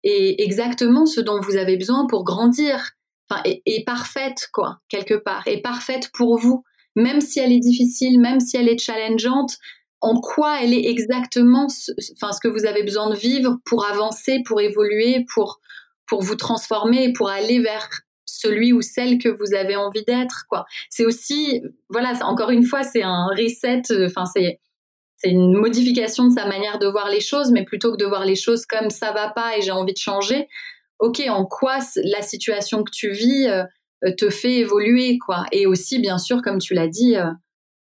est 0.02 0.40
exactement 0.40 1.06
ce 1.06 1.20
dont 1.20 1.40
vous 1.40 1.56
avez 1.56 1.76
besoin 1.76 2.06
pour 2.06 2.24
grandir. 2.24 2.92
Enfin, 3.28 3.42
est, 3.44 3.84
parfaite, 3.84 4.48
quoi, 4.52 4.78
quelque 4.88 5.14
part, 5.14 5.46
est 5.46 5.62
parfaite 5.62 6.10
pour 6.14 6.38
vous, 6.38 6.64
même 6.96 7.20
si 7.20 7.38
elle 7.38 7.52
est 7.52 7.60
difficile, 7.60 8.20
même 8.20 8.40
si 8.40 8.56
elle 8.56 8.68
est 8.68 8.78
challengeante, 8.78 9.56
en 10.00 10.20
quoi 10.20 10.62
elle 10.62 10.72
est 10.72 10.88
exactement 10.88 11.68
ce, 11.68 11.92
enfin, 12.14 12.32
ce 12.32 12.40
que 12.40 12.48
vous 12.48 12.64
avez 12.64 12.82
besoin 12.82 13.10
de 13.10 13.16
vivre 13.16 13.58
pour 13.64 13.86
avancer, 13.86 14.42
pour 14.46 14.60
évoluer, 14.60 15.24
pour, 15.32 15.60
pour 16.06 16.22
vous 16.22 16.36
transformer, 16.36 17.12
pour 17.12 17.28
aller 17.28 17.60
vers 17.60 17.88
celui 18.40 18.72
ou 18.72 18.80
celle 18.80 19.18
que 19.18 19.28
vous 19.28 19.54
avez 19.54 19.76
envie 19.76 20.04
d'être 20.04 20.46
quoi. 20.48 20.64
C'est 20.88 21.04
aussi 21.04 21.62
voilà 21.88 22.12
encore 22.22 22.50
une 22.50 22.64
fois 22.64 22.82
c'est 22.82 23.02
un 23.02 23.26
reset 23.26 23.82
euh, 23.90 24.06
enfin 24.06 24.24
c'est 24.26 24.60
c'est 25.16 25.30
une 25.30 25.52
modification 25.52 26.28
de 26.28 26.34
sa 26.34 26.46
manière 26.46 26.78
de 26.78 26.86
voir 26.86 27.08
les 27.10 27.20
choses 27.20 27.50
mais 27.50 27.64
plutôt 27.64 27.92
que 27.92 27.98
de 27.98 28.06
voir 28.06 28.24
les 28.24 28.36
choses 28.36 28.66
comme 28.66 28.90
ça 28.90 29.12
va 29.12 29.28
pas 29.28 29.56
et 29.56 29.62
j'ai 29.62 29.70
envie 29.70 29.92
de 29.92 29.98
changer 29.98 30.48
ok 30.98 31.22
en 31.28 31.44
quoi 31.44 31.78
la 31.96 32.22
situation 32.22 32.82
que 32.82 32.90
tu 32.90 33.10
vis 33.10 33.46
euh, 33.48 33.64
euh, 34.04 34.14
te 34.16 34.30
fait 34.30 34.56
évoluer 34.56 35.18
quoi. 35.18 35.44
Et 35.52 35.66
aussi 35.66 35.98
bien 35.98 36.18
sûr 36.18 36.42
comme 36.42 36.58
tu 36.58 36.74
l'as 36.74 36.88
dit 36.88 37.16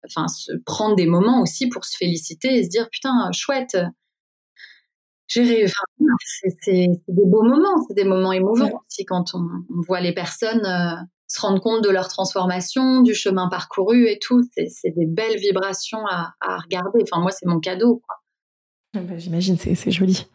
enfin 0.07 0.29
se 0.29 0.53
prendre 0.65 0.97
des 0.97 1.07
moments 1.07 1.43
aussi 1.43 1.69
pour 1.69 1.85
se 1.85 1.97
féliciter 1.97 2.57
et 2.57 2.65
se 2.65 2.69
dire 2.69 2.89
putain 2.91 3.31
chouette 3.33 3.77
j'ai 5.29 5.65
enfin, 5.65 6.15
c'est 6.63 6.89
des 7.09 7.27
beaux 7.27 7.43
moments, 7.43 7.85
c'est 7.87 7.95
des 7.95 8.05
moments 8.05 8.33
émouvants 8.33 8.83
aussi 8.89 9.05
quand 9.05 9.35
on, 9.35 9.47
voit 9.87 10.01
les 10.01 10.13
personnes 10.13 10.65
euh, 10.65 10.97
se 11.27 11.41
rendre 11.41 11.61
compte 11.61 11.85
de 11.85 11.91
leur 11.91 12.09
transformation, 12.09 13.03
du 13.03 13.15
chemin 13.15 13.49
parcouru 13.49 14.09
et 14.09 14.19
tout. 14.19 14.43
C'est 14.55 14.91
des 14.97 15.07
belles 15.07 15.39
vibrations 15.39 16.05
à, 16.07 16.35
à, 16.41 16.59
regarder. 16.59 17.01
Enfin, 17.03 17.21
moi, 17.21 17.31
c'est 17.31 17.47
mon 17.47 17.61
cadeau. 17.61 18.03
Ah 18.97 19.01
bah, 19.01 19.19
J'imagine, 19.19 19.59
c'est 19.59 19.91
joli. 19.91 20.27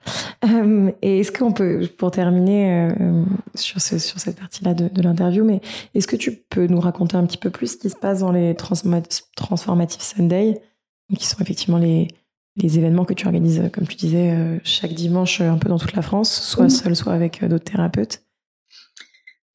Euh, 0.45 0.91
et 1.01 1.21
est-ce 1.21 1.31
qu'on 1.31 1.53
peut, 1.53 1.89
pour 1.97 2.11
terminer 2.11 2.91
euh, 2.91 3.23
sur, 3.55 3.81
ce, 3.81 3.97
sur 3.97 4.19
cette 4.19 4.37
partie-là 4.37 4.75
de, 4.75 4.89
de 4.89 5.01
l'interview, 5.01 5.43
mais 5.43 5.61
est-ce 5.95 6.05
que 6.05 6.15
tu 6.15 6.35
peux 6.49 6.67
nous 6.67 6.79
raconter 6.79 7.17
un 7.17 7.25
petit 7.25 7.39
peu 7.39 7.49
plus 7.49 7.71
ce 7.71 7.77
qui 7.77 7.89
se 7.89 7.95
passe 7.95 8.19
dans 8.19 8.31
les 8.31 8.55
Transformative 8.55 10.01
Sunday, 10.01 10.61
qui 11.17 11.25
sont 11.25 11.41
effectivement 11.41 11.79
les, 11.79 12.09
les 12.55 12.77
événements 12.77 13.05
que 13.05 13.13
tu 13.13 13.25
organises, 13.25 13.59
euh, 13.59 13.69
comme 13.69 13.87
tu 13.87 13.95
disais, 13.95 14.31
euh, 14.31 14.59
chaque 14.63 14.93
dimanche 14.93 15.41
euh, 15.41 15.49
un 15.49 15.57
peu 15.57 15.69
dans 15.69 15.79
toute 15.79 15.93
la 15.93 16.01
France, 16.01 16.31
soit 16.31 16.69
seul, 16.69 16.95
soit 16.95 17.13
avec 17.13 17.43
d'autres 17.43 17.63
thérapeutes 17.63 18.21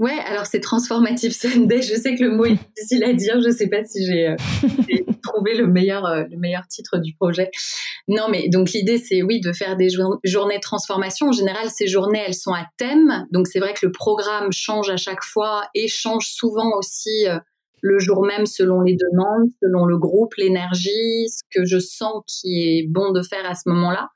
Ouais, 0.01 0.17
alors 0.27 0.47
c'est 0.47 0.61
Transformative 0.61 1.33
Sunday. 1.37 1.83
Je 1.83 1.95
sais 1.95 2.15
que 2.15 2.23
le 2.23 2.31
mot 2.31 2.45
est 2.45 2.57
difficile 2.77 3.03
à 3.03 3.13
dire. 3.13 3.41
Je 3.41 3.49
ne 3.49 3.53
sais 3.53 3.69
pas 3.69 3.85
si 3.85 4.07
j'ai 4.07 4.37
trouvé 5.25 5.57
le 5.57 5.67
meilleur, 5.67 6.05
le 6.31 6.37
meilleur 6.37 6.69
titre 6.69 6.99
du 6.99 7.15
projet. 7.15 7.51
Non, 8.07 8.29
mais 8.31 8.49
donc 8.49 8.71
l'idée, 8.71 8.99
c'est 8.99 9.23
oui, 9.23 9.41
de 9.41 9.53
faire 9.53 9.77
des 9.77 9.89
journées 9.91 10.57
de 10.57 10.61
transformation. 10.61 11.31
En 11.31 11.33
général, 11.33 11.69
ces 11.69 11.89
journées, 11.89 12.23
elles 12.25 12.37
sont 12.37 12.53
à 12.53 12.65
thème. 12.77 13.27
Donc 13.33 13.49
c'est 13.49 13.59
vrai 13.59 13.75
que 13.75 13.85
le 13.87 13.91
programme 13.91 14.53
change 14.53 14.89
à 14.89 14.97
chaque 14.97 15.25
fois 15.25 15.69
et 15.75 15.89
change 15.89 16.29
souvent 16.29 16.71
aussi 16.79 17.27
le 17.81 17.99
jour 17.99 18.25
même 18.25 18.47
selon 18.47 18.81
les 18.81 18.97
demandes, 18.97 19.51
selon 19.63 19.85
le 19.85 19.99
groupe, 19.99 20.35
l'énergie, 20.37 21.29
ce 21.29 21.43
que 21.51 21.65
je 21.65 21.79
sens 21.79 22.23
qui 22.27 22.63
est 22.63 22.87
bon 22.89 23.13
de 23.13 23.23
faire 23.23 23.49
à 23.49 23.55
ce 23.55 23.69
moment-là. 23.69 24.09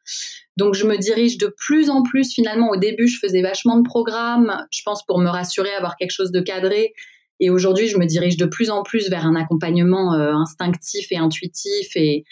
Donc 0.56 0.74
je 0.74 0.86
me 0.86 0.96
dirige 0.96 1.38
de 1.38 1.52
plus 1.56 1.90
en 1.90 2.02
plus 2.02 2.32
finalement. 2.32 2.70
Au 2.70 2.76
début, 2.76 3.08
je 3.08 3.18
faisais 3.18 3.42
vachement 3.42 3.78
de 3.78 3.82
programmes, 3.82 4.66
je 4.70 4.82
pense 4.84 5.04
pour 5.04 5.18
me 5.18 5.28
rassurer, 5.28 5.70
avoir 5.70 5.96
quelque 5.96 6.12
chose 6.12 6.30
de 6.30 6.40
cadré. 6.40 6.92
Et 7.40 7.50
aujourd'hui, 7.50 7.88
je 7.88 7.98
me 7.98 8.06
dirige 8.06 8.36
de 8.36 8.46
plus 8.46 8.70
en 8.70 8.82
plus 8.82 9.10
vers 9.10 9.26
un 9.26 9.34
accompagnement 9.34 10.14
euh, 10.14 10.32
instinctif 10.32 11.06
et 11.10 11.16
intuitif 11.16 11.88
et, 11.96 12.24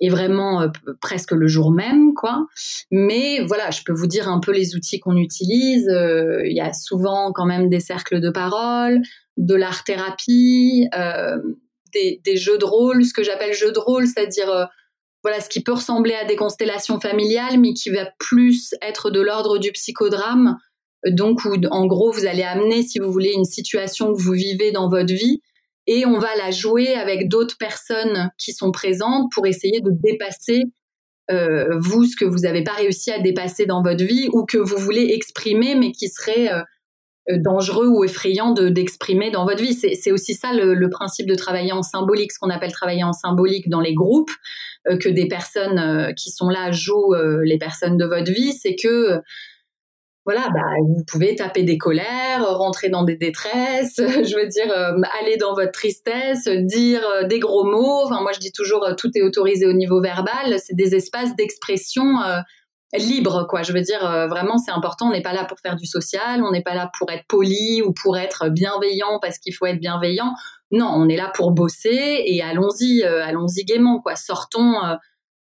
et 0.00 0.08
vraiment 0.10 0.62
euh, 0.62 0.68
presque 1.00 1.32
le 1.32 1.46
jour 1.46 1.70
même, 1.70 2.14
quoi. 2.14 2.46
Mais 2.90 3.44
voilà, 3.46 3.70
je 3.70 3.82
peux 3.84 3.92
vous 3.92 4.06
dire 4.06 4.28
un 4.28 4.40
peu 4.40 4.52
les 4.52 4.74
outils 4.74 5.00
qu'on 5.00 5.16
utilise. 5.16 5.88
Euh, 5.88 6.42
il 6.44 6.54
y 6.54 6.60
a 6.60 6.72
souvent 6.72 7.32
quand 7.32 7.46
même 7.46 7.68
des 7.68 7.80
cercles 7.80 8.20
de 8.20 8.30
parole, 8.30 9.00
de 9.36 9.54
l'art-thérapie, 9.54 10.88
euh, 10.96 11.38
des, 11.92 12.36
jeux 12.36 12.58
de 12.58 12.64
rôle, 12.64 13.04
ce 13.04 13.12
que 13.12 13.22
j'appelle 13.22 13.54
jeux 13.54 13.72
de 13.72 13.78
rôle, 13.78 14.06
c'est-à-dire 14.06 14.50
euh, 14.50 14.64
voilà 15.22 15.40
ce 15.40 15.48
qui 15.48 15.62
peut 15.62 15.72
ressembler 15.72 16.14
à 16.14 16.24
des 16.24 16.36
constellations 16.36 17.00
familiales, 17.00 17.58
mais 17.58 17.72
qui 17.72 17.90
va 17.90 18.06
plus 18.18 18.74
être 18.82 19.10
de 19.10 19.20
l'ordre 19.20 19.58
du 19.58 19.72
psychodrame. 19.72 20.58
Donc, 21.06 21.40
en 21.70 21.86
gros, 21.86 22.10
vous 22.12 22.26
allez 22.26 22.42
amener, 22.42 22.82
si 22.82 22.98
vous 22.98 23.12
voulez, 23.12 23.32
une 23.32 23.44
situation 23.44 24.12
que 24.12 24.20
vous 24.20 24.32
vivez 24.32 24.72
dans 24.72 24.88
votre 24.88 25.12
vie, 25.12 25.40
et 25.86 26.06
on 26.06 26.18
va 26.18 26.34
la 26.36 26.50
jouer 26.50 26.94
avec 26.94 27.28
d'autres 27.28 27.58
personnes 27.58 28.30
qui 28.38 28.52
sont 28.52 28.70
présentes 28.70 29.30
pour 29.32 29.46
essayer 29.46 29.80
de 29.80 29.90
dépasser 29.90 30.62
euh, 31.30 31.78
vous 31.78 32.04
ce 32.04 32.16
que 32.16 32.24
vous 32.24 32.40
n'avez 32.40 32.62
pas 32.62 32.72
réussi 32.72 33.10
à 33.10 33.18
dépasser 33.18 33.64
dans 33.64 33.82
votre 33.82 34.04
vie 34.04 34.28
ou 34.32 34.44
que 34.44 34.58
vous 34.58 34.76
voulez 34.76 35.10
exprimer 35.14 35.74
mais 35.74 35.90
qui 35.90 36.08
serait 36.08 36.52
euh, 36.52 36.62
dangereux 37.28 37.86
ou 37.86 38.04
effrayant 38.04 38.52
de 38.52 38.68
d'exprimer 38.68 39.30
dans 39.30 39.44
votre 39.44 39.62
vie. 39.62 39.74
C'est 39.74 40.12
aussi 40.12 40.34
ça 40.34 40.52
le, 40.52 40.88
principe 40.90 41.26
de 41.26 41.34
travailler 41.34 41.72
en 41.72 41.82
symbolique, 41.82 42.32
ce 42.32 42.38
qu'on 42.38 42.50
appelle 42.50 42.72
travailler 42.72 43.04
en 43.04 43.12
symbolique 43.12 43.68
dans 43.68 43.80
les 43.80 43.94
groupes, 43.94 44.30
que 44.86 45.08
des 45.08 45.26
personnes 45.26 46.12
qui 46.14 46.30
sont 46.30 46.48
là 46.48 46.70
jouent 46.70 47.14
les 47.42 47.58
personnes 47.58 47.96
de 47.96 48.04
votre 48.04 48.30
vie, 48.30 48.52
c'est 48.52 48.76
que 48.76 49.22
voilà, 50.24 50.48
bah, 50.54 50.62
vous 50.80 51.04
pouvez 51.06 51.34
taper 51.34 51.64
des 51.64 51.76
colères, 51.76 52.46
rentrer 52.48 52.88
dans 52.88 53.04
des 53.04 53.16
détresses, 53.16 53.96
je 53.98 54.36
veux 54.36 54.46
dire, 54.46 54.72
euh, 54.72 54.98
aller 55.20 55.36
dans 55.36 55.54
votre 55.54 55.72
tristesse, 55.72 56.48
dire 56.48 57.06
euh, 57.06 57.26
des 57.26 57.38
gros 57.38 57.64
mots. 57.64 58.04
Enfin, 58.04 58.22
moi, 58.22 58.32
je 58.32 58.40
dis 58.40 58.52
toujours, 58.52 58.84
euh, 58.84 58.94
tout 58.94 59.10
est 59.14 59.22
autorisé 59.22 59.66
au 59.66 59.74
niveau 59.74 60.00
verbal. 60.00 60.58
C'est 60.58 60.74
des 60.74 60.94
espaces 60.94 61.36
d'expression 61.36 62.04
libres, 62.92 63.46
quoi. 63.48 63.62
Je 63.62 63.72
veux 63.72 63.80
dire, 63.80 64.00
vraiment, 64.28 64.58
c'est 64.58 64.70
important. 64.70 65.08
On 65.08 65.12
n'est 65.12 65.22
pas 65.22 65.32
là 65.32 65.44
pour 65.44 65.58
faire 65.60 65.76
du 65.76 65.86
social, 65.86 66.42
on 66.42 66.52
n'est 66.52 66.62
pas 66.62 66.74
là 66.74 66.90
pour 66.98 67.10
être 67.10 67.24
poli 67.28 67.82
ou 67.82 67.92
pour 67.92 68.16
être 68.16 68.48
bienveillant 68.50 69.18
parce 69.20 69.38
qu'il 69.38 69.54
faut 69.54 69.66
être 69.66 69.80
bienveillant. 69.80 70.34
Non, 70.70 70.90
on 70.92 71.08
est 71.08 71.16
là 71.16 71.32
pour 71.34 71.52
bosser 71.52 72.22
et 72.24 72.42
allons-y, 72.42 73.02
allons-y 73.02 73.64
gaiement, 73.64 74.00
quoi. 74.00 74.16
Sortons, 74.16 74.74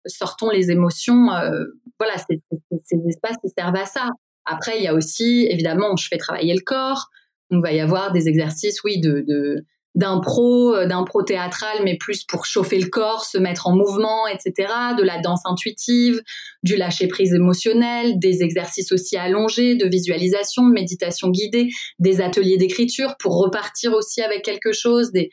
sortons 0.06 0.50
les 0.50 0.72
émotions. 0.72 1.30
voilà, 2.00 2.16
c'est 2.18 2.42
ces 2.86 2.98
espaces 3.08 3.38
qui 3.44 3.50
servent 3.58 3.76
à 3.76 3.86
ça. 3.86 4.10
Après, 4.46 4.78
il 4.78 4.84
y 4.84 4.88
a 4.88 4.94
aussi, 4.94 5.48
évidemment, 5.50 5.96
je 5.96 6.08
fais 6.08 6.18
travailler 6.18 6.54
le 6.54 6.64
corps. 6.64 7.10
Il 7.52 7.62
va 7.62 7.72
y 7.72 7.80
avoir 7.80 8.12
des 8.12 8.28
exercices, 8.28 8.84
oui, 8.84 9.00
de 9.02 9.66
d'impro, 9.96 10.76
euh, 10.76 10.86
d'impro 10.86 11.24
théâtral, 11.24 11.80
mais 11.84 11.98
plus 11.98 12.24
pour 12.24 12.46
chauffer 12.46 12.80
le 12.80 12.90
corps, 12.90 13.26
se 13.26 13.38
mettre 13.38 13.68
en 13.68 13.76
mouvement, 13.76 14.28
etc. 14.28 14.72
De 14.98 15.04
la 15.04 15.20
danse 15.20 15.42
intuitive, 15.46 16.22
du 16.64 16.76
lâcher 16.76 17.08
prise 17.08 17.34
émotionnel, 17.34 18.20
des 18.20 18.44
exercices 18.44 18.92
aussi 18.92 19.18
allongés, 19.18 19.76
de 19.76 19.88
visualisation, 19.88 20.68
de 20.68 20.74
méditation 20.74 21.30
guidée, 21.30 21.70
des 21.98 22.22
ateliers 22.22 22.58
d'écriture 22.58 23.16
pour 23.20 23.38
repartir 23.38 23.94
aussi 23.94 24.22
avec 24.22 24.44
quelque 24.44 24.72
chose, 24.72 25.12
des, 25.12 25.30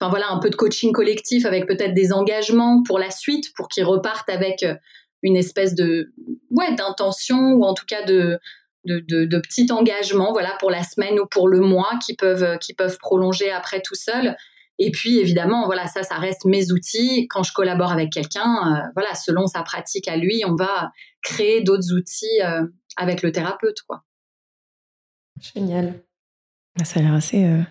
enfin 0.00 0.10
voilà, 0.10 0.30
un 0.30 0.38
peu 0.38 0.50
de 0.50 0.56
coaching 0.56 0.92
collectif 0.92 1.46
avec 1.46 1.66
peut-être 1.66 1.94
des 1.94 2.12
engagements 2.12 2.82
pour 2.82 2.98
la 2.98 3.10
suite, 3.10 3.52
pour 3.56 3.68
qu'ils 3.68 3.84
repartent 3.84 4.28
avec 4.28 4.62
euh, 4.62 4.74
une 5.22 5.36
espèce 5.36 5.74
de 5.74 6.12
ouais 6.50 6.74
d'intention 6.74 7.54
ou 7.54 7.64
en 7.64 7.72
tout 7.72 7.86
cas 7.86 8.04
de 8.04 8.38
de, 8.84 9.24
de, 9.24 9.38
petits 9.38 9.70
engagements 9.70 10.32
voilà 10.32 10.56
pour 10.60 10.70
la 10.70 10.82
semaine 10.82 11.18
ou 11.18 11.26
pour 11.26 11.48
le 11.48 11.60
mois 11.60 11.98
qui 12.04 12.14
peuvent 12.14 12.58
qui 12.58 12.74
peuvent 12.74 12.98
prolonger 12.98 13.50
après 13.50 13.80
tout 13.80 13.94
seul. 13.94 14.36
Et 14.78 14.90
puis 14.90 15.18
évidemment 15.18 15.66
voilà 15.66 15.86
ça 15.86 16.02
ça 16.02 16.16
reste 16.16 16.44
mes 16.44 16.72
outils. 16.72 17.26
Quand 17.28 17.42
je 17.42 17.52
collabore 17.52 17.92
avec 17.92 18.10
quelqu'un 18.10 18.42
euh, 18.44 18.88
voilà 18.94 19.14
selon 19.14 19.46
sa 19.46 19.62
pratique 19.62 20.08
à 20.08 20.16
lui 20.16 20.42
on 20.46 20.54
va 20.54 20.90
créer 21.22 21.62
d'autres 21.62 21.92
outils 21.94 22.42
euh, 22.42 22.66
avec 22.96 23.22
le 23.22 23.32
thérapeute 23.32 23.82
quoi. 23.86 24.04
Génial. 25.40 25.94
Ça 26.82 27.00
a 27.00 27.02
l'air 27.02 27.14
assez 27.14 27.44
euh, 27.44 27.62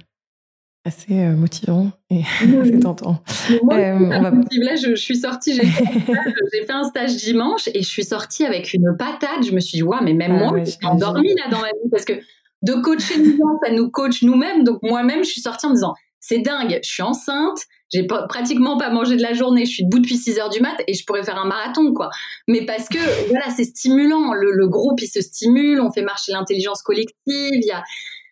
assez 0.85 1.19
euh, 1.19 1.35
motivant 1.35 1.91
et 2.09 2.21
assez 2.61 2.79
tentant. 2.79 3.23
Moi, 3.63 3.75
euh, 3.75 3.97
on 3.99 4.21
va... 4.21 4.31
Là, 4.31 4.75
je, 4.75 4.95
suis 4.95 5.17
sortie, 5.17 5.55
j'ai 5.55 5.65
fait, 5.65 6.71
un 6.71 6.83
stage 6.83 7.15
dimanche 7.17 7.69
et 7.73 7.81
je 7.81 7.87
suis 7.87 8.03
sortie 8.03 8.45
avec 8.45 8.73
une 8.73 8.95
patate. 8.97 9.45
Je 9.45 9.51
me 9.51 9.59
suis 9.59 9.77
dit, 9.77 9.83
ouais, 9.83 9.97
mais 10.03 10.13
même 10.13 10.33
ah 10.33 10.49
moi, 10.49 10.59
je 10.59 10.71
suis 10.71 10.85
endormie 10.85 11.33
là 11.35 11.49
dans 11.49 11.61
ma 11.61 11.69
vie 11.69 11.89
parce 11.89 12.05
que 12.05 12.13
de 12.61 12.73
coacher 12.73 13.17
nous 13.17 13.37
ça 13.63 13.71
nous 13.71 13.89
coach 13.89 14.23
nous-mêmes. 14.23 14.63
Donc 14.63 14.79
moi-même, 14.83 15.23
je 15.23 15.29
suis 15.29 15.41
sortie 15.41 15.65
en 15.65 15.69
me 15.69 15.75
disant, 15.75 15.93
c'est 16.19 16.39
dingue, 16.39 16.79
je 16.81 16.89
suis 16.89 17.03
enceinte, 17.03 17.59
j'ai 17.93 18.07
pratiquement 18.07 18.77
pas 18.77 18.89
mangé 18.89 19.17
de 19.17 19.21
la 19.21 19.33
journée, 19.33 19.65
je 19.65 19.71
suis 19.71 19.83
debout 19.83 19.99
depuis 19.99 20.15
6 20.15 20.39
heures 20.39 20.49
du 20.49 20.61
mat 20.61 20.75
et 20.87 20.93
je 20.93 21.05
pourrais 21.05 21.23
faire 21.23 21.37
un 21.37 21.45
marathon, 21.45 21.93
quoi. 21.93 22.09
Mais 22.47 22.65
parce 22.65 22.87
que, 22.87 23.27
voilà, 23.27 23.49
c'est 23.55 23.65
stimulant. 23.65 24.33
Le, 24.33 24.51
le, 24.51 24.67
groupe, 24.69 25.01
il 25.01 25.07
se 25.07 25.21
stimule, 25.21 25.81
on 25.81 25.91
fait 25.91 26.01
marcher 26.01 26.31
l'intelligence 26.31 26.81
collective, 26.81 27.13
il 27.27 27.65
y 27.65 27.71
a, 27.71 27.83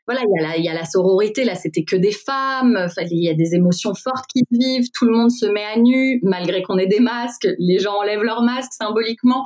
voilà, 0.08 0.22
il 0.58 0.64
y, 0.64 0.70
a 0.70 0.74
la, 0.74 0.84
sororité, 0.84 1.44
là, 1.44 1.56
c'était 1.56 1.84
que 1.84 1.96
des 1.96 2.12
femmes, 2.12 2.88
il 3.12 3.24
y 3.24 3.30
a 3.30 3.34
des 3.34 3.56
émotions 3.56 3.94
fortes 3.94 4.26
qui 4.34 4.44
vivent, 4.52 4.90
tout 4.94 5.06
le 5.06 5.14
monde 5.16 5.32
se 5.32 5.46
met 5.46 5.64
à 5.64 5.78
nu, 5.78 6.20
malgré 6.24 6.64
qu'on 6.64 6.78
ait 6.78 6.88
des 6.88 7.00
masques, 7.00 7.48
les 7.60 7.80
gens 7.80 7.94
enlèvent 8.00 8.24
leurs 8.24 8.42
masques 8.42 8.74
symboliquement. 8.74 9.46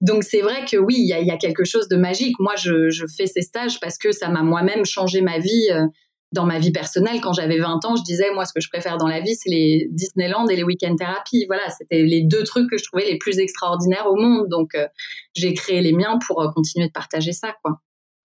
Donc 0.00 0.24
c'est 0.24 0.40
vrai 0.40 0.64
que 0.64 0.78
oui, 0.78 0.96
il 0.98 1.06
y 1.06 1.30
a, 1.30 1.36
quelque 1.36 1.64
chose 1.64 1.86
de 1.88 1.96
magique. 1.96 2.34
Moi, 2.38 2.54
je, 2.56 3.04
fais 3.16 3.26
ces 3.26 3.42
stages 3.42 3.78
parce 3.80 3.98
que 3.98 4.12
ça 4.12 4.28
m'a 4.28 4.42
moi-même 4.42 4.84
changé 4.84 5.20
ma 5.20 5.38
vie. 5.38 5.68
Euh, 5.70 5.86
dans 6.32 6.46
ma 6.46 6.60
vie 6.60 6.70
personnelle, 6.70 7.20
quand 7.20 7.32
j'avais 7.32 7.58
20 7.58 7.84
ans, 7.84 7.96
je 7.96 8.04
disais, 8.04 8.30
moi, 8.32 8.44
ce 8.44 8.52
que 8.52 8.60
je 8.60 8.68
préfère 8.68 8.98
dans 8.98 9.08
la 9.08 9.20
vie, 9.20 9.34
c'est 9.34 9.50
les 9.50 9.88
Disneyland 9.90 10.46
et 10.46 10.54
les 10.54 10.62
week-end 10.62 10.94
thérapies. 10.94 11.44
Voilà, 11.48 11.68
c'était 11.70 12.04
les 12.04 12.22
deux 12.22 12.44
trucs 12.44 12.70
que 12.70 12.78
je 12.78 12.84
trouvais 12.84 13.04
les 13.04 13.18
plus 13.18 13.40
extraordinaires 13.40 14.06
au 14.06 14.14
monde. 14.14 14.46
Donc, 14.48 14.76
euh, 14.76 14.86
j'ai 15.34 15.54
créé 15.54 15.80
les 15.80 15.92
miens 15.92 16.20
pour 16.24 16.40
euh, 16.40 16.48
continuer 16.54 16.86
de 16.86 16.92
partager 16.92 17.32
ça, 17.32 17.52
quoi. 17.64 17.80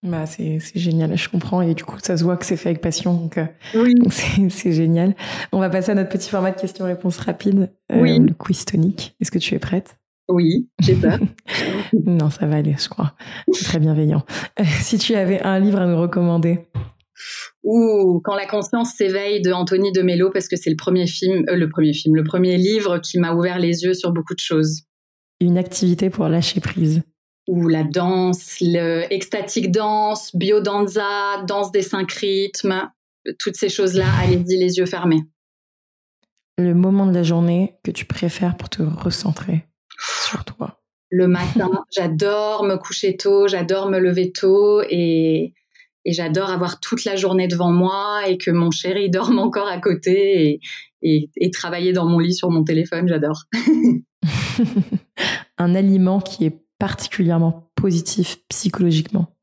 Bah, 0.06 0.26
c'est 0.28 0.60
génial, 0.76 1.18
je 1.18 1.30
comprends. 1.30 1.62
Et 1.62 1.74
du 1.74 1.84
coup, 1.84 1.98
ça 2.02 2.16
se 2.16 2.24
voit 2.24 2.38
que 2.38 2.46
c'est 2.46 2.58
fait 2.58 2.70
avec 2.70 2.82
passion. 2.82 3.16
Donc, 3.16 3.38
euh, 3.40 3.46
oui. 3.74 3.96
c'est 4.50 4.72
génial. 4.72 5.16
On 5.52 5.60
va 5.60 5.70
passer 5.70 5.92
à 5.92 5.96
notre 5.96 6.10
petit 6.10 6.30
format 6.30 6.52
de 6.52 6.60
questions-réponses 6.62 7.18
rapides. 7.18 7.72
Euh, 7.92 8.02
oui. 8.02 8.20
Le 8.20 8.34
quiz 8.34 8.66
tonique. 8.66 9.16
Est-ce 9.20 9.32
que 9.32 9.40
tu 9.40 9.56
es 9.56 9.60
prête? 9.60 9.98
Oui, 10.30 10.70
j'ai 10.80 10.94
peur. 11.02 11.18
non, 12.06 12.30
ça 12.30 12.46
va 12.46 12.58
aller, 12.58 12.76
je 12.78 12.88
crois. 12.88 13.14
C'est 13.52 13.66
très 13.66 13.80
bienveillant. 13.80 14.24
Euh, 14.60 14.64
si 14.80 15.00
tu 15.00 15.16
avais 15.16 15.42
un 15.42 15.60
livre 15.60 15.80
à 15.80 15.88
nous 15.88 16.00
recommander 16.00 16.60
ou 17.64 18.22
Quand 18.24 18.36
la 18.36 18.46
conscience 18.46 18.94
s'éveille 18.96 19.42
de 19.42 19.52
Anthony 19.52 19.92
de 19.92 20.02
Mello, 20.02 20.30
parce 20.32 20.48
que 20.50 20.58
c'est 20.58 20.70
le 20.70 20.76
premier 20.76 21.08
film, 21.08 21.46
le 21.48 21.70
premier 21.70 21.94
film, 21.94 22.14
le 22.16 22.24
premier 22.24 22.58
livre 22.58 23.00
qui 23.00 23.20
m'a 23.20 23.34
ouvert 23.34 23.58
les 23.58 23.84
yeux 23.84 23.94
sur 23.94 24.12
beaucoup 24.12 24.36
de 24.36 24.40
choses. 24.40 24.84
Une 25.40 25.58
activité 25.58 26.10
pour 26.10 26.28
lâcher 26.28 26.60
prise 26.60 27.04
ou 27.48 27.68
la 27.68 27.84
danse, 27.84 28.58
le 28.62 29.12
extatique 29.14 29.72
danse, 29.72 30.36
biodanza, 30.36 31.44
danse 31.48 31.72
des 31.72 31.82
cinq 31.82 32.12
rythmes, 32.12 32.90
toutes 33.40 33.56
ces 33.56 33.70
choses-là, 33.70 34.08
allez-y 34.22 34.58
les 34.58 34.78
yeux 34.78 34.86
fermés. 34.86 35.24
Le 36.58 36.74
moment 36.74 37.06
de 37.06 37.14
la 37.14 37.24
journée 37.24 37.76
que 37.84 37.92
tu 37.92 38.06
préfères 38.06 38.56
pour 38.56 38.70
te 38.70 38.82
recentrer 38.82 39.66
sur 40.24 40.46
toi 40.46 40.82
Le 41.10 41.28
matin, 41.28 41.70
j'adore 41.96 42.64
me 42.64 42.78
coucher 42.78 43.18
tôt, 43.18 43.48
j'adore 43.48 43.90
me 43.90 44.00
lever 44.00 44.32
tôt 44.32 44.82
et, 44.90 45.54
et 46.06 46.14
j'adore 46.14 46.50
avoir 46.50 46.80
toute 46.80 47.04
la 47.04 47.16
journée 47.16 47.48
devant 47.48 47.72
moi 47.72 48.28
et 48.28 48.38
que 48.38 48.52
mon 48.52 48.72
chéri 48.72 49.10
dorme 49.12 49.40
encore 49.40 49.68
à 49.68 49.80
côté 49.80 50.50
et, 50.50 50.60
et, 51.02 51.30
et 51.36 51.52
travailler 51.52 51.94
dans 51.94 52.06
mon 52.06 52.20
lit 52.20 52.34
sur 52.34 52.50
mon 52.50 52.64
téléphone, 52.64 53.08
j'adore. 53.08 53.44
Un 55.58 55.76
aliment 55.76 56.20
qui 56.20 56.46
est 56.46 56.65
particulièrement 56.80 57.70
positif 57.76 58.38
psychologiquement 58.50 59.36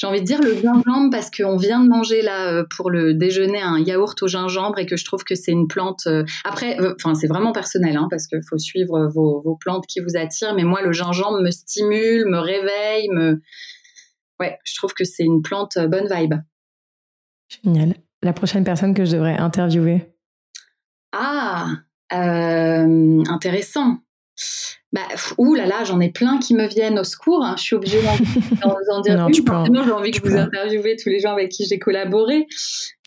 j'ai 0.00 0.06
envie 0.06 0.20
de 0.20 0.24
dire 0.24 0.40
le 0.40 0.54
gingembre 0.54 1.10
parce 1.10 1.30
qu'on 1.30 1.58
vient 1.58 1.84
de 1.84 1.88
manger 1.88 2.22
là 2.22 2.50
euh, 2.50 2.64
pour 2.74 2.90
le 2.90 3.12
déjeuner 3.12 3.60
un 3.60 3.78
yaourt 3.78 4.22
au 4.22 4.28
gingembre 4.28 4.78
et 4.78 4.86
que 4.86 4.96
je 4.96 5.04
trouve 5.04 5.24
que 5.24 5.34
c'est 5.34 5.52
une 5.52 5.68
plante. 5.68 6.06
Euh, 6.06 6.24
après, 6.44 6.80
euh, 6.80 6.94
enfin 6.96 7.14
c'est 7.14 7.26
vraiment 7.26 7.52
personnel 7.52 7.98
hein, 7.98 8.08
parce 8.10 8.26
qu'il 8.26 8.40
faut 8.48 8.56
suivre 8.56 9.10
vos, 9.12 9.58
plantes 9.60 9.84
qui 9.86 10.00
vous 10.00 10.16
attirent. 10.16 10.54
Mais 10.54 10.64
moi, 10.64 10.80
le 10.80 10.92
gingembre 10.92 11.42
me 11.42 11.50
stimule, 11.50 12.24
me 12.26 12.38
réveille, 12.38 13.10
me. 13.10 13.42
Ouais, 14.38 14.58
je 14.64 14.74
trouve 14.76 14.94
que 14.94 15.04
c'est 15.04 15.24
une 15.24 15.42
plante 15.42 15.76
bonne 15.76 16.08
vibe. 16.10 16.36
Génial. 17.62 17.94
La 18.22 18.32
prochaine 18.32 18.64
personne 18.64 18.94
que 18.94 19.04
je 19.04 19.12
devrais 19.12 19.36
interviewer? 19.36 20.14
Ah, 21.12 21.66
intéressant. 22.10 23.98
Bah, 24.92 25.06
ouh 25.38 25.54
là 25.54 25.66
là, 25.66 25.84
j'en 25.84 26.00
ai 26.00 26.10
plein 26.10 26.38
qui 26.38 26.54
me 26.54 26.66
viennent 26.66 26.98
au 26.98 27.04
secours. 27.04 27.44
Hein. 27.44 27.54
Je 27.56 27.62
suis 27.62 27.76
obligée 27.76 28.00
d'en 28.02 29.00
dire 29.00 29.16
non, 29.18 29.28
une. 29.28 29.46
Forcément, 29.46 29.84
j'ai 29.84 29.92
envie 29.92 30.10
que 30.10 30.26
vous 30.26 30.36
interviewez 30.36 30.96
tous 30.96 31.08
les 31.08 31.20
gens 31.20 31.32
avec 31.32 31.50
qui 31.50 31.64
j'ai 31.66 31.78
collaboré. 31.78 32.46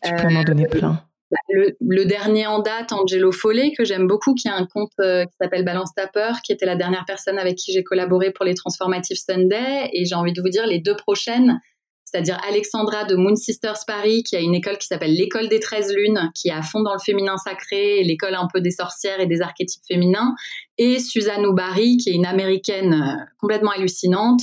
Tu 0.03 0.13
peux 0.15 0.29
m'en 0.29 0.43
donner 0.43 0.67
plein. 0.67 1.03
Bah, 1.33 1.37
le, 1.49 2.05
dernier 2.05 2.45
en 2.45 2.59
date, 2.59 2.93
Angelo 2.93 3.31
Follet, 3.31 3.73
que 3.75 3.83
j'aime 3.83 4.07
beaucoup, 4.07 4.35
qui 4.35 4.47
a 4.47 4.55
un 4.55 4.67
compte 4.67 4.91
euh, 4.99 5.25
qui 5.25 5.33
s'appelle 5.41 5.65
Balance 5.65 5.93
Tapper, 5.95 6.33
qui 6.43 6.51
était 6.51 6.67
la 6.67 6.75
dernière 6.75 7.05
personne 7.07 7.39
avec 7.39 7.55
qui 7.55 7.73
j'ai 7.73 7.83
collaboré 7.83 8.31
pour 8.31 8.45
les 8.45 8.53
Transformative 8.53 9.17
Sunday. 9.17 9.89
Et 9.93 10.05
j'ai 10.05 10.15
envie 10.15 10.31
de 10.31 10.41
vous 10.41 10.49
dire, 10.49 10.67
les 10.67 10.79
deux 10.79 10.95
prochaines, 10.95 11.59
c'est-à-dire 12.13 12.39
Alexandra 12.47 13.05
de 13.05 13.15
Moon 13.15 13.35
Sisters 13.35 13.79
Paris, 13.87 14.21
qui 14.21 14.35
a 14.35 14.39
une 14.39 14.53
école 14.53 14.77
qui 14.77 14.85
s'appelle 14.85 15.15
l'école 15.15 15.49
des 15.49 15.59
13 15.59 15.93
lunes, 15.95 16.31
qui 16.35 16.49
est 16.49 16.53
à 16.53 16.61
fond 16.61 16.81
dans 16.81 16.93
le 16.93 16.99
féminin 16.99 17.37
sacré, 17.37 18.03
l'école 18.03 18.35
un 18.35 18.47
peu 18.53 18.61
des 18.61 18.69
sorcières 18.69 19.19
et 19.19 19.25
des 19.25 19.41
archétypes 19.41 19.81
féminins, 19.87 20.35
et 20.77 20.99
Suzanne 20.99 21.43
Oubari, 21.45 21.97
qui 21.97 22.11
est 22.11 22.13
une 22.13 22.27
américaine 22.27 22.93
euh, 22.93 23.23
complètement 23.39 23.71
hallucinante, 23.71 24.41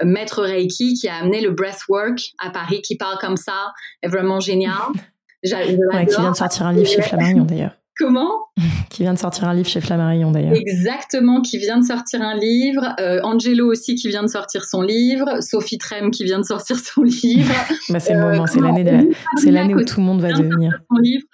euh, 0.00 0.06
maître 0.06 0.44
Reiki, 0.44 0.94
qui 0.94 1.08
a 1.08 1.16
amené 1.16 1.40
le 1.40 1.50
breathwork 1.50 2.20
à 2.38 2.50
Paris, 2.50 2.82
qui 2.82 2.96
parle 2.96 3.18
comme 3.18 3.36
ça, 3.36 3.72
est 4.02 4.08
vraiment 4.08 4.40
génial. 4.40 4.74
Ouais, 5.44 6.04
qui 6.04 6.20
vient 6.20 6.32
de 6.32 6.36
sortir 6.36 6.66
un 6.66 6.72
livre 6.72 6.88
chez 6.88 7.00
Flammarion 7.00 7.44
d'ailleurs. 7.44 7.76
Comment 7.98 8.30
Qui 8.90 9.02
vient 9.02 9.12
de 9.12 9.18
sortir 9.18 9.44
un 9.44 9.54
livre 9.54 9.68
chez 9.68 9.80
Flammarion 9.80 10.30
d'ailleurs. 10.30 10.54
Exactement, 10.54 11.40
qui 11.40 11.58
vient 11.58 11.78
de 11.78 11.84
sortir 11.84 12.22
un 12.22 12.36
livre. 12.36 12.94
Euh, 13.00 13.20
Angelo 13.22 13.70
aussi 13.70 13.94
qui 13.94 14.08
vient 14.08 14.22
de 14.22 14.28
sortir 14.28 14.64
son 14.64 14.82
livre. 14.82 15.42
Sophie 15.42 15.78
Trem 15.78 16.10
qui 16.10 16.24
vient 16.24 16.38
de 16.38 16.44
sortir 16.44 16.78
son 16.78 17.02
livre. 17.02 17.52
bah, 17.88 18.00
c'est 18.00 18.14
le 18.14 18.20
moment, 18.20 18.46
c'est 18.46 18.60
l'année, 18.60 18.84
de 18.84 18.90
la... 18.90 19.02
c'est 19.36 19.50
l'année 19.50 19.74
où 19.74 19.84
tout 19.84 20.00
le 20.00 20.06
monde 20.06 20.20
va 20.20 20.32
devenir. 20.32 20.80
Son 20.90 21.00
livre. 21.00 21.24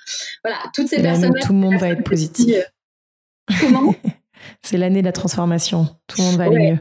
Voilà, 0.43 0.59
toutes 0.75 0.89
ces 0.89 1.01
personnes. 1.01 1.35
Tout 1.43 1.53
le 1.53 1.59
monde 1.59 1.77
va 1.77 1.91
être 1.91 2.05
positif. 2.05 2.57
Comment 3.61 3.95
c'est 4.63 4.77
l'année 4.77 5.01
de 5.01 5.07
la 5.07 5.13
transformation. 5.13 5.87
Tout 6.07 6.21
le 6.21 6.25
monde 6.25 6.37
va 6.37 6.45
aller 6.45 6.73
mieux. 6.73 6.79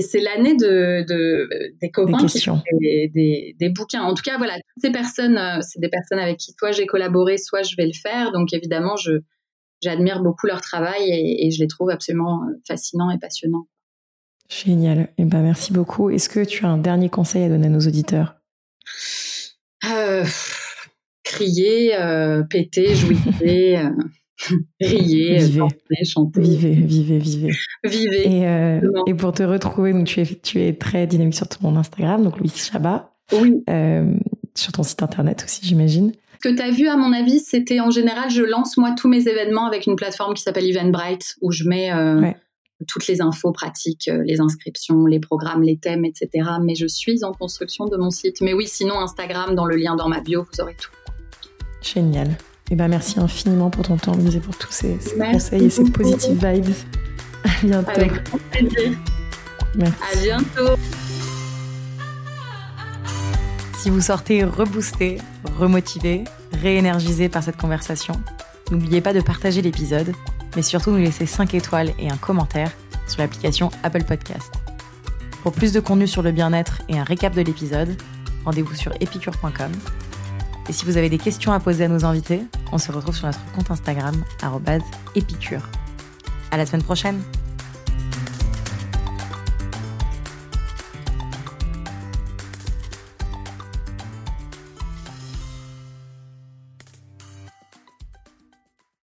C'est 0.00 0.20
l'année 0.20 0.56
de, 0.56 1.04
de, 1.06 1.48
des 1.80 1.90
copains 1.90 2.18
des 2.18 2.26
qui 2.26 3.10
des, 3.14 3.56
des, 3.58 3.68
bouquins. 3.70 4.02
En 4.02 4.14
tout 4.14 4.22
cas, 4.22 4.36
voilà, 4.38 4.54
toutes 4.54 4.82
ces 4.82 4.92
personnes, 4.92 5.38
euh, 5.38 5.60
c'est 5.62 5.80
des 5.80 5.88
personnes 5.88 6.18
avec 6.18 6.38
qui 6.38 6.54
soit 6.58 6.72
j'ai 6.72 6.86
collaboré, 6.86 7.38
soit 7.38 7.62
je 7.62 7.74
vais 7.76 7.86
le 7.86 7.92
faire. 7.92 8.32
Donc 8.32 8.52
évidemment, 8.52 8.96
je 8.96 9.12
j'admire 9.82 10.22
beaucoup 10.22 10.46
leur 10.46 10.60
travail 10.60 11.10
et, 11.10 11.50
je 11.50 11.60
les 11.60 11.66
trouve 11.66 11.90
absolument 11.90 12.42
euh, 12.44 12.54
fascinants 12.66 13.10
et 13.10 13.18
passionnants. 13.18 13.66
Génial. 14.48 15.08
Eh 15.18 15.24
ben, 15.24 15.42
merci 15.42 15.72
beaucoup. 15.72 16.10
Est-ce 16.10 16.28
que 16.28 16.44
tu 16.44 16.64
as 16.64 16.68
un 16.68 16.78
dernier 16.78 17.08
conseil 17.08 17.44
à 17.44 17.48
donner 17.48 17.66
à 17.66 17.70
nos 17.70 17.80
auditeurs? 17.80 18.36
Euh, 19.84 20.24
Crier, 21.22 21.96
péter, 22.50 22.94
jouer. 22.94 23.78
Riez, 24.80 25.38
vivez. 25.38 26.04
chanter. 26.04 26.40
Vivez, 26.40 26.74
vivez, 26.74 27.18
vivez. 27.18 27.52
Vivez. 27.84 28.38
Et, 28.38 28.46
euh, 28.46 28.80
et, 29.06 29.14
pour 29.14 29.32
te 29.32 29.42
retrouver, 29.42 29.92
donc 29.92 30.06
tu 30.06 30.20
es, 30.20 30.26
tu 30.26 30.60
es 30.60 30.72
très 30.74 31.06
dynamique 31.06 31.34
sur 31.34 31.48
ton 31.48 31.76
Instagram, 31.76 32.22
donc 32.24 32.38
Louise 32.38 32.56
Chabat. 32.56 33.10
Oui. 33.32 33.62
Euh, 33.70 34.14
sur 34.54 34.72
ton 34.72 34.82
site 34.82 35.02
internet 35.02 35.42
aussi, 35.44 35.60
j'imagine. 35.64 36.12
Ce 36.42 36.48
que 36.48 36.54
tu 36.54 36.62
as 36.62 36.70
vu, 36.70 36.88
à 36.88 36.96
mon 36.96 37.12
avis, 37.12 37.40
c'était 37.40 37.80
en 37.80 37.90
général, 37.90 38.30
je 38.30 38.42
lance 38.42 38.76
moi 38.76 38.94
tous 38.96 39.08
mes 39.08 39.26
événements 39.28 39.66
avec 39.66 39.86
une 39.86 39.96
plateforme 39.96 40.34
qui 40.34 40.42
s'appelle 40.42 40.68
Eventbrite, 40.68 41.36
où 41.40 41.50
je 41.50 41.64
mets 41.64 41.90
euh, 41.92 42.30
toutes 42.86 43.06
les 43.06 43.22
infos 43.22 43.52
pratiques, 43.52 44.10
les 44.24 44.40
inscriptions, 44.40 45.06
les 45.06 45.20
programmes, 45.20 45.62
les 45.62 45.78
thèmes, 45.78 46.04
etc. 46.04 46.28
Mais 46.62 46.74
je 46.74 46.86
suis 46.86 47.24
en 47.24 47.32
construction 47.32 47.86
de 47.86 47.96
mon 47.96 48.10
site. 48.10 48.42
Mais 48.42 48.52
oui, 48.52 48.66
sinon, 48.68 49.00
Instagram, 49.00 49.54
dans 49.54 49.64
le 49.64 49.76
lien 49.76 49.96
dans 49.96 50.08
ma 50.08 50.20
bio, 50.20 50.42
vous 50.42 50.60
aurez 50.60 50.76
tout. 50.78 50.90
Génial. 51.80 52.36
Et 52.70 52.76
ben 52.76 52.88
merci 52.88 53.20
infiniment 53.20 53.68
pour 53.68 53.84
ton 53.84 53.96
temps, 53.96 54.16
Lise, 54.16 54.36
et 54.36 54.40
pour 54.40 54.56
tous 54.56 54.72
ces, 54.72 54.98
conseils 55.18 55.64
et 55.64 55.70
ces 55.70 55.84
positives 55.84 56.44
vibes. 56.44 56.74
À 57.44 57.66
bientôt. 57.66 57.90
Avec 57.90 58.24
grand 58.24 58.38
plaisir. 58.50 58.98
Merci. 59.74 59.94
À 60.12 60.22
bientôt. 60.22 60.74
Si 63.76 63.90
vous 63.90 64.00
sortez 64.00 64.44
reboosté, 64.44 65.18
remotivé, 65.58 66.24
réénergisé 66.62 67.28
par 67.28 67.42
cette 67.42 67.58
conversation, 67.58 68.14
n'oubliez 68.70 69.02
pas 69.02 69.12
de 69.12 69.20
partager 69.20 69.60
l'épisode, 69.60 70.12
mais 70.56 70.62
surtout 70.62 70.90
nous 70.90 70.96
laisser 70.96 71.26
5 71.26 71.52
étoiles 71.52 71.92
et 71.98 72.10
un 72.10 72.16
commentaire 72.16 72.72
sur 73.06 73.20
l'application 73.20 73.70
Apple 73.82 74.04
Podcast. 74.04 74.50
Pour 75.42 75.52
plus 75.52 75.74
de 75.74 75.80
contenu 75.80 76.06
sur 76.06 76.22
le 76.22 76.32
bien-être 76.32 76.80
et 76.88 76.98
un 76.98 77.04
récap 77.04 77.34
de 77.34 77.42
l'épisode, 77.42 77.94
rendez-vous 78.46 78.74
sur 78.74 78.94
epicure.com 79.00 79.70
et 80.68 80.72
si 80.72 80.84
vous 80.84 80.96
avez 80.96 81.10
des 81.10 81.18
questions 81.18 81.52
à 81.52 81.60
poser 81.60 81.84
à 81.84 81.88
nos 81.88 82.04
invités, 82.04 82.42
on 82.72 82.78
se 82.78 82.90
retrouve 82.90 83.14
sur 83.14 83.26
notre 83.26 83.44
compte 83.52 83.70
Instagram, 83.70 84.14
épicure. 85.14 85.68
À 86.50 86.56
la 86.56 86.66
semaine 86.66 86.82
prochaine! 86.82 87.20